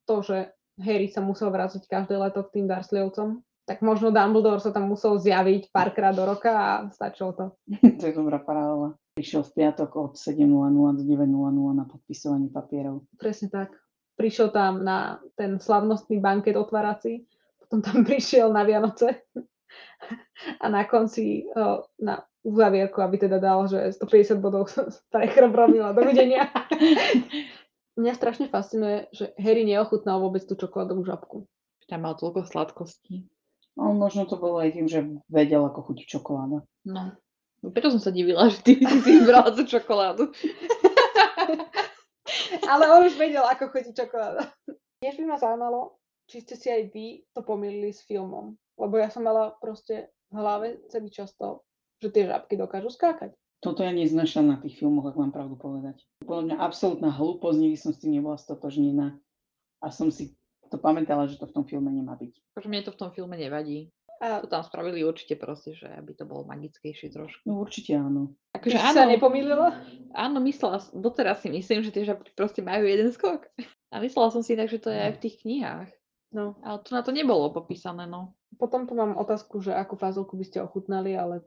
to, 0.07 0.23
že 0.23 0.39
Harry 0.81 1.11
sa 1.11 1.21
musel 1.21 1.53
vrátiť 1.53 1.85
každé 1.87 2.17
leto 2.17 2.43
k 2.47 2.61
tým 2.61 2.67
Dursleyovcom, 2.71 3.45
tak 3.69 3.85
možno 3.85 4.11
Dumbledore 4.11 4.59
sa 4.59 4.75
tam 4.75 4.91
musel 4.91 5.23
zjaviť 5.23 5.71
párkrát 5.71 6.11
do 6.11 6.27
roka 6.27 6.51
a 6.51 6.71
stačilo 6.91 7.33
to. 7.37 7.45
to 8.01 8.05
je 8.11 8.15
dobrá 8.15 8.43
paralela. 8.43 8.99
Prišiel 9.13 9.45
v 9.45 9.53
piatok 9.63 9.91
od 9.97 10.13
7.00 10.17 10.49
do 10.99 11.03
9.00 11.05 11.77
na 11.77 11.85
podpisovanie 11.85 12.49
papierov. 12.49 13.05
Presne 13.21 13.53
tak. 13.53 13.77
Prišiel 14.17 14.51
tam 14.51 14.83
na 14.85 15.21
ten 15.37 15.61
slavnostný 15.61 16.21
banket 16.21 16.57
otvárací, 16.57 17.29
potom 17.61 17.85
tam 17.85 18.03
prišiel 18.09 18.51
na 18.51 18.65
Vianoce 18.65 19.29
a 20.63 20.67
na 20.67 20.83
konci 20.89 21.47
na 22.01 22.25
uzavierku, 22.43 22.99
aby 23.03 23.19
teda 23.19 23.39
dal, 23.39 23.67
že 23.71 23.95
150 23.99 24.43
bodov 24.43 24.67
pre 25.15 25.31
a 25.31 25.95
dovidenia. 25.95 26.51
Mňa 27.93 28.13
strašne 28.17 28.49
fascinuje, 28.49 29.07
že 29.13 29.37
Harry 29.37 29.69
neochutnal 29.69 30.19
vôbec 30.19 30.43
tú 30.49 30.57
čokoládovú 30.57 31.05
žabku. 31.05 31.45
Tam 31.87 32.09
mal 32.09 32.17
toľko 32.17 32.49
sladkostí. 32.49 33.29
No, 33.77 33.93
možno 33.93 34.29
to 34.29 34.37
bolo 34.37 34.61
aj 34.61 34.77
tým, 34.77 34.89
že 34.89 35.01
vedel, 35.29 35.65
ako 35.65 35.93
chutí 35.93 36.05
čokoláda. 36.05 36.65
No. 36.89 37.03
no 37.61 37.67
preto 37.73 37.93
som 37.93 38.01
sa 38.01 38.13
divila, 38.13 38.49
že 38.49 38.65
ty 38.65 38.81
si 38.81 38.97
si 39.01 39.11
vybrala 39.21 39.53
tú 39.53 39.65
čokoládu. 39.65 40.33
Ale 42.73 42.85
on 42.89 43.09
už 43.09 43.17
vedel, 43.17 43.45
ako 43.45 43.73
chutí 43.73 43.93
čokoláda. 43.93 44.49
Tiež 45.05 45.21
by 45.21 45.25
ma 45.29 45.37
zaujímalo, 45.37 45.97
či 46.29 46.45
ste 46.45 46.57
si 46.57 46.69
aj 46.73 46.93
vy 46.93 47.25
to 47.33 47.45
pomýlili 47.45 47.93
s 47.93 48.05
filmom. 48.09 48.57
Lebo 48.81 48.97
ja 48.97 49.13
som 49.13 49.25
mala 49.25 49.53
proste 49.61 50.09
v 50.33 50.41
hlave 50.41 50.81
celý 50.89 51.13
čas 51.13 51.37
to, 51.37 51.61
že 52.03 52.11
tie 52.11 52.27
žabky 52.27 52.59
dokážu 52.59 52.91
skákať. 52.91 53.33
Toto 53.63 53.87
ja 53.87 53.95
neznašam 53.95 54.51
na 54.51 54.59
tých 54.59 54.75
filmoch, 54.75 55.07
ak 55.07 55.15
mám 55.15 55.31
pravdu 55.31 55.55
povedať. 55.55 56.03
Podľa 56.27 56.43
mňa 56.51 56.57
absolútna 56.59 57.15
hlúposť, 57.15 57.59
nikdy 57.63 57.79
som 57.79 57.95
s 57.95 58.03
tým 58.03 58.19
nebola 58.19 58.35
stotožnená 58.35 59.15
a 59.79 59.87
som 59.95 60.11
si 60.11 60.35
to 60.67 60.83
pamätala, 60.83 61.31
že 61.31 61.39
to 61.39 61.47
v 61.47 61.55
tom 61.55 61.65
filme 61.69 61.87
nemá 61.95 62.19
byť. 62.19 62.59
Takže 62.59 62.67
mne 62.67 62.83
to 62.83 62.91
v 62.91 62.99
tom 62.99 63.11
filme 63.15 63.39
nevadí. 63.39 63.95
A 64.23 64.39
To 64.39 64.47
tam 64.47 64.63
spravili 64.63 65.03
určite 65.03 65.35
proste, 65.35 65.75
že 65.75 65.91
aby 65.91 66.15
to 66.15 66.23
bolo 66.23 66.47
magickejšie 66.47 67.11
trošku. 67.11 67.43
No 67.43 67.59
určite 67.59 67.99
áno. 67.99 68.39
Takže 68.55 68.79
si 68.79 68.95
sa 68.95 69.07
nepomýlila? 69.07 69.83
Áno, 70.15 70.39
myslela, 70.47 70.79
som- 70.79 71.03
doteraz 71.03 71.43
si 71.43 71.51
myslím, 71.51 71.83
že 71.83 71.91
tie 71.91 72.07
žabky 72.07 72.31
proste 72.35 72.63
majú 72.63 72.87
jeden 72.87 73.11
skok. 73.11 73.51
A 73.91 73.99
myslela 73.99 74.31
som 74.31 74.47
si 74.47 74.55
tak, 74.55 74.71
že 74.71 74.79
to 74.79 74.95
je 74.95 74.99
aj 75.11 75.13
v 75.19 75.23
tých 75.27 75.43
knihách. 75.43 75.91
No. 76.33 76.55
Ale 76.63 76.81
tu 76.87 76.95
na 76.95 77.03
to 77.03 77.11
nebolo 77.11 77.51
popísané, 77.51 78.07
no. 78.07 78.33
Potom 78.57 78.87
tu 78.87 78.95
mám 78.95 79.19
otázku, 79.19 79.59
že 79.61 79.75
akú 79.75 79.99
fazulku 79.99 80.39
by 80.39 80.45
ste 80.47 80.65
ochutnali, 80.65 81.13
ale 81.19 81.43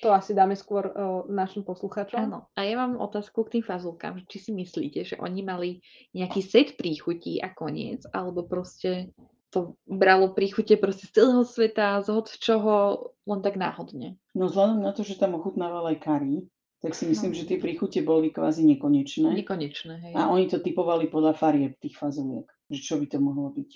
to 0.00 0.12
asi 0.12 0.36
dáme 0.36 0.52
skôr 0.56 0.92
uh, 0.92 1.24
našim 1.28 1.64
poslucháčom. 1.64 2.20
Áno. 2.28 2.38
A 2.52 2.68
ja 2.68 2.76
mám 2.76 3.00
otázku 3.00 3.44
k 3.48 3.58
tým 3.58 3.64
fazulkám, 3.64 4.20
že 4.20 4.24
či 4.28 4.38
si 4.38 4.50
myslíte, 4.52 5.00
že 5.04 5.16
oni 5.16 5.40
mali 5.40 5.70
nejaký 6.12 6.40
set 6.44 6.68
príchutí 6.76 7.40
a 7.40 7.48
koniec, 7.48 8.04
alebo 8.12 8.44
proste 8.44 9.16
to 9.48 9.80
bralo 9.88 10.36
príchute 10.36 10.76
proste 10.76 11.08
z 11.08 11.16
celého 11.16 11.44
sveta, 11.48 12.04
z 12.04 12.12
hoď 12.12 12.26
čoho, 12.36 12.74
len 13.24 13.40
tak 13.40 13.56
náhodne. 13.56 14.20
No 14.36 14.52
vzhľadom 14.52 14.84
na 14.84 14.92
to, 14.92 15.00
že 15.00 15.16
tam 15.16 15.32
ochutnával 15.38 15.88
aj 15.88 16.02
kari, 16.04 16.44
tak 16.84 16.92
si 16.92 17.08
myslím, 17.08 17.32
No. 17.32 17.38
že 17.40 17.48
tie 17.48 17.56
príchute 17.56 18.04
boli 18.04 18.28
kvázi 18.28 18.68
nekonečné. 18.68 19.32
Nekonečné, 19.32 19.94
hej. 19.96 20.12
A 20.12 20.28
oni 20.28 20.44
to 20.52 20.60
typovali 20.60 21.08
podľa 21.08 21.32
farieb 21.32 21.80
tých 21.80 21.96
fazuliek, 21.96 22.44
že 22.68 22.84
čo 22.84 23.00
by 23.00 23.08
to 23.08 23.16
mohlo 23.16 23.48
byť. 23.48 23.70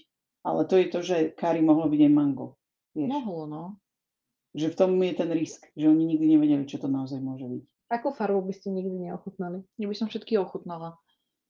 Ale 0.45 0.69
to 0.69 0.77
je 0.77 0.87
to, 0.93 1.01
že 1.01 1.17
kari 1.33 1.65
mohlo 1.65 1.89
byť 1.89 2.01
aj 2.07 2.13
mango. 2.13 2.61
Vieš? 2.93 3.09
Mohlo, 3.09 3.41
no. 3.49 3.63
Že 4.51 4.75
v 4.75 4.79
tom 4.79 4.91
je 4.99 5.15
ten 5.15 5.31
risk, 5.31 5.63
že 5.79 5.87
oni 5.87 6.03
nikdy 6.03 6.35
nevedeli, 6.35 6.67
čo 6.67 6.83
to 6.83 6.91
naozaj 6.91 7.23
môže 7.23 7.47
byť. 7.47 7.63
Akú 7.91 8.15
farbu 8.15 8.47
by 8.47 8.55
ste 8.55 8.71
nikdy 8.71 9.11
neochutnali? 9.11 9.67
Ja 9.79 9.87
by 9.87 9.97
som 9.99 10.07
všetky 10.07 10.39
ochutnala. 10.39 10.99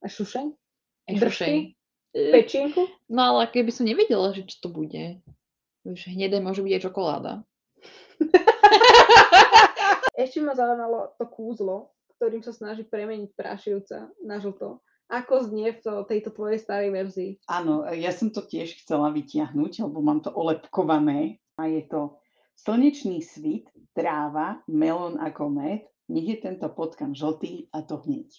A 0.01 0.09
šušeň? 0.09 0.45
Aj 1.09 1.13
Držky? 1.17 1.29
šušej. 1.29 1.55
E, 2.17 2.21
Pečienku? 2.33 2.81
No 3.09 3.21
ale 3.33 3.49
keby 3.49 3.69
som 3.73 3.85
nevedela, 3.85 4.33
že 4.33 4.45
čo 4.45 4.65
to 4.65 4.69
bude. 4.73 5.21
Už 5.85 6.13
hnedé 6.13 6.41
môže 6.41 6.61
byť 6.61 6.73
aj 6.77 6.83
čokoláda. 6.85 7.33
Ešte 10.21 10.45
ma 10.45 10.53
zaujímalo 10.53 11.17
to 11.17 11.25
kúzlo, 11.25 11.89
ktorým 12.17 12.45
sa 12.45 12.53
snaží 12.53 12.85
premeniť 12.85 13.33
prašivca 13.33 14.13
na 14.21 14.37
žlto. 14.37 14.81
Ako 15.11 15.43
znie 15.43 15.75
v 15.75 15.79
to, 15.83 15.93
tejto 16.07 16.31
tvojej 16.31 16.61
starej 16.61 16.93
verzii? 16.93 17.31
Áno, 17.49 17.83
ja 17.89 18.15
som 18.15 18.31
to 18.31 18.45
tiež 18.45 18.79
chcela 18.79 19.11
vytiahnuť, 19.11 19.83
lebo 19.83 19.99
mám 19.99 20.23
to 20.23 20.31
olepkované 20.31 21.41
a 21.59 21.67
je 21.67 21.83
to 21.89 22.20
slnečný 22.61 23.25
svit, 23.25 23.65
tráva, 23.97 24.61
melón 24.69 25.17
ako 25.17 25.49
med, 25.49 25.81
nech 26.05 26.27
je 26.27 26.37
tento 26.37 26.69
potkan 26.69 27.17
žltý 27.17 27.67
a 27.73 27.81
to 27.81 27.97
hneď. 28.05 28.29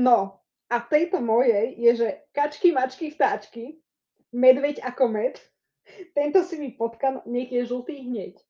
No, 0.00 0.40
a 0.66 0.76
v 0.82 0.86
tejto 0.90 1.22
mojej 1.22 1.76
je, 1.78 1.92
že 1.94 2.08
kačky, 2.32 2.72
mačky, 2.72 3.12
vtáčky, 3.12 3.78
medveď 4.32 4.82
ako 4.82 5.12
med, 5.12 5.38
tento 6.16 6.42
si 6.42 6.58
mi 6.58 6.74
potkan, 6.74 7.22
nech 7.28 7.52
je 7.52 7.62
žltý 7.68 8.08
hneď. 8.08 8.40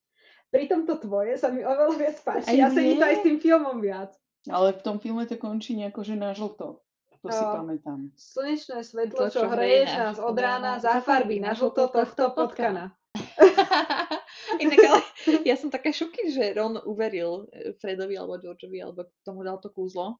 Pri 0.47 0.71
tomto 0.71 0.95
tvoje 0.97 1.35
sa 1.35 1.51
mi 1.51 1.61
oveľa 1.61 1.95
viac 1.99 2.17
páči 2.23 2.55
Aj 2.55 2.57
a 2.63 2.67
sedí 2.71 2.95
to 2.95 3.03
aj 3.03 3.15
s 3.19 3.25
tým 3.27 3.37
filmom 3.43 3.83
viac. 3.83 4.15
Ale 4.47 4.79
v 4.79 4.81
tom 4.81 4.97
filme 5.03 5.27
to 5.27 5.35
končí 5.35 5.75
nejako, 5.75 6.07
že 6.07 6.15
na 6.15 6.31
žlto. 6.31 6.79
To 7.25 7.27
si 7.27 7.43
Jo. 7.43 7.51
pamätám. 7.51 7.99
Slnečné 8.15 8.79
svetlo, 8.85 9.27
To, 9.27 9.27
čo 9.27 9.43
čo 9.43 9.51
hreješ 9.51 9.89
hreje 9.91 9.99
nás 9.99 10.17
od 10.21 10.37
rána, 10.39 10.79
zafarbí 10.79 11.43
na 11.43 11.51
žlto 11.51 11.91
tohto 11.91 12.31
potkana. 12.31 12.95
Inak 14.57 14.79
ale 14.79 15.01
ja 15.43 15.55
som 15.55 15.67
taká 15.67 15.91
šoky, 15.91 16.31
že 16.31 16.55
Ron 16.55 16.79
uveril 16.83 17.47
eh, 17.51 17.75
Fredovi 17.77 18.15
alebo 18.15 18.37
Georgeovi, 18.37 18.79
alebo 18.79 19.05
tomu 19.21 19.43
dal 19.43 19.59
to 19.59 19.67
kúzlo. 19.69 20.15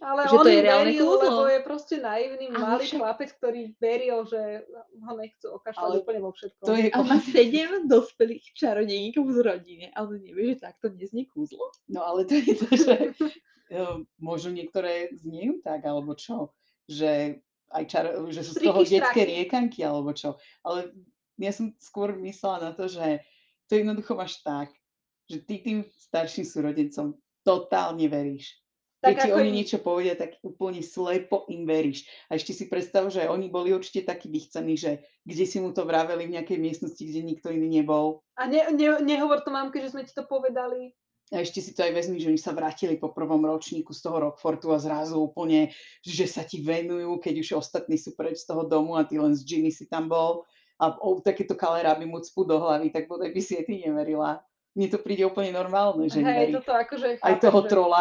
Ale 0.00 0.22
Že 0.30 0.36
on 0.38 0.44
to 0.46 0.50
je 0.54 0.62
reálne 0.62 0.86
veril, 0.94 1.02
kúzlo. 1.04 1.28
lebo 1.28 1.42
je 1.50 1.60
proste 1.60 1.94
naivný 1.98 2.46
Ale 2.48 2.62
malý 2.62 2.84
však- 2.86 2.98
chlapec, 3.02 3.30
ktorý 3.36 3.60
veril, 3.76 4.18
že 4.24 4.40
ho 4.96 5.12
nechcú 5.18 5.46
okašľať 5.60 5.82
Ale 5.82 5.94
úplne 6.00 6.20
vo 6.22 6.30
všetkom. 6.32 6.64
To 6.64 6.72
je, 6.78 6.86
A 6.88 6.98
má 7.02 7.16
sedem 7.20 7.70
dospelých 7.84 8.44
čarodejníkov 8.54 9.24
z 9.28 9.38
rodiny, 9.42 9.86
ale 9.92 10.10
nevie, 10.22 10.54
že 10.54 10.62
takto 10.62 10.94
neznie 10.94 11.26
kúzlo. 11.26 11.74
no 11.90 12.00
ale 12.06 12.22
to 12.24 12.38
je 12.38 12.54
to, 12.54 12.68
že 12.70 12.94
eh, 13.70 13.96
možno 14.16 14.50
niektoré 14.54 15.10
zniejú 15.14 15.58
tak, 15.60 15.82
alebo 15.84 16.14
čo, 16.14 16.54
že 16.86 17.42
aj 17.70 17.84
čar, 17.86 18.04
že 18.34 18.42
sú 18.42 18.58
z 18.58 18.66
toho 18.66 18.82
detské 18.82 19.22
riekanky, 19.22 19.82
alebo 19.84 20.10
čo. 20.10 20.38
Ale 20.66 20.90
ja 21.36 21.52
som 21.54 21.70
skôr 21.78 22.14
myslela 22.18 22.70
na 22.70 22.72
to, 22.74 22.86
že 22.90 23.22
to 23.70 23.78
jednoducho 23.78 24.18
máš 24.18 24.42
tak, 24.42 24.74
že 25.30 25.38
ty 25.46 25.62
tým 25.62 25.86
starším 25.86 26.42
súrodencom 26.42 27.14
totálne 27.46 28.10
veríš. 28.10 28.58
Keď 29.00 29.14
Tak 29.16 29.16
ti 29.16 29.28
ako 29.32 29.36
oni 29.40 29.48
im- 29.48 29.56
niečo 29.56 29.78
povedia, 29.80 30.12
tak 30.12 30.36
úplne 30.44 30.84
slepo 30.84 31.48
im 31.48 31.64
veríš. 31.64 32.04
A 32.28 32.36
ešte 32.36 32.52
si 32.52 32.68
predstav, 32.68 33.08
že 33.08 33.24
oni 33.24 33.48
boli 33.48 33.72
určite 33.72 34.04
takí 34.04 34.28
vychcení, 34.28 34.76
že 34.76 35.00
kde 35.24 35.44
si 35.48 35.56
mu 35.56 35.72
to 35.72 35.88
vraveli 35.88 36.28
v 36.28 36.36
nejakej 36.36 36.58
miestnosti, 36.60 37.00
kde 37.00 37.24
nikto 37.24 37.48
iný 37.48 37.80
nebol. 37.80 38.20
A 38.36 38.44
ne, 38.44 38.60
ne, 38.76 39.00
nehovor 39.00 39.40
to 39.40 39.48
mamke, 39.48 39.80
že 39.80 39.96
sme 39.96 40.04
ti 40.04 40.12
to 40.12 40.28
povedali. 40.28 40.92
A 41.30 41.40
ešte 41.40 41.62
si 41.64 41.72
to 41.72 41.80
aj 41.86 41.94
vezmi, 41.94 42.18
že 42.20 42.28
oni 42.28 42.36
sa 42.42 42.50
vrátili 42.52 42.98
po 42.98 43.14
prvom 43.14 43.40
ročníku 43.40 43.94
z 43.94 44.02
toho 44.02 44.18
Rockfortu 44.18 44.74
a 44.74 44.82
zrazu 44.82 45.16
úplne, 45.16 45.70
že 46.02 46.26
sa 46.26 46.42
ti 46.44 46.60
venujú, 46.60 47.22
keď 47.22 47.34
už 47.40 47.48
ostatní 47.56 47.96
sú 47.96 48.18
preč 48.18 48.42
z 48.42 48.50
toho 48.50 48.66
domu 48.66 48.98
a 48.98 49.06
ty 49.06 49.16
len 49.16 49.32
s 49.32 49.46
Ginny 49.46 49.70
si 49.70 49.86
tam 49.86 50.10
bol 50.10 50.44
a 50.80 50.96
o, 50.96 51.20
takéto 51.20 51.52
kaleráby 51.52 52.08
mu 52.08 52.24
cpú 52.24 52.48
do 52.48 52.56
hlavy, 52.56 52.88
tak 52.88 53.04
bodaj 53.04 53.28
by 53.28 53.40
si 53.44 53.60
aj 53.60 53.68
ty 53.68 53.84
neverila. 53.84 54.40
Mne 54.72 54.86
to 54.86 54.98
príde 55.02 55.26
úplne 55.26 55.50
normálne, 55.50 56.06
že 56.06 56.22
Hej, 56.22 56.54
toto 56.56 56.70
akože 56.72 57.18
Aj 57.20 57.34
chápem, 57.36 57.42
toho 57.42 57.60
že 57.60 57.68
trola. 57.68 58.00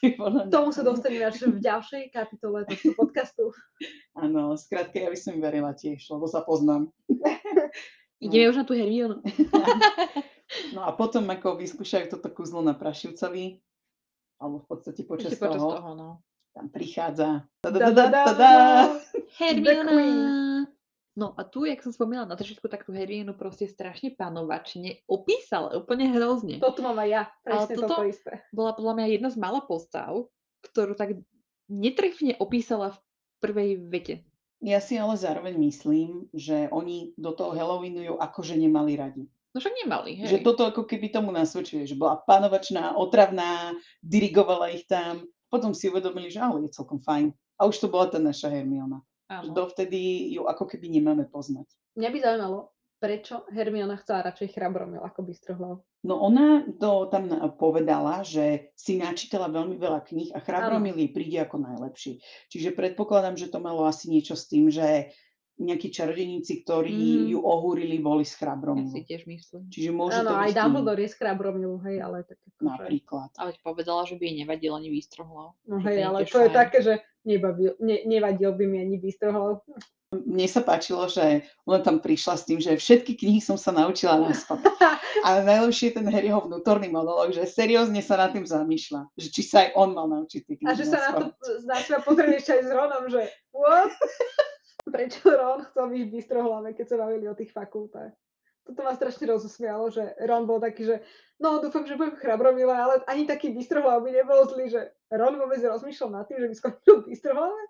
Tomu 0.54 0.72
sa 0.72 0.82
dostaneme 0.82 1.28
až 1.28 1.44
v 1.44 1.60
ďalšej 1.60 2.08
kapitole 2.08 2.64
tohto 2.64 2.96
podcastu. 2.96 3.52
Áno, 4.16 4.56
skrátka, 4.56 4.96
ja 4.96 5.12
by 5.12 5.18
som 5.20 5.36
verila 5.38 5.76
tiež, 5.76 6.08
lebo 6.08 6.24
sa 6.24 6.40
poznám. 6.40 6.88
Ideme 8.24 8.48
už 8.48 8.58
na 8.58 8.66
tú 8.66 8.74
Hermionu. 8.74 9.22
No 10.70 10.86
a 10.86 10.94
potom, 10.94 11.26
ako 11.26 11.58
vyskúšajú 11.58 12.06
toto 12.06 12.30
kúzlo 12.30 12.62
na 12.62 12.70
Prašivcovi, 12.70 13.58
alebo 14.38 14.62
v 14.62 14.66
podstate 14.70 15.02
počas, 15.02 15.34
počas 15.34 15.58
toho, 15.58 15.74
toho, 15.74 15.90
no. 15.98 16.10
tam 16.54 16.70
prichádza. 16.70 17.50
Da, 17.58 17.68
da, 17.74 17.90
da, 17.90 18.06
Tadadadadada. 18.06 18.52
Hermiona! 19.42 20.55
No 21.16 21.32
a 21.32 21.48
tu, 21.48 21.64
jak 21.64 21.80
som 21.80 21.96
spomínala 21.96 22.28
na 22.28 22.36
začiatku, 22.36 22.68
tak 22.68 22.84
tú 22.84 22.92
Hermionu 22.92 23.32
proste 23.32 23.64
strašne 23.64 24.12
panovačne 24.12 25.00
opísala, 25.08 25.72
úplne 25.72 26.12
hrozne. 26.12 26.60
Toto 26.60 26.84
mám 26.84 27.00
aj 27.00 27.08
ja, 27.08 27.22
Ale 27.24 27.64
presne 27.64 27.74
toto- 27.80 27.88
toto 27.88 28.04
isté. 28.04 28.32
Bola 28.52 28.76
podľa 28.76 28.92
mňa 29.00 29.06
jedna 29.16 29.28
z 29.32 29.36
mála 29.40 29.64
postav, 29.64 30.28
ktorú 30.60 30.92
tak 30.92 31.16
netrefne 31.72 32.36
opísala 32.36 32.92
v 32.92 32.98
prvej 33.40 33.70
vete. 33.88 34.14
Ja 34.60 34.76
si 34.80 35.00
ale 35.00 35.16
zároveň 35.16 35.56
myslím, 35.56 36.28
že 36.36 36.68
oni 36.68 37.16
do 37.16 37.32
toho 37.32 37.56
Halloweenu 37.56 38.04
ju 38.04 38.14
akože 38.20 38.56
nemali 38.56 38.96
radi. 38.96 39.24
No 39.56 39.60
však 39.60 39.72
nemali, 39.88 40.20
hej. 40.20 40.28
Že 40.36 40.44
toto 40.44 40.68
ako 40.68 40.84
keby 40.84 41.08
tomu 41.08 41.32
nasvedčuje, 41.32 41.88
že 41.88 41.96
bola 41.96 42.20
panovačná, 42.20 42.92
otravná, 42.92 43.72
dirigovala 44.04 44.68
ich 44.68 44.84
tam. 44.84 45.24
Potom 45.48 45.72
si 45.72 45.88
uvedomili, 45.88 46.28
že 46.28 46.44
ale 46.44 46.68
je 46.68 46.76
celkom 46.76 47.00
fajn. 47.00 47.32
A 47.56 47.64
už 47.64 47.80
to 47.80 47.88
bola 47.88 48.04
tá 48.12 48.20
naša 48.20 48.52
Hermiona. 48.52 49.00
Áno. 49.26 49.50
dovtedy 49.52 50.30
ju 50.38 50.46
ako 50.46 50.70
keby 50.70 50.86
nemáme 50.86 51.26
poznať. 51.26 51.66
Mňa 51.98 52.08
by 52.14 52.18
zaujímalo, 52.22 52.58
prečo 53.02 53.42
Hermiona 53.50 53.98
chcela 53.98 54.30
radšej 54.30 54.54
chrabromil 54.54 55.02
ako 55.02 55.20
bystrohlav. 55.26 55.74
No 56.06 56.14
ona 56.22 56.62
to 56.78 57.10
tam 57.10 57.26
povedala, 57.58 58.22
že 58.22 58.70
si 58.78 58.94
načítala 58.96 59.50
veľmi 59.50 59.74
veľa 59.74 60.06
kníh 60.06 60.30
a 60.30 60.38
Chrabromil 60.38 60.94
jej 60.94 61.10
príde 61.10 61.38
ako 61.42 61.66
najlepší. 61.66 62.22
Čiže 62.46 62.78
predpokladám, 62.78 63.34
že 63.34 63.50
to 63.50 63.58
malo 63.58 63.82
asi 63.82 64.06
niečo 64.06 64.38
s 64.38 64.46
tým, 64.46 64.70
že 64.70 65.10
nejakí 65.56 65.88
čarodeníci, 65.88 66.62
ktorí 66.62 66.92
Mm. 66.92 67.26
ju 67.32 67.38
ohúrili, 67.40 67.96
boli 67.96 68.28
z 68.28 68.36
Ja 68.44 68.76
si 68.92 69.02
tiež 69.08 69.24
myslím. 69.24 69.72
Čiže 69.72 69.90
môže 69.90 70.20
Áno, 70.20 70.36
to 70.36 70.36
aj 70.36 70.52
Dumbledore 70.52 71.00
je 71.00 71.08
z 71.08 71.16
chrabromil, 71.16 71.80
hej, 71.80 71.96
ale 72.04 72.28
tak 72.28 72.36
akože... 72.44 72.60
napríklad. 72.60 73.30
Ale 73.40 73.50
povedala, 73.64 74.04
že 74.04 74.20
by 74.20 74.22
jej 74.28 74.36
nevadil 74.44 74.72
ani 74.76 74.92
výstrohlav. 74.92 75.56
No 75.64 75.80
hej, 75.80 76.04
ale 76.04 76.28
to 76.28 76.38
je 76.44 76.50
také, 76.52 76.78
že 76.84 77.00
nebavil, 77.26 77.74
ne, 77.82 78.06
nevadil 78.06 78.54
by 78.54 78.64
mi 78.64 78.78
ani 78.80 78.96
bystrohlav. 79.02 79.60
Mne 80.14 80.46
sa 80.46 80.62
páčilo, 80.62 81.10
že 81.10 81.42
ona 81.66 81.82
tam 81.82 81.98
prišla 81.98 82.38
s 82.38 82.46
tým, 82.46 82.62
že 82.62 82.78
všetky 82.78 83.18
knihy 83.18 83.42
som 83.42 83.58
sa 83.58 83.74
naučila 83.74 84.22
na 84.22 84.30
spamäť. 84.30 84.70
Ale 85.26 85.42
najlepšie 85.42 85.90
je 85.90 85.96
ten 85.98 86.06
Harryho 86.06 86.46
vnútorný 86.46 86.86
monolog, 86.86 87.34
že 87.34 87.42
seriózne 87.42 87.98
sa 88.00 88.14
nad 88.14 88.30
tým 88.30 88.46
zamýšľa, 88.46 89.10
že 89.18 89.28
či 89.34 89.42
sa 89.42 89.66
aj 89.66 89.74
on 89.74 89.90
mal 89.98 90.06
naučiť 90.06 90.40
tie 90.46 90.54
knihy 90.62 90.70
A 90.70 90.78
že 90.78 90.86
sa 90.86 90.98
na 91.10 91.10
to 91.18 91.34
na 91.66 91.76
seba 91.82 91.98
pozrieš 92.06 92.46
aj 92.54 92.62
s 92.62 92.70
Ronom, 92.70 93.04
že 93.10 93.26
what? 93.50 93.90
Prečo 94.94 95.26
Ron 95.26 95.66
chcel 95.66 95.86
byť 95.90 96.02
v 96.06 96.12
bystrohlave, 96.14 96.70
keď 96.78 96.86
sa 96.86 96.96
bavili 97.02 97.26
o 97.26 97.34
tých 97.34 97.50
fakultách? 97.50 98.14
Toto 98.66 98.82
ma 98.82 98.98
strašne 98.98 99.30
rozosmialo, 99.30 99.94
že 99.94 100.02
Ron 100.26 100.42
bol 100.50 100.58
taký, 100.58 100.82
že 100.90 100.96
no 101.38 101.62
dúfam, 101.62 101.86
že 101.86 101.94
budem 101.94 102.18
chrabromilá, 102.18 102.76
ale 102.82 102.94
ani 103.06 103.22
taký 103.22 103.54
bystrohlav 103.54 104.02
by 104.02 104.10
nebol 104.10 104.42
zlý, 104.50 104.66
že 104.66 104.90
Ron 105.14 105.38
vôbec 105.38 105.62
rozmýšľal 105.62 106.10
nad 106.10 106.26
tým, 106.26 106.42
že 106.42 106.48
by 106.50 106.54
skončil 106.58 106.94
v 107.00 107.14
bystrohlave. 107.14 107.62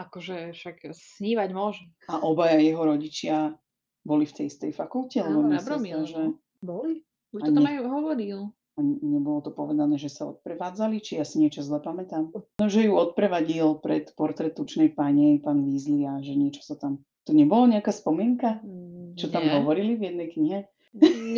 Akože 0.00 0.56
však 0.56 0.96
snívať 0.96 1.50
môže. 1.52 1.84
A 2.08 2.24
obaja 2.24 2.56
jeho 2.56 2.80
rodičia 2.80 3.52
boli 4.00 4.24
v 4.24 4.32
tej 4.32 4.46
istej 4.48 4.72
fakulte, 4.72 5.20
Áno, 5.20 5.44
zdá, 5.60 5.76
že 6.08 6.16
no. 6.16 6.40
Boli? 6.64 7.04
Už 7.36 7.40
to 7.44 7.52
tam 7.52 7.68
aj 7.68 7.84
hovoril. 7.84 8.48
a 8.74 8.80
nebolo 8.82 9.44
to 9.44 9.52
povedané, 9.52 10.00
že 10.00 10.08
sa 10.08 10.24
odprevádzali, 10.32 11.04
či 11.04 11.20
ja 11.20 11.24
si 11.28 11.36
niečo 11.36 11.60
zle 11.60 11.84
pamätám. 11.84 12.32
No, 12.32 12.66
že 12.66 12.88
ju 12.88 12.96
odprevadil 12.96 13.76
pred 13.84 14.08
portrét 14.16 14.56
tučnej 14.56 14.88
pane 14.96 15.36
pán 15.44 15.68
Weasley 15.68 16.08
a 16.08 16.24
že 16.24 16.32
niečo 16.32 16.64
sa 16.64 16.80
tam... 16.80 17.04
To 17.30 17.38
nebolo 17.38 17.64
nejaká 17.64 17.94
spomienka? 17.94 18.58
Mm, 18.60 19.14
Čo 19.14 19.30
tam 19.30 19.46
nie. 19.46 19.54
hovorili 19.54 19.94
v 19.94 20.02
jednej 20.10 20.28
knihe? 20.28 20.58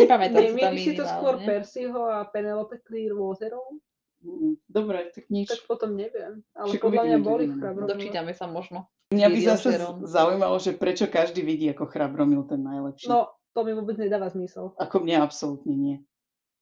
Nepamätám 0.01 0.49
si 0.49 0.57
tam 0.57 0.75
si 0.75 0.91
to 0.97 1.05
skôr 1.05 1.37
minimálne. 1.37 1.49
Percyho 1.61 2.01
a 2.09 2.25
Penelope 2.25 2.81
Clearwaterov? 2.81 3.77
Mm, 4.25 4.57
Dobre, 4.65 5.13
tak 5.13 5.29
nič. 5.29 5.53
Tak 5.53 5.69
potom 5.69 5.93
neviem. 5.93 6.41
Ale 6.57 6.73
Však 6.73 6.81
podľa 6.81 7.03
mňa 7.05 7.19
boli 7.21 7.45
uvidíme. 7.45 7.61
chrabromilé. 7.61 7.91
Dočítame 7.93 8.33
sa 8.33 8.49
možno. 8.49 8.89
Mňa 9.13 9.29
by 9.29 9.39
zase 9.45 9.69
zaujímalo, 10.09 10.57
že 10.57 10.73
prečo 10.73 11.05
každý 11.05 11.45
vidí 11.45 11.69
ako 11.69 11.85
chrabromil 11.85 12.49
ten 12.49 12.65
najlepší. 12.65 13.13
No, 13.13 13.29
to 13.53 13.61
mi 13.61 13.77
vôbec 13.77 14.01
nedáva 14.01 14.33
zmysel. 14.33 14.73
Ako 14.81 15.05
mne 15.05 15.21
absolútne 15.21 15.77
nie. 15.77 15.97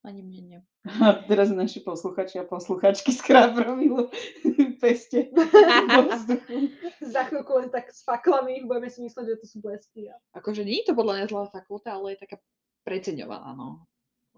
Ani 0.00 0.24
mne 0.24 0.40
nie. 0.40 0.58
A 1.04 1.12
teraz 1.28 1.52
naši 1.52 1.84
posluchači 1.84 2.40
a 2.40 2.48
posluchačky 2.48 3.12
chrábromilu 3.20 4.08
peste 4.80 5.28
vo 5.28 6.00
vzduchu. 6.16 6.72
Za 7.04 7.28
chvíľku 7.28 7.52
len 7.60 7.68
tak 7.68 7.92
s 7.92 8.00
faklami 8.00 8.64
budeme 8.64 8.88
si 8.88 9.04
myslieť, 9.04 9.26
že 9.28 9.40
to 9.44 9.46
sú 9.46 9.56
blesky. 9.60 10.08
A... 10.08 10.16
Akože 10.40 10.64
nie 10.64 10.80
je 10.80 10.88
to 10.88 10.96
podľa 10.96 11.20
mňa 11.20 11.26
zlá 11.28 11.44
fakulta, 11.52 12.00
ale 12.00 12.16
je 12.16 12.24
taká 12.24 12.40
preceňovaná, 12.88 13.52
no. 13.52 13.84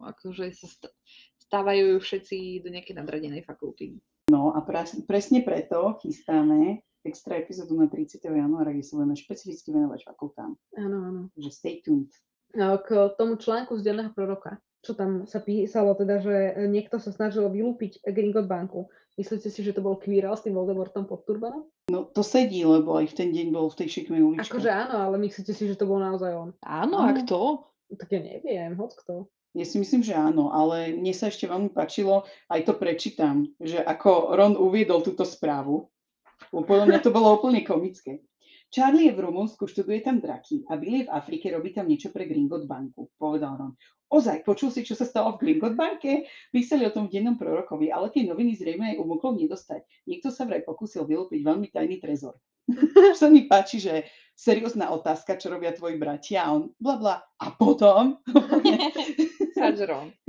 Akože 0.02 0.50
sa 0.50 0.66
st- 0.66 0.94
stávajú 1.46 1.94
ju 1.94 1.98
všetci 2.02 2.66
do 2.66 2.68
nejakej 2.74 2.98
nadradenej 2.98 3.46
fakulty. 3.46 4.02
No 4.34 4.50
a 4.50 4.66
pras- 4.66 4.98
presne 5.06 5.46
preto 5.46 5.94
chystáme 6.02 6.82
extra 7.06 7.38
epizódu 7.38 7.78
na 7.78 7.86
30. 7.86 8.18
januára, 8.18 8.74
kde 8.74 8.82
sa 8.82 8.98
budeme 8.98 9.14
špecificky 9.14 9.70
venovať 9.70 10.10
fakultám. 10.10 10.58
Áno, 10.74 10.98
áno. 11.06 11.20
Takže 11.38 11.50
stay 11.54 11.78
tuned. 11.86 12.10
No, 12.58 12.82
K 12.82 13.14
tomu 13.14 13.38
článku 13.38 13.78
z 13.78 13.90
denného 13.94 14.10
proroka, 14.10 14.58
čo 14.82 14.98
tam 14.98 15.24
sa 15.30 15.38
písalo, 15.38 15.94
teda, 15.94 16.18
že 16.18 16.34
niekto 16.66 16.98
sa 16.98 17.14
snažil 17.14 17.46
vylúpiť 17.46 18.02
Gringot 18.02 18.50
banku. 18.50 18.90
Myslíte 19.14 19.52
si, 19.52 19.60
že 19.62 19.76
to 19.76 19.84
bol 19.84 20.00
Quirrell 20.00 20.34
s 20.34 20.42
tým 20.42 20.58
Voldemortom 20.58 21.06
pod 21.06 21.22
turbanom? 21.28 21.68
No 21.86 22.08
to 22.10 22.24
sedí, 22.26 22.66
lebo 22.66 22.98
aj 22.98 23.12
v 23.12 23.16
ten 23.16 23.28
deň 23.30 23.46
bol 23.52 23.70
v 23.70 23.78
tej 23.84 23.88
šikmej 24.00 24.22
uličke. 24.24 24.50
Akože 24.50 24.72
áno, 24.72 24.96
ale 24.98 25.20
myslíte 25.22 25.52
si, 25.54 25.68
že 25.68 25.78
to 25.78 25.86
bol 25.86 26.00
naozaj 26.02 26.32
on? 26.34 26.50
Áno, 26.64 26.98
Áno. 26.98 27.06
a 27.06 27.14
kto? 27.14 27.38
Tak 27.92 28.08
ja 28.08 28.20
neviem, 28.24 28.72
hoď 28.74 28.90
kto. 29.04 29.14
Ja 29.52 29.68
si 29.68 29.76
myslím, 29.76 30.00
že 30.00 30.16
áno, 30.16 30.48
ale 30.48 30.96
mne 30.96 31.12
sa 31.12 31.28
ešte 31.28 31.44
veľmi 31.44 31.76
páčilo, 31.76 32.24
aj 32.48 32.64
to 32.64 32.72
prečítam, 32.72 33.52
že 33.60 33.84
ako 33.84 34.32
Ron 34.32 34.54
uviedol 34.56 35.04
túto 35.04 35.28
správu, 35.28 35.92
podľa 36.48 36.88
mňa 36.88 37.00
to 37.04 37.12
bolo 37.12 37.36
úplne 37.36 37.60
komické. 37.60 38.24
Charlie 38.72 39.12
je 39.12 39.12
v 39.12 39.28
Rumunsku, 39.28 39.68
študuje 39.68 40.00
tam 40.00 40.16
draky 40.16 40.64
a 40.64 40.80
Billy 40.80 41.04
je 41.04 41.08
v 41.08 41.12
Afrike, 41.12 41.52
robí 41.52 41.76
tam 41.76 41.84
niečo 41.84 42.08
pre 42.08 42.24
Gringot 42.24 42.64
banku, 42.64 43.12
povedal 43.20 43.60
Ron. 43.60 43.76
Ozaj, 44.08 44.48
počul 44.48 44.72
si, 44.72 44.80
čo 44.80 44.96
sa 44.96 45.04
stalo 45.04 45.36
v 45.36 45.44
Gringot 45.44 45.76
banke? 45.76 46.24
Písali 46.48 46.88
o 46.88 46.92
tom 46.92 47.04
v 47.04 47.20
dennom 47.20 47.36
prorokovi, 47.36 47.92
ale 47.92 48.08
tie 48.08 48.24
noviny 48.24 48.56
zrejme 48.56 48.96
aj 48.96 49.00
umoklo 49.00 49.36
nedostať. 49.36 49.84
Niekto 50.08 50.32
sa 50.32 50.48
vraj 50.48 50.64
pokúsil 50.64 51.04
vylúpiť 51.04 51.44
veľmi 51.44 51.68
tajný 51.68 52.00
trezor. 52.00 52.40
sa 53.20 53.28
mi 53.28 53.44
páči, 53.44 53.76
že 53.76 54.08
seriózna 54.32 54.88
otázka, 54.96 55.36
čo 55.36 55.52
robia 55.52 55.76
tvoji 55.76 56.00
bratia 56.00 56.48
a 56.48 56.56
on 56.56 56.72
bla 56.80 56.96
bla. 56.96 57.16
A 57.44 57.52
potom? 57.52 58.24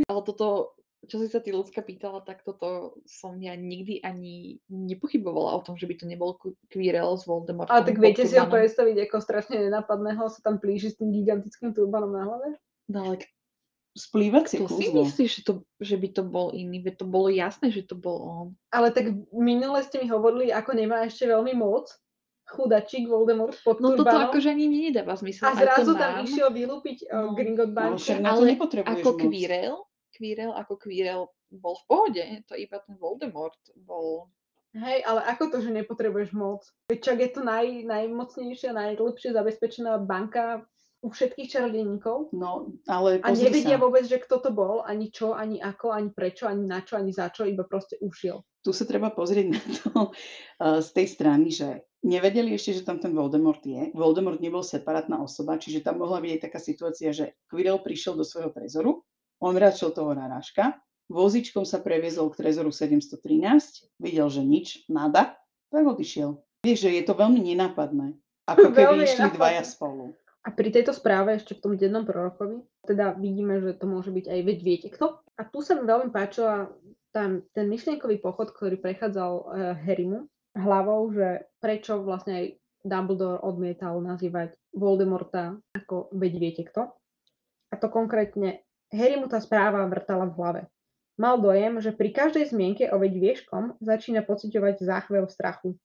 Ale 0.04 0.22
toto, 0.28 0.76
čo 1.04 1.18
si 1.18 1.28
sa 1.28 1.38
ty 1.38 1.50
ľudská 1.50 1.80
pýtala, 1.80 2.20
tak 2.20 2.42
toto 2.42 2.96
som 3.04 3.36
ja 3.38 3.54
nikdy 3.54 4.00
ani 4.00 4.58
nepochybovala 4.68 5.56
o 5.56 5.62
tom, 5.62 5.76
že 5.76 5.84
by 5.84 5.96
to 5.96 6.06
nebol 6.06 6.34
Qu- 6.34 6.56
Quirrell 6.68 7.14
s 7.14 7.24
Voldemortom. 7.24 7.70
Ale 7.70 7.84
tak 7.84 7.98
viete 7.98 8.24
si 8.24 8.34
ho 8.34 8.46
predstaviť, 8.46 8.96
ako 9.04 9.18
strašne 9.18 9.60
nenapadného 9.62 10.24
sa 10.28 10.40
tam 10.40 10.58
plíži 10.58 10.90
s 10.90 10.98
tým 10.98 11.12
gigantickým 11.12 11.72
turbanom 11.72 12.10
na 12.10 12.24
hlave? 12.24 12.48
No 12.88 13.10
ale 13.10 13.24
Splývacie 13.94 14.58
kto 14.58 14.74
si 14.74 14.90
kúzlo. 14.90 15.06
myslíš, 15.06 15.30
že, 15.30 15.42
to, 15.46 15.54
že 15.78 15.96
by 15.96 16.08
to 16.10 16.24
bol 16.26 16.50
iný? 16.50 16.82
Veď 16.82 16.98
to 16.98 17.06
bolo 17.06 17.30
jasné, 17.30 17.70
že 17.70 17.86
to 17.86 17.94
bol 17.94 18.18
on. 18.20 18.48
Ale 18.74 18.90
tak 18.90 19.06
minule 19.30 19.86
ste 19.86 20.02
mi 20.02 20.10
hovorili, 20.10 20.50
ako 20.50 20.74
nemá 20.74 21.06
ešte 21.06 21.30
veľmi 21.30 21.54
moc. 21.54 21.94
Chudačík 22.44 23.06
Voldemort 23.06 23.54
pod 23.62 23.80
No 23.80 23.94
toto 23.94 24.04
turbanom. 24.04 24.28
akože 24.28 24.50
ani 24.50 24.66
nedáva 24.66 25.14
zmysel. 25.14 25.46
A 25.46 25.56
zrazu 25.56 25.94
tam 25.94 26.26
išiel 26.26 26.50
vylúpiť 26.50 27.06
No. 27.08 27.32
no. 27.32 27.38
Gringot 27.38 27.70
na 27.70 27.94
to 27.94 28.02
Ale 28.02 28.58
ako 28.84 29.10
moc. 29.14 29.22
Quirrell, 29.22 29.78
Quirrell 30.14 30.54
ako 30.54 30.78
Quirrell 30.78 31.28
bol 31.50 31.76
v 31.82 31.86
pohode. 31.90 32.26
To 32.50 32.54
iba 32.54 32.78
ten 32.86 32.96
Voldemort 32.98 33.60
bol... 33.84 34.30
Hej, 34.74 35.06
ale 35.06 35.22
ako 35.30 35.54
to, 35.54 35.58
že 35.62 35.70
nepotrebuješ 35.70 36.34
moc? 36.34 36.66
Veď 36.90 37.00
čak 37.06 37.18
je 37.22 37.30
to 37.30 37.42
naj, 37.46 37.86
najmocnejšia, 37.86 38.74
najlepšie 38.74 39.30
zabezpečená 39.30 40.02
banka 40.02 40.66
u 41.04 41.12
všetkých 41.12 41.52
čarodejníkov. 41.52 42.32
No, 42.34 42.74
ale 42.88 43.20
A 43.22 43.36
nevedia 43.36 43.76
sa. 43.78 43.84
vôbec, 43.84 44.08
že 44.08 44.24
kto 44.24 44.40
to 44.40 44.50
bol, 44.56 44.82
ani 44.82 45.12
čo, 45.12 45.36
ani 45.36 45.60
ako, 45.60 45.92
ani 45.92 46.10
prečo, 46.16 46.48
ani 46.48 46.64
na 46.64 46.80
čo, 46.82 46.96
ani 46.96 47.12
za 47.12 47.28
čo, 47.30 47.44
iba 47.44 47.68
proste 47.68 48.00
ušiel. 48.00 48.40
tu 48.64 48.72
sa 48.72 48.88
treba 48.88 49.12
pozrieť 49.12 49.48
na 49.52 49.60
to 49.60 49.92
eh, 50.64 50.80
z 50.80 50.90
tej 50.96 51.08
strany, 51.12 51.52
že 51.52 51.84
nevedeli 52.08 52.56
ešte, 52.56 52.80
že 52.80 52.88
tam 52.88 53.04
ten 53.04 53.12
Voldemort 53.12 53.60
je. 53.60 53.92
Voldemort 53.92 54.40
nebol 54.40 54.64
separátna 54.64 55.20
osoba, 55.20 55.60
čiže 55.60 55.84
tam 55.84 56.00
mohla 56.00 56.24
byť 56.24 56.32
aj 56.34 56.42
taká 56.48 56.60
situácia, 56.64 57.12
že 57.12 57.36
Quirrell 57.52 57.84
prišiel 57.84 58.16
do 58.16 58.24
svojho 58.24 58.56
trezoru, 58.56 59.04
on 59.44 59.52
mračil 59.60 59.92
toho 59.92 60.16
narážka, 60.16 60.80
vozičkom 61.12 61.68
sa 61.68 61.84
previezol 61.84 62.32
k 62.32 62.48
trezoru 62.48 62.72
713, 62.72 63.92
videl, 64.00 64.28
že 64.32 64.42
nič, 64.42 64.88
nada, 64.88 65.36
tak 65.68 65.84
odišiel. 65.84 66.40
Vieš, 66.64 66.80
že 66.88 66.90
je 66.96 67.04
to 67.04 67.14
veľmi 67.14 67.44
nenápadné. 67.44 68.16
Ako 68.48 68.72
keby 68.76 69.04
išli 69.04 69.28
nenápadné. 69.28 69.36
dvaja 69.36 69.64
spolu. 69.68 70.16
A 70.44 70.52
pri 70.52 70.76
tejto 70.76 70.92
správe 70.92 71.36
ešte 71.36 71.56
v 71.56 71.64
tom 71.64 71.74
dennom 71.76 72.04
prorokovi, 72.04 72.64
teda 72.84 73.16
vidíme, 73.16 73.64
že 73.64 73.80
to 73.80 73.88
môže 73.88 74.12
byť 74.12 74.26
aj 74.28 74.40
veď 74.44 74.58
viete 74.60 74.88
kto. 74.92 75.20
A 75.40 75.42
tu 75.48 75.64
sa 75.64 75.76
mi 75.76 75.88
veľmi 75.88 76.12
páčila 76.12 76.68
tam, 77.16 77.48
ten 77.56 77.66
myšlienkový 77.72 78.20
pochod, 78.20 78.52
ktorý 78.52 78.76
prechádzal 78.80 79.32
uh, 79.40 79.46
Harrymu 79.80 80.28
hlavou, 80.54 81.10
že 81.16 81.50
prečo 81.64 82.02
vlastne 82.04 82.34
aj 82.36 82.46
Dumbledore 82.84 83.40
odmietal 83.42 84.04
nazývať 84.04 84.60
Voldemorta 84.76 85.58
ako 85.72 86.12
veď 86.12 86.34
viete 86.36 86.64
kto. 86.68 86.92
A 87.72 87.76
to 87.80 87.88
konkrétne, 87.90 88.63
Harry 88.94 89.18
mu 89.18 89.26
tá 89.26 89.42
správa 89.42 89.82
vrtala 89.90 90.30
v 90.30 90.38
hlave. 90.38 90.62
Mal 91.18 91.38
dojem, 91.42 91.82
že 91.82 91.94
pri 91.94 92.10
každej 92.14 92.54
zmienke 92.54 92.90
o 92.90 92.98
veď 92.98 93.14
vieškom 93.18 93.78
začína 93.82 94.26
pociťovať 94.26 94.82
záchvev 94.82 95.30
strachu. 95.30 95.78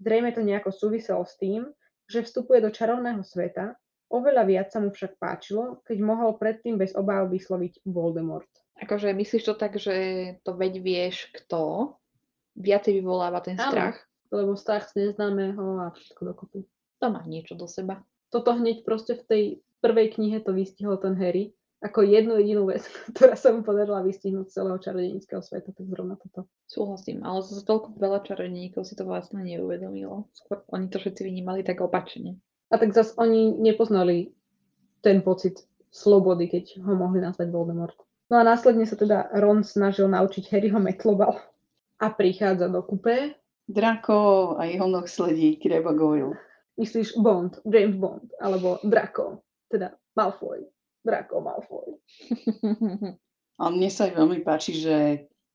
Zrejme 0.00 0.32
to 0.32 0.44
nejako 0.44 0.72
súviselo 0.72 1.24
s 1.24 1.36
tým, 1.40 1.68
že 2.08 2.24
vstupuje 2.24 2.60
do 2.60 2.68
čarovného 2.68 3.24
sveta, 3.24 3.76
oveľa 4.12 4.44
viac 4.44 4.68
sa 4.68 4.80
mu 4.80 4.92
však 4.92 5.16
páčilo, 5.16 5.80
keď 5.84 5.96
mohol 6.04 6.36
predtým 6.36 6.76
bez 6.76 6.92
obáv 6.92 7.32
vysloviť 7.32 7.88
Voldemort. 7.88 8.48
Akože 8.76 9.16
myslíš 9.16 9.44
to 9.48 9.54
tak, 9.56 9.80
že 9.80 9.94
to 10.44 10.52
veď 10.52 10.84
vieš 10.84 11.32
kto? 11.32 11.96
Viacej 12.56 13.00
vyvoláva 13.00 13.40
ten 13.40 13.56
Áno. 13.56 13.72
strach? 13.72 13.96
Lebo 14.28 14.52
strach 14.56 14.92
z 14.92 15.08
neznámeho 15.08 15.88
a 15.88 15.96
všetko 15.96 16.22
dokopy. 16.24 16.60
To 17.00 17.06
má 17.08 17.24
niečo 17.24 17.56
do 17.56 17.64
seba. 17.64 18.04
Toto 18.28 18.52
hneď 18.52 18.84
proste 18.84 19.16
v 19.16 19.24
tej 19.24 19.42
prvej 19.80 20.16
knihe 20.20 20.44
to 20.44 20.52
vystihol 20.52 21.00
ten 21.00 21.16
Harry, 21.16 21.56
ako 21.86 22.02
jednu 22.02 22.34
jedinú 22.42 22.66
vec, 22.66 22.82
ktorá 23.14 23.38
sa 23.38 23.54
mu 23.54 23.62
podarila 23.62 24.02
vystihnúť 24.02 24.50
z 24.50 24.54
celého 24.58 24.78
čarodejníckého 24.82 25.42
sveta, 25.42 25.70
tak 25.70 25.86
zrovna 25.86 26.18
toto. 26.18 26.50
Súhlasím, 26.66 27.22
ale 27.22 27.46
zase 27.46 27.62
toľko 27.62 27.94
veľa 27.94 28.26
čarodejníkov 28.26 28.82
si 28.82 28.98
to 28.98 29.06
vlastne 29.06 29.38
neuvedomilo. 29.46 30.26
Skôr 30.34 30.66
oni 30.74 30.90
to 30.90 30.98
všetci 30.98 31.22
vnímali 31.22 31.62
tak 31.62 31.78
opačne. 31.78 32.42
A 32.74 32.82
tak 32.82 32.90
zase 32.90 33.14
oni 33.14 33.54
nepoznali 33.62 34.34
ten 35.06 35.22
pocit 35.22 35.62
slobody, 35.94 36.50
keď 36.50 36.82
ho 36.82 36.98
mohli 36.98 37.22
nazvať 37.22 37.48
Voldemort. 37.54 37.94
No 38.26 38.42
a 38.42 38.42
následne 38.42 38.82
sa 38.82 38.98
teda 38.98 39.30
Ron 39.38 39.62
snažil 39.62 40.10
naučiť 40.10 40.50
Harryho 40.50 40.82
metlobal 40.82 41.38
a 42.04 42.06
prichádza 42.10 42.66
do 42.66 42.82
kupé. 42.82 43.38
Draco 43.66 44.54
a 44.58 44.66
jeho 44.70 44.86
noh 44.86 45.06
sledí 45.10 45.58
Kreba 45.58 45.90
Goyle. 45.90 46.38
Myslíš 46.78 47.18
Bond, 47.18 47.58
James 47.66 47.98
Bond, 47.98 48.30
alebo 48.38 48.78
Draco, 48.86 49.42
teda 49.66 49.96
Malfoy. 50.14 50.62
Draco 51.06 51.38
Malfoy. 51.38 51.88
A 53.62 53.72
mne 53.72 53.88
sa 53.88 54.10
aj 54.10 54.18
veľmi 54.18 54.44
páči, 54.44 54.76
že 54.76 54.96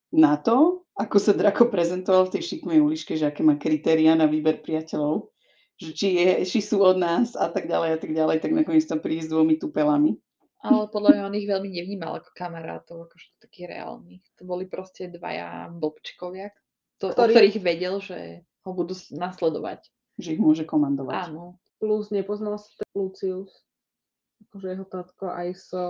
na 0.09 0.39
to, 0.39 0.87
ako 0.97 1.21
sa 1.21 1.37
Draco 1.37 1.69
prezentoval 1.69 2.27
v 2.27 2.39
tej 2.39 2.43
šikmej 2.55 2.79
uličke, 2.81 3.13
že 3.13 3.29
aké 3.29 3.43
má 3.43 3.59
kritéria 3.59 4.17
na 4.17 4.25
výber 4.25 4.63
priateľov, 4.63 5.29
že 5.77 5.93
či, 5.93 6.07
je, 6.17 6.29
či 6.49 6.59
sú 6.65 6.81
od 6.81 6.97
nás 6.97 7.37
a 7.37 7.51
tak 7.51 7.69
ďalej 7.69 7.89
a 7.93 7.97
tak 8.01 8.11
ďalej, 8.15 8.37
tak 8.41 8.51
nakoniec 8.57 8.85
tam 8.89 9.03
príde 9.03 9.27
s 9.27 9.29
dvomi 9.29 9.59
tupelami. 9.61 10.17
Ale 10.61 10.89
podľa 10.93 11.09
mňa 11.17 11.23
on 11.25 11.37
ich 11.37 11.49
veľmi 11.49 11.69
nevnímal 11.73 12.21
ako 12.21 12.29
kamarátov, 12.37 13.09
akože 13.09 13.27
taký 13.41 13.65
reálny. 13.65 14.21
To 14.37 14.45
boli 14.45 14.69
proste 14.69 15.09
dvaja 15.09 15.73
blbčkovia, 15.73 16.53
to, 17.01 17.09
o 17.09 17.13
Ktorí- 17.17 17.33
ktorých 17.33 17.57
vedel, 17.65 17.97
že 17.97 18.45
ho 18.61 18.71
budú 18.77 18.93
nasledovať. 19.09 19.89
že 20.21 20.37
ich 20.37 20.41
môže 20.41 20.65
komandovať. 20.69 21.33
Áno, 21.33 21.57
Plus 21.81 22.13
nepoznal 22.13 22.61
Lucius, 22.93 23.49
akože 24.51 24.67
jeho 24.69 24.85
tatko 24.85 25.25
aj 25.27 25.47
so 25.55 25.83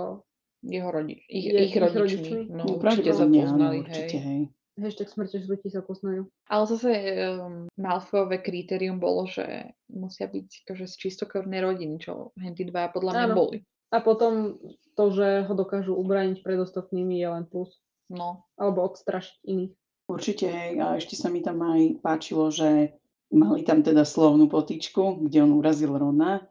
jeho 0.62 0.88
rodič, 0.88 1.18
ich, 1.26 1.42
Je- 1.44 1.58
ich, 1.58 1.68
ich 1.68 1.76
rodičmi. 1.76 1.98
rodičmi? 1.98 2.38
No, 2.48 2.62
No, 2.62 2.78
určite 2.78 3.10
sa 3.10 3.26
pravdepodobne 3.26 3.36
áno, 3.36 3.44
poznali, 3.44 3.76
určite, 3.80 4.16
hej. 4.16 4.22
hej. 4.22 4.42
hashtag 4.74 5.08
smrte 5.08 5.36
žrutí 5.36 5.68
sa 5.68 5.82
poznajú. 5.82 6.22
Ale 6.46 6.62
zase 6.64 6.90
um, 7.34 7.44
Malfoyové 7.76 8.38
kritérium 8.38 8.96
bolo, 8.96 9.26
že 9.26 9.44
musia 9.86 10.24
byť 10.24 10.48
akože 10.64 10.86
z 10.86 10.94
čistokrvnej 10.96 11.60
rodiny, 11.60 11.98
čo 11.98 12.30
henty 12.36 12.62
dva 12.64 12.88
podľa 12.88 13.12
mňa 13.12 13.26
Áno. 13.26 13.36
boli. 13.36 13.58
A 13.90 14.00
potom 14.00 14.56
to, 14.94 15.04
že 15.10 15.44
ho 15.44 15.52
dokážu 15.52 15.92
ubrániť 15.92 16.40
pred 16.40 16.56
ostatnými 16.56 17.18
je 17.18 17.28
len 17.28 17.44
plus. 17.44 17.74
No, 18.08 18.46
Alebo 18.54 18.86
odstrašiť 18.86 19.42
iných. 19.42 19.72
Určite, 20.04 20.46
hej. 20.46 20.70
A 20.78 20.94
ešte 20.94 21.12
sa 21.14 21.26
mi 21.26 21.40
tam 21.40 21.58
aj 21.58 22.00
páčilo, 22.00 22.48
že 22.48 22.96
mali 23.28 23.60
tam 23.62 23.80
teda 23.80 24.04
slovnú 24.04 24.46
potičku, 24.46 25.20
kde 25.22 25.40
on 25.40 25.52
urazil 25.52 25.92
Rona, 25.92 26.44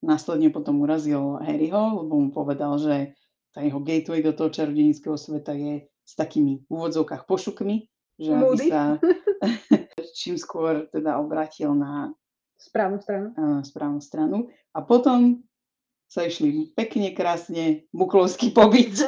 následne 0.00 0.48
potom 0.52 0.80
urazil 0.80 1.40
Harryho, 1.40 2.04
lebo 2.04 2.12
mu 2.16 2.28
povedal, 2.32 2.76
že 2.80 3.14
tá 3.52 3.60
jeho 3.64 3.80
gateway 3.82 4.24
do 4.24 4.32
toho 4.32 4.48
čarodejníckého 4.48 5.16
sveta 5.18 5.52
je 5.56 5.86
s 5.86 6.12
takými 6.16 6.66
úvodzovkách 6.66 7.26
pošukmi, 7.26 7.86
že 8.20 8.30
aby 8.34 8.56
sa 8.66 8.82
čím 10.20 10.36
skôr 10.36 10.88
teda 10.92 11.16
obratil 11.16 11.72
na 11.72 12.12
Správnu 12.60 13.00
stranu. 13.00 13.32
a, 13.40 13.64
správnu 13.64 14.00
stranu. 14.04 14.36
A 14.76 14.84
potom 14.84 15.40
sa 16.10 16.28
išli 16.28 16.68
pekne, 16.76 17.16
krásne 17.16 17.88
muklovský 17.96 18.52
pobyt. 18.52 19.00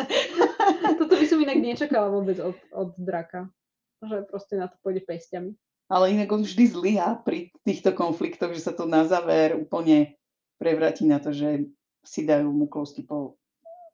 Toto 1.00 1.14
by 1.18 1.26
som 1.28 1.36
inak 1.42 1.60
nečakala 1.60 2.08
vôbec 2.08 2.40
od, 2.40 2.56
od 2.72 2.96
draka. 2.96 3.52
Že 4.00 4.24
proste 4.24 4.54
na 4.56 4.72
to 4.72 4.80
pôjde 4.80 5.04
pestiami. 5.04 5.52
Ale 5.92 6.16
inak 6.16 6.32
on 6.32 6.48
vždy 6.48 6.64
zlyhá 6.72 7.20
pri 7.20 7.52
týchto 7.68 7.92
konfliktoch, 7.92 8.56
že 8.56 8.64
sa 8.64 8.72
to 8.72 8.88
na 8.88 9.04
záver 9.04 9.52
úplne 9.52 10.16
prevráti 10.62 11.02
na 11.02 11.18
to, 11.18 11.34
že 11.34 11.66
si 12.06 12.22
dajú 12.22 12.46
muklovský 12.54 13.02
po, 13.02 13.34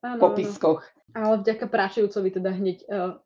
Áno, 0.05 0.21
po 0.21 0.37
piskoch. 0.37 0.85
Ale 1.17 1.41
vďaka 1.41 1.65
Prašivcovi 1.65 2.29
teda 2.37 2.53
hneď 2.53 2.85
uh, 2.93 3.17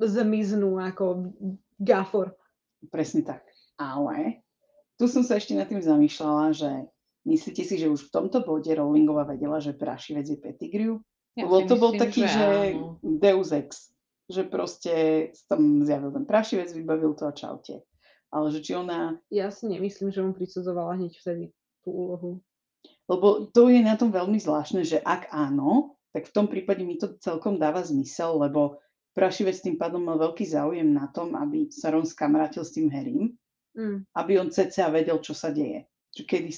zmiznú 0.00 0.80
ako 0.80 1.36
gafor. 1.76 2.32
Presne 2.88 3.20
tak. 3.20 3.44
Ale 3.76 4.40
tu 4.96 5.04
som 5.04 5.20
sa 5.20 5.36
ešte 5.36 5.52
nad 5.52 5.68
tým 5.68 5.84
zamýšľala, 5.84 6.56
že 6.56 6.70
myslíte 7.28 7.62
si, 7.68 7.76
že 7.76 7.92
už 7.92 8.08
v 8.08 8.12
tomto 8.12 8.40
bode 8.40 8.72
Rowlingová 8.72 9.28
vedela, 9.28 9.60
že 9.60 9.76
Prašivec 9.76 10.24
je 10.24 10.38
Pettigrew? 10.40 10.96
Ja 11.36 11.44
Lebo 11.44 11.68
to 11.68 11.76
bol 11.76 11.92
myslím, 11.92 12.00
taký, 12.00 12.22
že, 12.24 12.46
áno. 12.72 12.96
Deus 13.04 13.52
Ex. 13.52 13.92
Že 14.32 14.42
proste 14.48 14.92
tam 15.46 15.84
zjavil 15.84 16.16
ten 16.16 16.24
Prašivec, 16.24 16.72
vybavil 16.72 17.12
to 17.12 17.28
a 17.28 17.36
čaute. 17.36 17.84
Ale 18.32 18.50
že 18.50 18.64
či 18.64 18.72
ona 18.72 19.20
Ja 19.28 19.52
si 19.52 19.68
nemyslím, 19.68 20.10
že 20.10 20.24
mu 20.24 20.32
prisudzovala 20.32 20.96
hneď 20.96 21.12
vtedy 21.20 21.44
tú 21.84 21.92
úlohu. 21.92 22.30
Lebo 23.06 23.48
to 23.54 23.70
je 23.70 23.80
na 23.82 23.94
tom 23.94 24.10
veľmi 24.10 24.38
zvláštne, 24.38 24.82
že 24.82 24.98
ak 24.98 25.30
áno, 25.30 25.98
tak 26.10 26.26
v 26.26 26.34
tom 26.34 26.46
prípade 26.50 26.82
mi 26.82 26.98
to 26.98 27.14
celkom 27.22 27.60
dáva 27.60 27.82
zmysel, 27.86 28.40
lebo 28.42 28.82
Prašivec 29.16 29.56
tým 29.64 29.80
pádom 29.80 30.04
mal 30.04 30.20
veľký 30.20 30.44
záujem 30.44 30.92
na 30.92 31.08
tom, 31.08 31.32
aby 31.32 31.72
sa 31.72 31.88
Ron 31.88 32.04
skamarátil 32.04 32.66
s 32.66 32.76
tým 32.76 32.92
Harrym, 32.92 33.32
Mm. 33.76 34.08
aby 34.16 34.40
on 34.40 34.48
cca 34.48 34.88
vedel, 34.88 35.20
čo 35.20 35.36
sa 35.36 35.52
deje. 35.52 35.84
Že 36.16 36.22
kedy 36.24 36.50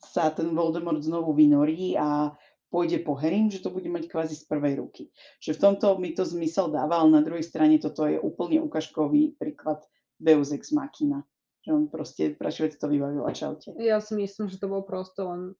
sa 0.00 0.32
ten 0.32 0.56
Voldemort 0.56 1.04
znovu 1.04 1.36
vynorí 1.36 1.92
a 1.92 2.32
pôjde 2.72 3.04
po 3.04 3.12
Harrym, 3.20 3.52
že 3.52 3.60
to 3.60 3.68
bude 3.68 3.86
mať 3.92 4.08
kvázi 4.08 4.32
z 4.32 4.48
prvej 4.48 4.80
ruky. 4.80 5.12
Že 5.44 5.54
v 5.54 5.60
tomto 5.60 6.00
mi 6.00 6.16
to 6.16 6.24
zmysel 6.24 6.72
dáva, 6.72 7.04
ale 7.04 7.12
na 7.12 7.22
druhej 7.22 7.44
strane 7.44 7.76
toto 7.76 8.08
je 8.08 8.16
úplne 8.16 8.64
ukážkový 8.64 9.36
príklad 9.36 9.84
Deus 10.16 10.56
Ex 10.56 10.72
Machina. 10.72 11.28
Že 11.68 11.70
on 11.76 11.84
proste, 11.92 12.32
Prašivec 12.32 12.80
to 12.80 12.88
vybavil 12.88 13.28
a 13.28 13.32
čaute. 13.36 13.76
Ja 13.76 14.00
si 14.00 14.16
myslím, 14.16 14.48
že 14.48 14.56
to 14.56 14.72
bol 14.72 14.88
proste 14.88 15.20
len 15.20 15.52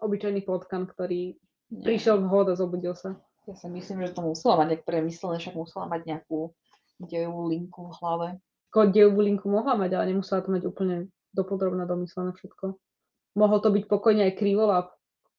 obyčajný 0.00 0.44
potkan, 0.44 0.84
ktorý 0.84 1.36
Nie. 1.72 1.84
prišiel 1.84 2.22
vhod 2.22 2.52
a 2.52 2.58
zobudil 2.58 2.94
sa. 2.94 3.16
Ja 3.46 3.54
si 3.54 3.70
myslím, 3.70 4.02
že 4.02 4.14
to 4.14 4.26
musela 4.26 4.58
mať 4.58 4.66
nejak 4.74 4.84
premyslené, 4.84 5.38
však 5.38 5.54
musela 5.54 5.86
mať 5.86 6.00
nejakú 6.02 6.50
dejovú 6.98 7.46
linku 7.46 7.86
v 7.90 7.96
hlave. 8.02 8.28
Ako 8.74 8.90
dievú 8.90 9.22
linku 9.22 9.46
mohla 9.48 9.78
mať, 9.78 9.90
ale 9.96 10.12
nemusela 10.12 10.42
to 10.42 10.50
mať 10.50 10.66
úplne 10.66 11.08
dopodrobne 11.32 11.86
domyslené 11.86 12.34
všetko. 12.34 12.74
Mohol 13.36 13.58
to 13.62 13.68
byť 13.70 13.84
pokojne 13.86 14.22
aj 14.26 14.36
krivolap, 14.36 14.96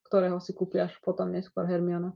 ktorého 0.08 0.40
si 0.40 0.56
kúpi 0.56 0.80
až 0.80 0.96
potom 1.04 1.34
neskôr 1.34 1.68
Hermiona. 1.68 2.16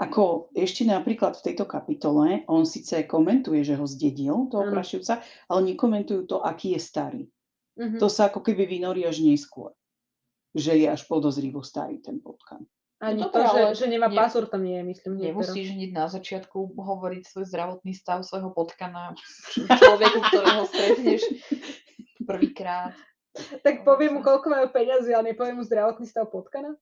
Ako 0.00 0.48
ešte 0.56 0.88
napríklad 0.88 1.36
v 1.36 1.52
tejto 1.52 1.68
kapitole, 1.68 2.48
on 2.48 2.64
síce 2.64 3.04
komentuje, 3.04 3.60
že 3.60 3.76
ho 3.76 3.84
zdedil, 3.84 4.48
toho 4.48 4.72
prašivca, 4.72 5.20
ale 5.50 5.60
nekomentujú 5.74 6.24
to, 6.24 6.40
aký 6.40 6.72
je 6.72 6.80
starý. 6.80 7.22
Mhm. 7.76 8.00
To 8.00 8.08
sa 8.08 8.32
ako 8.32 8.40
keby 8.40 8.64
vynorí 8.64 9.04
až 9.04 9.20
neskôr. 9.20 9.76
Že 10.56 10.72
je 10.80 10.86
až 10.88 11.02
podozrivo 11.04 11.60
starý 11.60 12.00
ten 12.00 12.20
potkan. 12.22 12.64
Ani 12.98 13.22
No 13.22 13.30
to, 13.30 13.38
že, 13.38 13.58
ale 13.62 13.78
že 13.78 13.86
nemá 13.86 14.10
ne- 14.10 14.18
pásor, 14.18 14.50
tam 14.50 14.66
nie 14.66 14.74
je, 14.74 14.84
myslím. 14.90 15.12
Nemusíš 15.22 15.70
hneď 15.70 15.90
na 15.94 16.06
začiatku 16.10 16.74
hovoriť 16.74 17.30
svoj 17.30 17.46
zdravotný 17.46 17.94
stav 17.94 18.26
svojho 18.26 18.50
potkana 18.50 19.14
človeku, 19.78 20.18
ktorého 20.18 20.66
stretneš 20.66 21.22
prvýkrát. 22.26 22.98
Tak 23.62 23.86
poviem 23.86 24.18
mu, 24.18 24.20
koľko 24.26 24.50
majú 24.50 24.66
peniazy, 24.74 25.14
ale 25.14 25.30
nepoviem 25.30 25.62
mu 25.62 25.62
zdravotný 25.62 26.10
stav 26.10 26.26
potkana. 26.26 26.74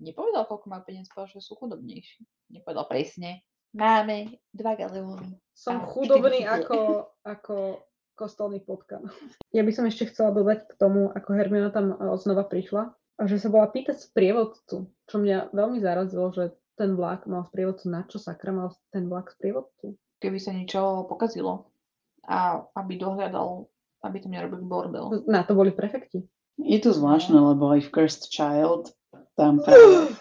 Nepovedal, 0.00 0.48
koľko 0.48 0.66
má 0.72 0.80
peniaz, 0.80 1.10
povedal, 1.12 1.36
že 1.36 1.44
sú 1.44 1.58
chudobnejší. 1.60 2.24
Nepovedal 2.54 2.88
presne. 2.88 3.44
Máme 3.76 4.40
dva 4.56 4.72
galeóny. 4.72 5.36
Som 5.52 5.84
chudobný 5.84 6.48
ako, 6.48 7.12
ako 7.28 7.84
kostolný 8.16 8.64
potkan. 8.64 9.04
Ja 9.52 9.60
by 9.60 9.72
som 9.74 9.84
ešte 9.84 10.08
chcela 10.08 10.32
dodať 10.32 10.64
k 10.64 10.72
tomu, 10.80 11.12
ako 11.12 11.28
Hermiona 11.36 11.68
tam 11.68 11.92
e, 11.92 11.96
znova 12.16 12.48
prišla, 12.48 12.96
že 13.26 13.36
sa 13.42 13.48
bola 13.50 13.66
pýtať 13.66 13.98
sprievodcu, 13.98 14.86
čo 14.86 15.16
mňa 15.18 15.50
veľmi 15.50 15.82
zarazilo, 15.82 16.30
že 16.30 16.54
ten 16.78 16.94
vlak 16.94 17.26
mal 17.26 17.42
sprievodcu, 17.50 17.90
na 17.90 18.06
čo 18.06 18.22
sakra 18.22 18.54
mal 18.54 18.70
ten 18.94 19.10
vlak 19.10 19.34
sprievodcu. 19.34 19.98
Keby 20.22 20.38
sa 20.38 20.54
niečo 20.54 21.06
pokazilo 21.10 21.74
a 22.22 22.62
aby 22.78 22.94
dohľadal, 23.00 23.66
aby 24.06 24.16
tam 24.22 24.30
nerobili 24.30 24.62
bordel. 24.62 25.26
Na 25.26 25.42
to 25.42 25.58
boli 25.58 25.74
prefekti. 25.74 26.22
Je 26.58 26.78
to 26.78 26.94
zvláštne, 26.94 27.38
lebo 27.38 27.70
aj 27.74 27.86
v 27.86 27.90
Cursed 27.90 28.30
Child 28.30 28.94
tam 29.34 29.58
práve, 29.64 30.14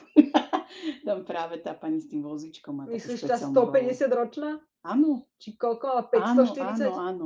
tam 1.07 1.25
práve 1.25 1.61
tá 1.61 1.77
pani 1.77 2.01
s 2.01 2.09
tým 2.09 2.25
takú 2.25 2.73
Myslíš 2.73 3.25
tá 3.25 3.37
špeciálnu 3.37 3.53
rolu. 3.53 3.73
150 3.73 4.19
ročná? 4.21 4.49
Áno, 4.85 5.27
Či 5.41 5.57
koľko 5.57 6.09
áno, 6.15 6.45
540? 6.47 6.57
áno, 6.61 6.89
áno. 6.97 7.25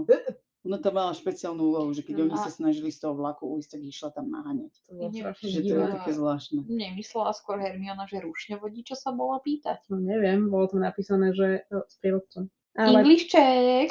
Ona 0.62 0.78
tam 0.78 0.94
mala 0.94 1.10
špeciálnu 1.10 1.58
úlohu, 1.58 1.90
že 1.90 2.06
keď 2.06 2.16
Mm. 2.16 2.24
oni 2.30 2.36
A- 2.38 2.44
sa 2.46 2.52
snažili 2.54 2.94
z 2.94 3.02
toho 3.02 3.18
vlaku 3.18 3.50
ujsť, 3.58 3.70
tak 3.74 3.82
išla 3.82 4.10
tam 4.14 4.30
naháňať. 4.30 4.74
To 4.94 5.10
Že 5.42 5.60
to 5.66 5.74
je 5.74 5.88
také 5.90 6.12
zvláštne. 6.14 6.60
Nemyslela 6.70 7.34
skôr 7.34 7.58
Hermiona, 7.58 8.06
že 8.06 8.22
rušňovodí, 8.22 8.86
čo 8.86 8.94
sa 8.94 9.10
bola 9.10 9.42
pýtať. 9.42 9.82
No, 9.90 9.98
neviem, 9.98 10.54
bolo 10.54 10.70
tam 10.70 10.86
napísané, 10.86 11.34
že 11.34 11.66
e, 11.66 11.82
sprievodcom. 11.90 12.46
Ale 12.78 13.02
English 13.02 13.26
check! 13.34 13.90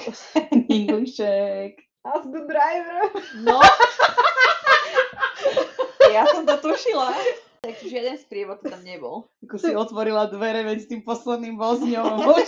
Englišek. 0.71 1.75
Ask 2.07 2.31
the 2.31 2.47
driver. 2.47 3.03
No. 3.43 3.59
ja 6.15 6.27
som 6.31 6.47
to 6.47 6.57
tušila. 6.59 7.13
Tak 7.61 7.77
žiaden 7.85 8.17
sprievod 8.17 8.65
tam 8.65 8.81
nebol. 8.81 9.29
Ako 9.45 9.61
si 9.61 9.77
otvorila 9.77 10.33
dvere, 10.33 10.65
veď 10.65 10.79
s 10.81 10.89
tým 10.89 11.05
posledným 11.05 11.61
vozňom. 11.61 12.25
Do 12.25 12.41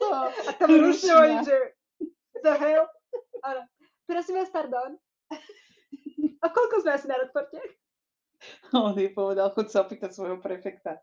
toho. 0.00 0.22
A 0.32 0.50
tam 0.56 0.68
rušňovali, 0.72 1.34
že 1.44 1.56
the 2.40 2.56
hell? 2.56 2.88
Áno. 3.44 3.62
Prosím 4.06 4.40
vás, 4.40 4.50
pardon. 4.50 4.96
A 6.44 6.46
koľko 6.48 6.86
sme 6.86 6.94
asi 6.94 7.06
na 7.10 7.18
rozporte? 7.18 7.58
On 8.70 8.94
jej 8.94 9.10
povedal, 9.10 9.50
chod 9.50 9.66
sa 9.66 9.82
opýtať 9.82 10.14
svojho 10.14 10.38
prefekta. 10.38 11.02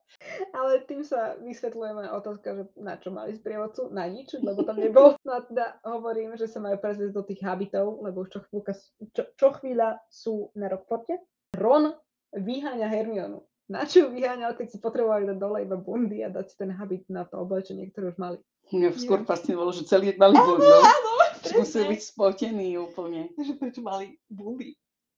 Ale 0.55 0.87
tým 0.87 1.03
sa 1.03 1.35
vysvetľujeme 1.43 2.07
otázka, 2.15 2.47
že 2.55 2.63
na 2.79 2.95
čo 2.95 3.11
mali 3.11 3.35
sprievodcu? 3.35 3.91
Na 3.91 4.07
nič, 4.07 4.39
lebo 4.39 4.63
tam 4.63 4.79
nebol. 4.79 5.19
No 5.27 5.31
a 5.35 5.43
teda 5.43 5.83
hovorím, 5.83 6.39
že 6.39 6.47
sa 6.47 6.63
majú 6.63 6.79
prezviesť 6.79 7.11
do 7.11 7.27
tých 7.27 7.43
habitov, 7.43 7.99
lebo 7.99 8.23
už 8.23 8.31
čo, 8.31 8.39
chvíľka, 8.47 8.71
čo, 9.11 9.23
čo 9.35 9.47
chvíľa 9.59 9.99
sú 10.07 10.55
na 10.55 10.71
Rockporte. 10.71 11.19
Ron 11.59 11.91
vyháňa 12.31 12.87
Hermionu. 12.87 13.43
Na 13.67 13.83
čo 13.83 14.07
ju 14.07 14.07
vyháňal, 14.15 14.55
keď 14.55 14.67
si 14.71 14.77
potrebovali 14.79 15.25
dať 15.25 15.37
dole 15.41 15.65
iba 15.65 15.75
bundy 15.75 16.21
a 16.23 16.29
dať 16.29 16.45
si 16.47 16.55
ten 16.55 16.71
habit 16.71 17.09
na 17.09 17.25
to 17.27 17.41
oblečenie, 17.41 17.89
ktoré 17.91 18.13
už 18.13 18.17
mali. 18.21 18.37
Mňa 18.71 18.93
skôr 18.95 19.25
fascinovalo, 19.25 19.73
že 19.73 19.89
celý 19.89 20.13
malý 20.15 20.37
Áno, 20.37 20.55
bundel. 20.55 20.79
áno, 20.85 21.11
Musel 21.59 21.87
presne. 21.87 21.91
byť 21.91 22.01
spotený 22.01 22.67
úplne. 22.79 23.21
Že 23.35 23.53
prečo 23.59 23.81
mali 23.81 24.19
bundy? 24.27 24.75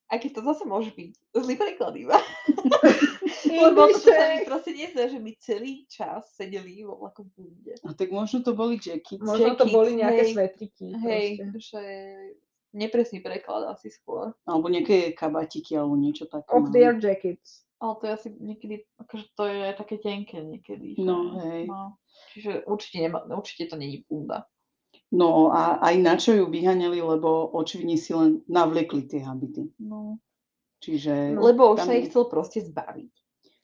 Aj 0.08 0.16
keď 0.16 0.40
to 0.40 0.42
zase 0.48 0.64
môže 0.64 0.90
byť 0.96 1.10
zlý 1.36 1.54
preklad 1.60 1.94
iba. 2.00 2.16
Lebo 3.68 3.92
to 3.92 4.00
sa 4.00 4.40
mi 4.40 4.48
proste 4.48 4.72
nezdá, 4.72 5.04
že 5.04 5.20
my 5.20 5.36
celý 5.36 5.84
čas 5.84 6.32
sedeli 6.32 6.80
vo 6.80 6.96
vlaku 6.96 7.28
v 7.28 7.30
bunde. 7.36 7.74
A 7.84 7.92
tak 7.92 8.08
možno 8.08 8.40
to 8.40 8.56
boli 8.56 8.80
jackets. 8.80 9.20
Možno 9.20 9.52
to 9.52 9.68
Jackets, 9.68 9.76
boli 9.76 9.90
nejaké 10.00 10.24
hej. 10.24 10.32
svetriky. 10.32 10.86
Hej, 11.04 11.26
proste. 11.52 11.60
že 11.60 11.82
nepresný 12.72 13.20
preklad 13.20 13.68
asi 13.68 13.92
skôr. 13.92 14.32
Alebo 14.48 14.72
nejaké 14.72 15.12
kabatiky, 15.12 15.76
alebo 15.76 15.96
niečo 15.96 16.24
také. 16.24 16.56
Of 16.56 16.68
no. 16.68 16.72
their 16.72 16.96
jackets. 16.96 17.68
Ale 17.78 17.94
to 18.02 18.04
je 18.10 18.12
asi 18.12 18.28
niekedy, 18.42 18.74
akože 18.98 19.24
to 19.38 19.42
je 19.46 19.66
také 19.78 19.96
tenké 20.02 20.38
niekedy. 20.42 20.98
No, 20.98 21.38
hej. 21.38 21.70
No. 21.70 21.94
Čiže 22.34 22.66
určite, 22.66 23.06
nema, 23.06 23.22
určite 23.30 23.70
to 23.70 23.76
není 23.78 24.02
bunda. 24.10 24.50
No 25.08 25.48
a 25.48 25.80
aj 25.80 25.94
na 26.04 26.14
čo 26.20 26.36
ju 26.36 26.44
vyháňali, 26.52 27.00
lebo 27.00 27.48
očividne 27.56 27.96
si 27.96 28.12
len 28.12 28.44
navliekli 28.44 29.08
tie 29.08 29.24
habity. 29.24 29.72
No. 29.80 30.20
Čiže... 30.78 31.34
No, 31.34 31.48
Lebo 31.48 31.74
už 31.74 31.80
sa 31.82 31.92
ich 31.96 32.12
chcel 32.12 32.28
proste 32.28 32.60
zbaviť. 32.62 33.10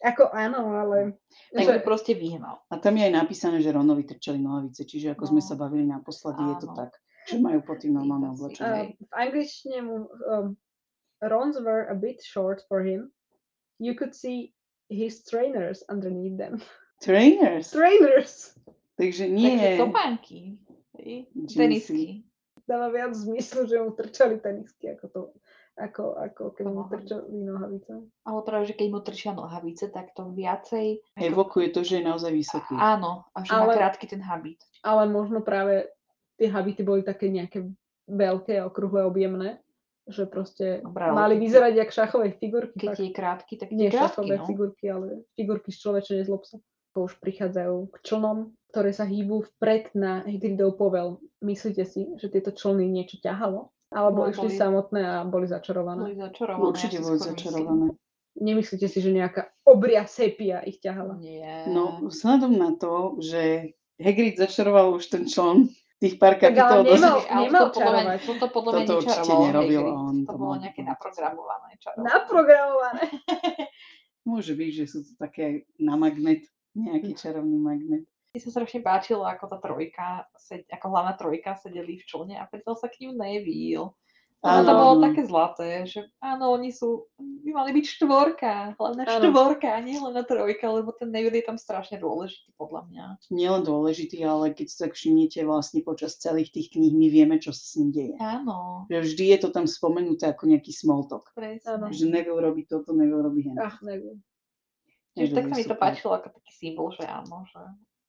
Ako 0.05 0.32
áno, 0.32 0.72
ale... 0.72 1.20
Tak 1.53 1.80
že- 1.80 1.84
proste 1.84 2.12
vyhnal. 2.16 2.64
A 2.68 2.80
tam 2.80 2.97
je 2.97 3.07
aj 3.09 3.14
napísané, 3.14 3.61
že 3.61 3.72
Ronovi 3.72 4.09
trčali 4.09 4.40
nohavice, 4.40 4.88
čiže 4.88 5.12
ako 5.14 5.36
sme 5.36 5.40
No. 5.40 5.47
sa 5.47 5.55
bavili 5.55 5.84
naposledy, 5.84 6.42
je 6.42 6.57
to 6.64 6.68
Áno. 6.72 6.76
tak, 6.76 6.90
že 7.28 7.36
majú 7.40 7.61
po 7.64 7.76
tým 7.76 7.92
normálne. 7.97 8.32
Hej. 8.34 8.61
Uh, 8.61 8.88
v 9.01 9.12
angličtine 9.12 9.78
mu 9.84 10.09
um, 10.28 10.57
Rons 11.24 11.57
were 11.61 11.88
a 11.88 11.97
bit 11.97 12.20
short 12.20 12.64
for 12.68 12.84
him. 12.84 13.12
You 13.80 13.97
could 13.97 14.12
see 14.12 14.53
his 14.92 15.24
trainers 15.24 15.84
underneath 15.88 16.36
them. 16.36 16.61
Trainers! 17.05 17.68
Trainers! 17.72 18.53
Takže 18.95 19.26
Takže 19.26 19.34
nie 19.34 19.76
topánky. 19.78 20.40
Tenisky. 21.51 22.22
Dáva 22.64 22.88
viac 22.88 23.12
zmyslu, 23.12 23.68
že 23.68 23.76
mu 23.76 23.92
trčali 23.92 24.40
tenisky, 24.40 24.88
ako 24.95 25.07
to 25.12 25.20
ako, 25.74 26.14
ako 26.14 26.42
keď 26.55 26.64
mu 26.70 26.86
trčali 26.86 27.26
nohavice. 27.34 27.92
Ale 28.22 28.40
práve, 28.47 28.64
že 28.70 28.78
keď 28.78 28.88
mu 28.95 29.01
trčia 29.03 29.34
nohavice, 29.34 29.90
tak 29.90 30.14
to 30.14 30.30
viacej... 30.30 31.03
Evokuje 31.18 31.74
to, 31.74 31.82
že 31.82 31.99
je 31.99 32.05
naozaj 32.07 32.30
vysoký. 32.30 32.78
Áno, 32.78 33.26
a 33.34 33.42
že 33.42 33.51
má 33.51 33.66
Ale- 33.66 33.74
krátky 33.74 34.07
ten 34.07 34.22
habit. 34.22 34.62
Ale 34.86 35.11
možno 35.11 35.42
práve 35.42 35.90
tie 36.38 36.47
habity 36.47 36.86
boli 36.86 37.03
také 37.03 37.26
nejaké 37.26 37.66
veľké, 38.07 38.62
okrúhle, 38.62 39.03
objemné, 39.03 39.59
že 40.07 40.28
proste 40.28 40.84
Dobre, 40.84 41.11
ale 41.11 41.16
mali 41.16 41.34
vyzerať 41.40 41.72
jak 41.74 41.90
šachové 41.90 42.36
figurky. 42.36 42.76
Keď 42.76 42.92
fakt. 42.92 43.03
je 43.03 43.11
krátky, 43.11 43.53
tak 43.57 43.68
Nie 43.72 43.88
krátky, 43.90 43.99
šachové 43.99 44.36
no. 44.38 44.47
figurky, 44.47 44.84
ale 44.92 45.07
figurky 45.34 45.72
z 45.72 45.78
človeče 45.80 46.12
nezlob 46.22 46.45
sa. 46.45 46.61
Už 46.95 47.18
prichádzajú 47.18 47.90
k 47.90 47.97
člnom, 48.07 48.55
ktoré 48.75 48.91
sa 48.91 49.07
hýbu 49.07 49.47
vpred 49.55 49.95
na 49.95 50.20
Hagridov 50.20 50.75
povel. 50.75 51.22
Myslíte 51.39 51.87
si, 51.87 52.11
že 52.16 52.27
tieto 52.27 52.51
člny 52.51 52.83
niečo 52.85 53.16
ťahalo? 53.16 53.70
Alebo 53.89 54.27
No, 54.27 54.35
išli 54.35 54.51
boli- 54.51 54.59
samotné 54.59 55.01
a 55.01 55.22
boli 55.22 55.47
začarované? 55.47 56.03
Boli 56.03 56.18
začarované. 56.18 56.66
Určite 56.66 56.97
ja 56.97 57.01
si 57.01 57.07
boli 57.07 57.14
myslím. 57.14 57.31
začarované. 57.31 57.87
Nemyslíte 58.35 58.87
si, 58.91 58.99
že 58.99 59.11
nejaká 59.11 59.47
obria 59.62 60.03
sepia 60.05 60.59
ich 60.61 60.83
ťahala? 60.83 61.14
Nie. 61.16 61.70
No, 61.70 62.03
vzhľadom 62.03 62.51
na 62.51 62.75
to, 62.75 63.22
že 63.22 63.70
Hagrid 63.95 64.35
začaroval 64.35 64.99
už 64.99 65.07
ten 65.07 65.22
čln, 65.25 65.70
tých 65.97 66.18
pár 66.18 66.35
Tak 66.35 66.51
ale 66.51 66.59
kapitol 66.83 66.83
nemal- 66.91 67.22
nemal 67.22 67.62
to 67.64 67.79
podľa 67.79 68.03
mňa, 68.03 68.14
toto 68.20 68.47
podľa 68.51 68.72
mňa 68.75 68.83
Toto 68.83 68.99
určite 68.99 69.33
nerobil 69.39 69.81
Hagrid. 69.81 70.03
on, 70.03 70.16
To 70.18 70.27
to 70.27 70.37
bolo 70.37 70.55
nejaké 70.59 70.81
naprogramované 70.83 71.70
čarovanie. 71.79 72.07
Naprogramované. 72.11 73.03
Môže 74.27 74.53
byť, 74.53 74.70
že 74.72 74.85
sú 74.85 74.99
to 75.01 75.12
také 75.14 75.47
na 75.79 75.95
magnet, 75.95 76.43
nejaký 76.75 77.14
čarovný 77.14 77.55
magnet. 77.55 78.05
Mne 78.35 78.43
sa 78.43 78.51
strašne 78.51 78.82
páčilo, 78.82 79.22
ako 79.22 79.47
tá 79.47 79.62
trojka, 79.62 80.26
ako 80.66 80.87
hlavná 80.91 81.14
trojka 81.14 81.55
sedeli 81.55 82.03
v 82.03 82.05
člne 82.05 82.35
a 82.35 82.51
pridal 82.51 82.74
sa 82.74 82.91
k 82.91 83.07
ním 83.07 83.14
Neville. 83.14 83.95
Ono 84.45 84.61
to 84.61 84.74
Áno, 84.74 84.76
bolo 84.76 84.95
také 85.09 85.22
zlaté, 85.24 85.87
že 85.87 86.05
áno, 86.20 86.53
oni 86.53 86.68
sú, 86.68 87.09
by 87.16 87.51
mali 87.55 87.70
byť 87.78 87.87
štvorka, 87.97 88.74
hlavná 88.76 89.07
Áno. 89.07 89.12
štvorka, 89.22 89.70
nie 89.80 89.97
len 89.97 90.12
na 90.12 90.26
trojka, 90.26 90.66
lebo 90.66 90.91
ten 90.93 91.14
Neville 91.14 91.41
je 91.41 91.47
tam 91.47 91.57
strašne 91.57 91.97
dôležitý 91.97 92.53
podľa 92.59 92.85
mňa. 92.91 93.05
Nielen 93.30 93.62
dôležitý, 93.64 94.18
ale 94.26 94.51
keď 94.51 94.68
tak 94.85 94.99
všimnete 94.99 95.47
vlastne 95.47 95.80
počas 95.87 96.18
celých 96.18 96.51
tých 96.51 96.74
kníh, 96.74 96.91
my 96.91 97.07
vieme, 97.09 97.39
čo 97.39 97.55
sa 97.55 97.62
s 97.62 97.78
ním 97.78 97.95
deje. 97.95 98.14
Áno, 98.18 98.85
Že 98.91 98.99
vždy 99.14 99.24
je 99.30 99.39
to 99.41 99.49
tam 99.55 99.64
spomenuté 99.64 100.26
ako 100.28 100.51
nejaký 100.51 100.74
small 100.74 101.07
talk. 101.07 101.30
presne. 101.39 101.80
Že 101.89 102.11
Neville 102.11 102.43
robí 102.43 102.66
toto, 102.66 102.91
Neville 102.93 103.24
robí 103.24 103.47
hen. 103.47 103.57
Ach, 103.62 103.78
neviem. 103.80 104.18
Čiže 105.14 105.30
Neville 105.30 105.37
tak 105.39 105.45
sa 105.47 105.57
mi 105.57 105.64
to 105.70 105.76
páčilo 105.78 106.12
ako 106.18 106.28
taký 106.35 106.53
symbol, 106.53 106.91
že 106.93 107.07
áno, 107.09 107.47
že 107.49 107.62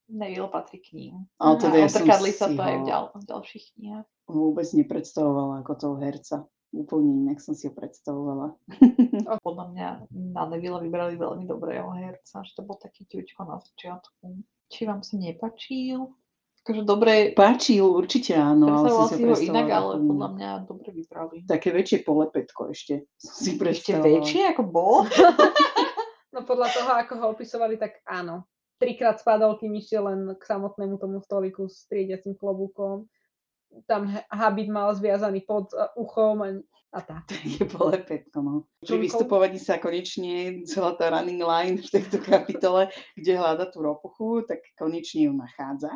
Neville 0.05 0.49
patrí 0.49 0.77
k 0.79 0.93
ním. 0.93 1.13
Ale 1.41 1.57
teda 1.57 1.75
ja 1.81 1.89
som 1.89 2.05
sa 2.05 2.21
si 2.21 2.37
to 2.37 2.45
aj 2.61 2.77
v, 2.77 2.83
ho 2.83 2.85
ďal, 2.85 3.03
v 3.17 3.23
ďalších 3.25 3.65
knihách. 3.73 4.07
vôbec 4.29 4.67
nepredstavovala 4.69 5.53
ako 5.65 5.73
toho 5.77 5.95
herca. 5.97 6.37
Úplne 6.75 7.11
inak 7.25 7.39
som 7.39 7.55
si 7.55 7.71
ho 7.71 7.73
predstavovala. 7.73 8.51
Podľa 9.39 9.65
mňa 9.71 9.87
na 10.11 10.43
Neville 10.51 10.83
vybrali 10.83 11.15
veľmi 11.15 11.47
dobrého 11.47 11.87
herca, 11.95 12.43
že 12.43 12.51
to 12.51 12.67
bol 12.67 12.75
taký 12.75 13.07
ťučko 13.07 13.47
na 13.47 13.63
začiatku. 13.63 14.43
Či 14.67 14.81
vám 14.83 14.99
sa 14.99 15.15
nepačil? 15.15 16.11
Akože 16.65 16.81
dobre, 16.81 17.29
Páčil, 17.37 17.85
určite 17.85 18.33
áno, 18.33 18.65
ale 18.73 18.89
som 18.89 19.05
si 19.13 19.21
ho 19.21 19.37
ho 19.37 19.37
inak, 19.37 19.69
ale 19.69 20.01
podľa 20.01 20.29
mňa 20.33 20.49
dobre 20.65 20.89
vybrali. 20.89 21.45
Také 21.45 21.69
väčšie 21.69 22.01
polepetko 22.01 22.73
ešte 22.73 23.05
som 23.21 23.33
si 23.37 23.53
Ešte 23.53 23.61
predstavovala. 23.61 24.09
väčšie 24.19 24.41
ako 24.49 24.63
bol? 24.65 24.95
No 26.35 26.43
podľa 26.43 26.67
toho, 26.67 26.91
ako 26.99 27.13
ho 27.15 27.25
opisovali, 27.31 27.79
tak 27.79 28.03
áno. 28.03 28.43
Trikrát 28.75 29.19
spadol, 29.19 29.55
kým 29.55 29.71
išiel 29.79 30.03
len 30.11 30.21
k 30.35 30.43
samotnému 30.43 30.99
tomu 30.99 31.23
stoliku 31.23 31.71
s 31.71 31.87
triediacim 31.87 32.35
klobúkom. 32.35 33.07
Tam 33.87 34.07
ha- 34.07 34.27
habit 34.27 34.67
mal 34.67 34.91
zviazaný 34.95 35.43
pod 35.47 35.71
uh, 35.71 35.91
uchom 35.95 36.43
a, 36.43 36.49
a 36.95 36.99
tak. 36.99 37.27
je 37.59 37.63
polepetko, 37.63 38.37
no. 38.43 38.53
Pri 38.83 38.99
Čunkou. 38.99 39.03
vystupovaní 39.03 39.59
sa 39.59 39.79
konečne 39.79 40.63
celá 40.67 40.95
tá 40.95 41.11
running 41.11 41.43
line 41.43 41.79
v 41.79 41.87
tejto 41.87 42.19
kapitole, 42.23 42.91
kde 43.15 43.31
hľada 43.35 43.67
tú 43.71 43.83
ropuchu, 43.83 44.43
tak 44.47 44.63
konečne 44.75 45.27
ju 45.27 45.33
nachádza. 45.35 45.91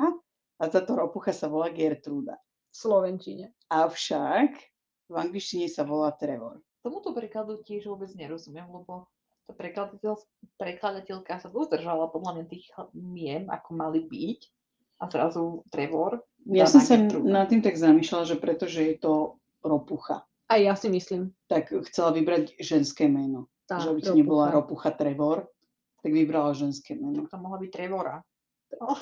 A 0.59 0.63
táto 0.67 0.95
ropucha 0.99 1.32
sa 1.32 1.47
volá 1.47 1.71
Gertruda. 1.71 2.36
V 2.71 2.75
Slovenčine. 2.75 3.55
Avšak 3.71 4.51
v 5.09 5.15
angličtine 5.15 5.71
sa 5.71 5.88
volá 5.88 6.11
Trevor. 6.13 6.61
Tomuto 6.80 7.11
prekladu 7.11 7.59
tiež 7.63 7.88
vôbec 7.91 8.11
nerozumiem, 8.15 8.67
lebo 8.71 9.07
tá 9.50 9.58
prekladateľ, 9.58 10.14
prekladateľka 10.62 11.41
sa 11.41 11.50
uzdržala 11.50 12.14
podľa 12.14 12.38
mňa 12.38 12.45
tých 12.45 12.70
mien, 12.93 13.50
ako 13.50 13.70
mali 13.74 14.06
byť. 14.06 14.39
A 15.02 15.10
zrazu 15.10 15.66
Trevor. 15.74 16.22
Ja 16.45 16.70
som 16.70 16.84
na 16.84 16.86
sa 16.86 16.95
nad 17.26 17.47
tým 17.50 17.66
tak 17.66 17.80
zamýšľala, 17.80 18.30
že 18.30 18.38
pretože 18.38 18.84
je 18.84 18.95
to 19.00 19.41
ropucha, 19.66 20.28
A 20.52 20.60
ja 20.60 20.76
si 20.78 20.91
myslím. 20.91 21.34
tak 21.50 21.72
chcela 21.89 22.14
vybrať 22.14 22.60
ženské 22.62 23.10
meno. 23.10 23.50
Tá 23.66 23.80
že 23.80 23.89
aby 23.89 24.06
to 24.06 24.14
nebola 24.14 24.52
ropucha. 24.54 24.91
ropucha 24.93 25.00
Trevor, 25.00 25.38
tak 26.04 26.12
vybrala 26.14 26.52
ženské 26.54 27.00
meno. 27.00 27.26
Tak 27.26 27.32
to 27.32 27.39
mohla 27.41 27.58
byť 27.64 27.72
Trevora. 27.74 28.16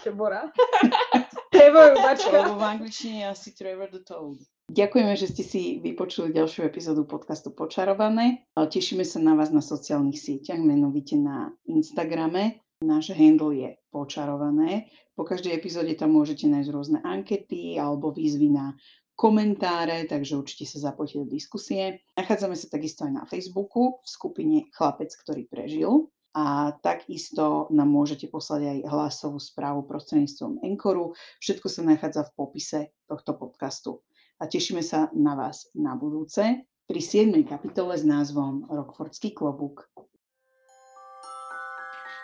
Trevora. 0.02 0.42
Trevor, 1.68 2.00
bačka. 2.08 2.32
Lebo 2.32 2.56
v 2.56 2.64
angličtine 2.64 3.16
je 3.20 3.28
asi 3.28 3.50
Trevor 3.52 3.92
the 3.92 4.00
Toad. 4.00 4.40
Ďakujeme, 4.72 5.14
že 5.20 5.28
ste 5.28 5.44
si 5.44 5.62
vypočuli 5.84 6.32
ďalšiu 6.32 6.64
epizódu 6.64 7.04
podcastu 7.04 7.52
Počarované. 7.52 8.48
Tešíme 8.56 9.04
sa 9.04 9.20
na 9.20 9.36
vás 9.36 9.52
na 9.52 9.60
sociálnych 9.60 10.16
sieťach, 10.16 10.64
menovite 10.64 11.20
na 11.20 11.52
Instagrame. 11.68 12.64
Náš 12.80 13.12
handle 13.12 13.52
je 13.52 13.70
Počarované. 13.92 14.88
Po 15.12 15.28
každej 15.28 15.60
epizóde 15.60 15.92
tam 16.00 16.16
môžete 16.16 16.48
nájsť 16.48 16.72
rôzne 16.72 17.00
ankety 17.04 17.76
alebo 17.76 18.16
výzvy 18.16 18.48
na 18.48 18.72
komentáre, 19.20 20.08
takže 20.08 20.40
určite 20.40 20.72
sa 20.72 20.92
zapojte 20.92 21.20
do 21.20 21.28
diskusie. 21.28 22.08
Nachádzame 22.16 22.56
sa 22.56 22.72
takisto 22.72 23.04
aj 23.04 23.12
na 23.12 23.24
Facebooku 23.28 24.00
v 24.00 24.08
skupine 24.08 24.58
Chlapec, 24.72 25.12
ktorý 25.12 25.52
prežil. 25.52 26.08
A 26.38 26.70
takisto 26.86 27.66
nám 27.74 27.90
môžete 27.90 28.30
poslať 28.30 28.62
aj 28.70 28.78
hlasovú 28.94 29.42
správu 29.42 29.90
prostredníctvom 29.90 30.62
Enkoru. 30.62 31.18
Všetko 31.42 31.66
sa 31.66 31.82
nachádza 31.82 32.30
v 32.30 32.36
popise 32.38 32.80
tohto 33.10 33.34
podcastu. 33.34 34.06
A 34.38 34.46
tešíme 34.46 34.86
sa 34.86 35.10
na 35.18 35.34
vás 35.34 35.66
na 35.74 35.98
budúce 35.98 36.62
pri 36.86 37.02
7. 37.02 37.34
kapitole 37.42 37.98
s 37.98 38.06
názvom 38.06 38.70
Rockfordský 38.70 39.34
klobúk. 39.34 39.90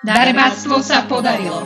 Darebáctvo 0.06 0.78
sa 0.86 1.10
podarilo. 1.10 1.66